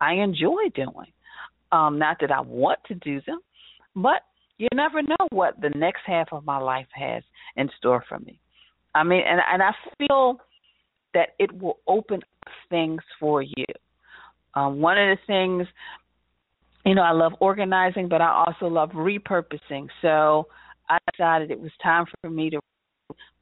I 0.00 0.14
enjoy 0.14 0.68
doing. 0.74 1.12
Um, 1.72 1.98
not 1.98 2.18
that 2.20 2.30
I 2.30 2.40
want 2.40 2.78
to 2.88 2.94
do 2.94 3.20
them, 3.26 3.40
but 3.94 4.22
you 4.58 4.68
never 4.74 5.02
know 5.02 5.16
what 5.30 5.60
the 5.60 5.70
next 5.70 6.00
half 6.06 6.28
of 6.32 6.44
my 6.44 6.58
life 6.58 6.86
has 6.94 7.22
in 7.56 7.68
store 7.78 8.04
for 8.08 8.18
me. 8.18 8.38
I 8.94 9.02
mean, 9.02 9.22
and 9.26 9.40
and 9.52 9.62
I 9.62 9.72
feel 9.98 10.38
that 11.12 11.30
it 11.38 11.52
will 11.60 11.78
open 11.86 12.20
up 12.46 12.52
things 12.70 13.00
for 13.20 13.42
you. 13.42 13.66
Um, 14.54 14.80
one 14.80 14.96
of 14.96 15.18
the 15.18 15.22
things, 15.26 15.66
you 16.84 16.94
know, 16.94 17.02
I 17.02 17.12
love 17.12 17.32
organizing, 17.40 18.08
but 18.08 18.22
I 18.22 18.44
also 18.46 18.72
love 18.72 18.90
repurposing. 18.90 19.88
So 20.00 20.48
I 20.88 20.98
decided 21.12 21.50
it 21.50 21.60
was 21.60 21.72
time 21.82 22.06
for 22.20 22.30
me 22.30 22.48
to 22.50 22.60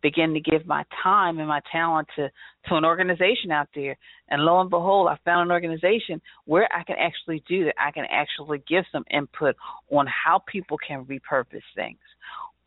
begin 0.04 0.34
to 0.34 0.40
give 0.40 0.66
my 0.66 0.84
time 1.02 1.38
and 1.38 1.48
my 1.48 1.60
talent 1.72 2.06
to 2.14 2.28
to 2.68 2.76
an 2.76 2.84
organization 2.84 3.50
out 3.50 3.68
there. 3.74 3.96
And 4.28 4.42
lo 4.42 4.60
and 4.60 4.70
behold 4.70 5.08
i 5.08 5.16
found 5.24 5.48
an 5.48 5.52
organization 5.52 6.20
where 6.44 6.68
i 6.72 6.84
can 6.84 6.96
actually 6.98 7.42
do 7.48 7.64
that. 7.64 7.74
I 7.80 7.90
can 7.90 8.04
actually 8.10 8.62
give 8.68 8.84
some 8.92 9.04
input 9.10 9.56
on 9.90 10.06
how 10.06 10.42
people 10.46 10.76
can 10.86 11.04
repurpose 11.06 11.68
things 11.74 11.98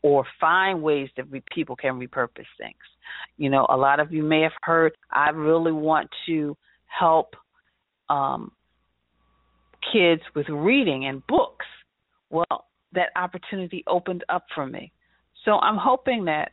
or 0.03 0.25
find 0.39 0.81
ways 0.81 1.09
that 1.17 1.29
we, 1.29 1.41
people 1.53 1.75
can 1.75 1.99
repurpose 1.99 2.51
things. 2.57 2.75
You 3.37 3.49
know 3.49 3.67
a 3.69 3.77
lot 3.77 3.99
of 3.99 4.11
you 4.11 4.23
may 4.23 4.41
have 4.41 4.57
heard 4.63 4.93
i 5.11 5.29
really 5.29 5.71
want 5.71 6.09
to 6.25 6.57
help 6.87 7.35
um 8.09 8.51
kids 9.93 10.23
with 10.35 10.49
reading 10.49 11.05
and 11.05 11.25
books. 11.27 11.67
Well 12.31 12.65
that 12.93 13.09
opportunity 13.15 13.83
opened 13.85 14.23
up 14.27 14.45
for 14.55 14.65
me. 14.65 14.91
So 15.45 15.59
i'm 15.59 15.77
hoping 15.77 16.25
that 16.25 16.51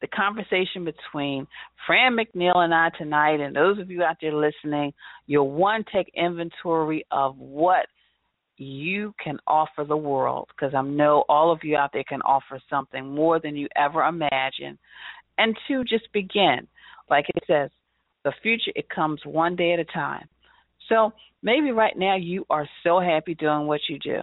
the 0.00 0.06
conversation 0.08 0.84
between 0.84 1.46
Franne 1.86 2.16
McNeal 2.18 2.56
and 2.56 2.74
I 2.74 2.90
tonight, 2.96 3.40
and 3.40 3.54
those 3.54 3.78
of 3.78 3.90
you 3.90 4.02
out 4.02 4.16
there 4.20 4.34
listening, 4.34 4.92
you'll 5.26 5.50
one 5.50 5.84
take 5.92 6.10
inventory 6.14 7.04
of 7.10 7.36
what 7.36 7.86
you 8.56 9.14
can 9.22 9.38
offer 9.46 9.84
the 9.84 9.96
world, 9.96 10.48
because 10.48 10.74
I 10.74 10.82
know 10.82 11.24
all 11.28 11.50
of 11.50 11.60
you 11.62 11.76
out 11.76 11.90
there 11.92 12.04
can 12.06 12.20
offer 12.22 12.60
something 12.68 13.06
more 13.06 13.40
than 13.40 13.56
you 13.56 13.68
ever 13.76 14.02
imagined. 14.02 14.78
And 15.38 15.56
two, 15.66 15.84
just 15.84 16.12
begin. 16.12 16.66
Like 17.08 17.26
it 17.28 17.42
says, 17.46 17.70
the 18.24 18.32
future, 18.42 18.72
it 18.74 18.88
comes 18.90 19.20
one 19.24 19.56
day 19.56 19.72
at 19.72 19.78
a 19.78 19.84
time. 19.84 20.28
So 20.88 21.12
maybe 21.42 21.70
right 21.70 21.96
now 21.96 22.16
you 22.16 22.44
are 22.50 22.68
so 22.84 23.00
happy 23.00 23.34
doing 23.34 23.66
what 23.66 23.80
you 23.88 23.98
do. 23.98 24.20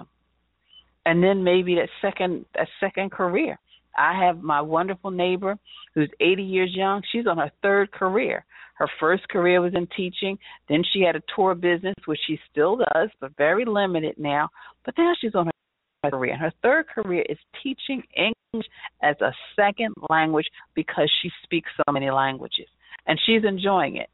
And 1.05 1.23
then 1.23 1.43
maybe 1.43 1.75
that 1.75 1.89
second 2.01 2.45
that 2.53 2.67
second 2.79 3.11
career 3.11 3.57
I 3.97 4.17
have 4.25 4.41
my 4.41 4.61
wonderful 4.61 5.11
neighbor 5.11 5.57
who's 5.93 6.09
80 6.19 6.43
years 6.43 6.71
young. 6.73 7.01
She's 7.11 7.27
on 7.27 7.37
her 7.37 7.51
third 7.61 7.91
career. 7.91 8.45
Her 8.75 8.87
first 8.99 9.27
career 9.29 9.59
was 9.59 9.73
in 9.73 9.87
teaching. 9.95 10.37
Then 10.69 10.83
she 10.93 11.01
had 11.01 11.15
a 11.15 11.23
tour 11.35 11.55
business, 11.55 11.95
which 12.05 12.19
she 12.27 12.39
still 12.51 12.77
does, 12.77 13.09
but 13.19 13.35
very 13.35 13.65
limited 13.65 14.15
now. 14.17 14.49
But 14.85 14.95
now 14.97 15.13
she's 15.19 15.33
on 15.33 15.47
her 15.47 16.11
career. 16.11 16.33
And 16.33 16.41
her 16.41 16.53
third 16.61 16.87
career 16.87 17.25
is 17.27 17.37
teaching 17.63 18.03
English 18.15 18.67
as 19.01 19.15
a 19.21 19.33
second 19.55 19.93
language 20.09 20.47
because 20.75 21.11
she 21.21 21.31
speaks 21.43 21.69
so 21.75 21.91
many 21.91 22.11
languages. 22.11 22.67
And 23.07 23.19
she's 23.25 23.43
enjoying 23.43 23.97
it. 23.97 24.09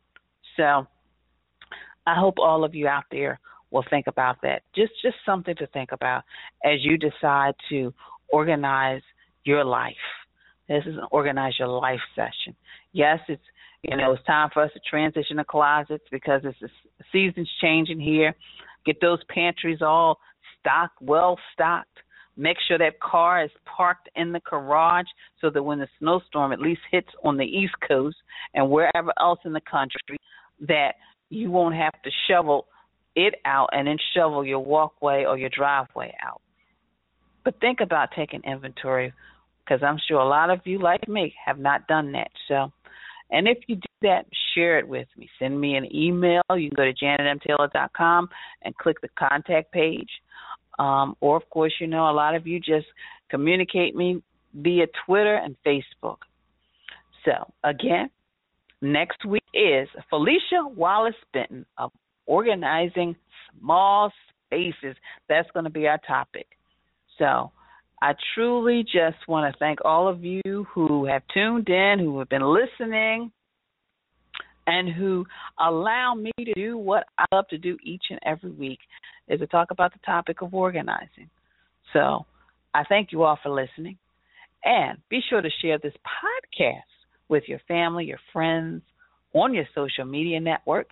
So 0.55 0.87
I 2.07 2.15
hope 2.15 2.35
all 2.37 2.63
of 2.63 2.73
you 2.73 2.87
out 2.87 3.05
there 3.11 3.39
will 3.71 3.83
think 3.89 4.07
about 4.07 4.37
that. 4.43 4.61
Just 4.75 4.93
just 5.01 5.15
something 5.25 5.55
to 5.55 5.67
think 5.67 5.91
about 5.91 6.23
as 6.63 6.79
you 6.83 6.97
decide 6.97 7.55
to 7.69 7.93
organize 8.29 9.01
your 9.43 9.63
life. 9.63 9.93
This 10.67 10.83
is 10.85 10.95
an 10.95 11.07
organize 11.11 11.53
your 11.59 11.67
life 11.67 11.99
session. 12.15 12.55
Yes, 12.91 13.19
it's 13.27 13.41
you 13.81 13.97
know 13.97 14.13
it's 14.13 14.23
time 14.25 14.49
for 14.53 14.63
us 14.63 14.71
to 14.73 14.79
transition 14.89 15.37
the 15.37 15.43
closets 15.43 16.05
because 16.11 16.41
it's 16.43 16.59
the 16.59 16.69
season's 17.11 17.49
changing 17.61 17.99
here. 17.99 18.33
Get 18.85 19.01
those 19.01 19.19
pantries 19.29 19.81
all 19.81 20.19
stocked, 20.59 21.01
well 21.01 21.37
stocked. 21.53 21.89
Make 22.35 22.57
sure 22.67 22.77
that 22.79 22.99
car 22.99 23.43
is 23.43 23.51
parked 23.65 24.09
in 24.15 24.31
the 24.31 24.39
garage 24.39 25.05
so 25.39 25.49
that 25.51 25.61
when 25.61 25.79
the 25.79 25.87
snowstorm 25.99 26.51
at 26.51 26.59
least 26.59 26.81
hits 26.91 27.09
on 27.23 27.37
the 27.37 27.45
East 27.45 27.75
Coast 27.87 28.17
and 28.55 28.71
wherever 28.71 29.13
else 29.19 29.39
in 29.45 29.53
the 29.53 29.61
country, 29.61 30.17
that 30.67 30.93
you 31.29 31.51
won't 31.51 31.75
have 31.75 31.93
to 32.03 32.09
shovel 32.27 32.65
it 33.15 33.35
out 33.45 33.69
and 33.71 33.87
then 33.87 33.97
shovel 34.15 34.43
your 34.43 34.59
walkway 34.59 35.25
or 35.25 35.37
your 35.37 35.49
driveway 35.49 36.13
out. 36.25 36.41
But 37.43 37.59
think 37.59 37.79
about 37.81 38.09
taking 38.15 38.41
inventory 38.43 39.13
because 39.63 39.81
I'm 39.83 39.97
sure 40.07 40.19
a 40.19 40.27
lot 40.27 40.49
of 40.49 40.61
you, 40.65 40.79
like 40.79 41.07
me, 41.07 41.33
have 41.45 41.59
not 41.59 41.87
done 41.87 42.11
that. 42.13 42.31
So, 42.47 42.71
and 43.31 43.47
if 43.47 43.57
you 43.67 43.75
do 43.75 43.81
that, 44.03 44.25
share 44.53 44.77
it 44.77 44.87
with 44.87 45.07
me. 45.17 45.29
Send 45.39 45.59
me 45.59 45.75
an 45.75 45.93
email. 45.95 46.41
You 46.55 46.69
can 46.69 46.75
go 46.75 46.85
to 46.85 46.93
janetmtaylor.com 46.93 48.29
and 48.63 48.75
click 48.77 49.01
the 49.01 49.09
contact 49.17 49.71
page. 49.71 50.09
Um, 50.79 51.15
or, 51.21 51.37
of 51.37 51.49
course, 51.49 51.73
you 51.79 51.87
know, 51.87 52.09
a 52.09 52.13
lot 52.13 52.35
of 52.35 52.45
you 52.47 52.59
just 52.59 52.87
communicate 53.29 53.95
me 53.95 54.21
via 54.53 54.85
Twitter 55.05 55.35
and 55.35 55.55
Facebook. 55.65 56.17
So, 57.25 57.53
again, 57.63 58.09
next 58.81 59.25
week 59.25 59.43
is 59.53 59.87
Felicia 60.09 60.67
Wallace 60.75 61.15
Benton 61.33 61.65
of 61.77 61.91
Organizing 62.25 63.15
Small 63.59 64.11
Spaces. 64.45 64.95
That's 65.29 65.49
going 65.51 65.63
to 65.63 65.69
be 65.69 65.87
our 65.87 65.99
topic. 66.05 66.47
So, 67.17 67.51
I 68.03 68.15
truly 68.35 68.83
just 68.83 69.29
want 69.29 69.49
to 69.49 69.57
thank 69.59 69.79
all 69.85 70.09
of 70.09 70.25
you 70.25 70.67
who 70.73 71.05
have 71.05 71.21
tuned 71.33 71.69
in, 71.69 71.99
who 71.99 72.19
have 72.19 72.27
been 72.27 72.43
listening, 72.43 73.31
and 74.67 74.93
who 74.93 75.25
allow 75.57 76.13
me 76.13 76.33
to 76.37 76.53
do 76.53 76.77
what 76.77 77.05
I 77.17 77.23
love 77.33 77.47
to 77.47 77.57
do 77.57 77.77
each 77.81 78.03
and 78.09 78.19
every 78.25 78.51
week 78.51 78.79
is 79.29 79.39
to 79.39 79.47
talk 79.47 79.71
about 79.71 79.93
the 79.93 79.99
topic 80.05 80.41
of 80.41 80.53
organizing. 80.53 81.29
So 81.93 82.25
I 82.73 82.83
thank 82.83 83.13
you 83.13 83.23
all 83.23 83.39
for 83.41 83.49
listening. 83.49 83.97
And 84.65 84.97
be 85.09 85.21
sure 85.29 85.41
to 85.41 85.49
share 85.61 85.77
this 85.77 85.93
podcast 86.03 86.81
with 87.29 87.43
your 87.47 87.61
family, 87.69 88.03
your 88.03 88.19
friends, 88.33 88.81
on 89.33 89.53
your 89.53 89.65
social 89.73 90.03
media 90.03 90.41
network. 90.41 90.89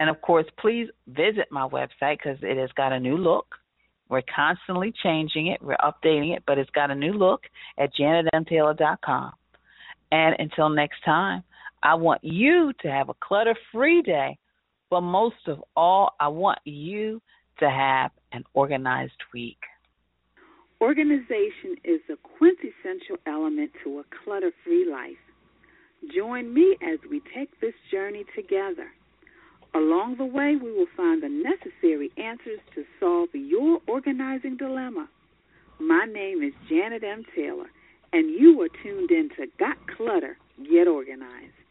And 0.00 0.10
of 0.10 0.20
course, 0.20 0.46
please 0.58 0.88
visit 1.06 1.46
my 1.52 1.68
website 1.68 2.18
because 2.18 2.38
it 2.42 2.58
has 2.58 2.70
got 2.76 2.92
a 2.92 2.98
new 2.98 3.16
look. 3.16 3.54
We're 4.12 4.20
constantly 4.36 4.92
changing 5.02 5.46
it, 5.46 5.62
we're 5.62 5.74
updating 5.76 6.36
it, 6.36 6.42
but 6.46 6.58
it's 6.58 6.68
got 6.72 6.90
a 6.90 6.94
new 6.94 7.14
look 7.14 7.44
at 7.78 7.94
janetmtaylor.com. 7.94 9.32
And 10.10 10.36
until 10.38 10.68
next 10.68 11.02
time, 11.02 11.42
I 11.82 11.94
want 11.94 12.22
you 12.22 12.74
to 12.82 12.90
have 12.90 13.08
a 13.08 13.14
clutter 13.26 13.54
free 13.72 14.02
day, 14.02 14.36
but 14.90 15.00
most 15.00 15.48
of 15.48 15.64
all, 15.74 16.12
I 16.20 16.28
want 16.28 16.58
you 16.66 17.22
to 17.60 17.70
have 17.70 18.10
an 18.32 18.44
organized 18.52 19.16
week. 19.32 19.56
Organization 20.82 21.76
is 21.82 22.02
a 22.10 22.16
quintessential 22.36 23.16
element 23.26 23.70
to 23.82 24.00
a 24.00 24.04
clutter 24.22 24.52
free 24.62 24.86
life. 24.92 25.16
Join 26.14 26.52
me 26.52 26.76
as 26.82 26.98
we 27.10 27.22
take 27.34 27.58
this 27.62 27.74
journey 27.90 28.26
together. 28.36 28.90
Along 29.74 30.16
the 30.16 30.24
way, 30.24 30.56
we 30.56 30.70
will 30.70 30.86
find 30.96 31.22
the 31.22 31.28
necessary 31.28 32.10
answers 32.18 32.60
to 32.74 32.84
solve 33.00 33.30
your 33.32 33.80
organizing 33.86 34.56
dilemma. 34.56 35.08
My 35.80 36.04
name 36.04 36.42
is 36.42 36.52
Janet 36.68 37.02
M. 37.02 37.24
Taylor, 37.34 37.70
and 38.12 38.30
you 38.30 38.60
are 38.60 38.68
tuned 38.82 39.10
in 39.10 39.30
to 39.30 39.46
Got 39.58 39.78
Clutter, 39.96 40.36
Get 40.70 40.86
Organized. 40.86 41.61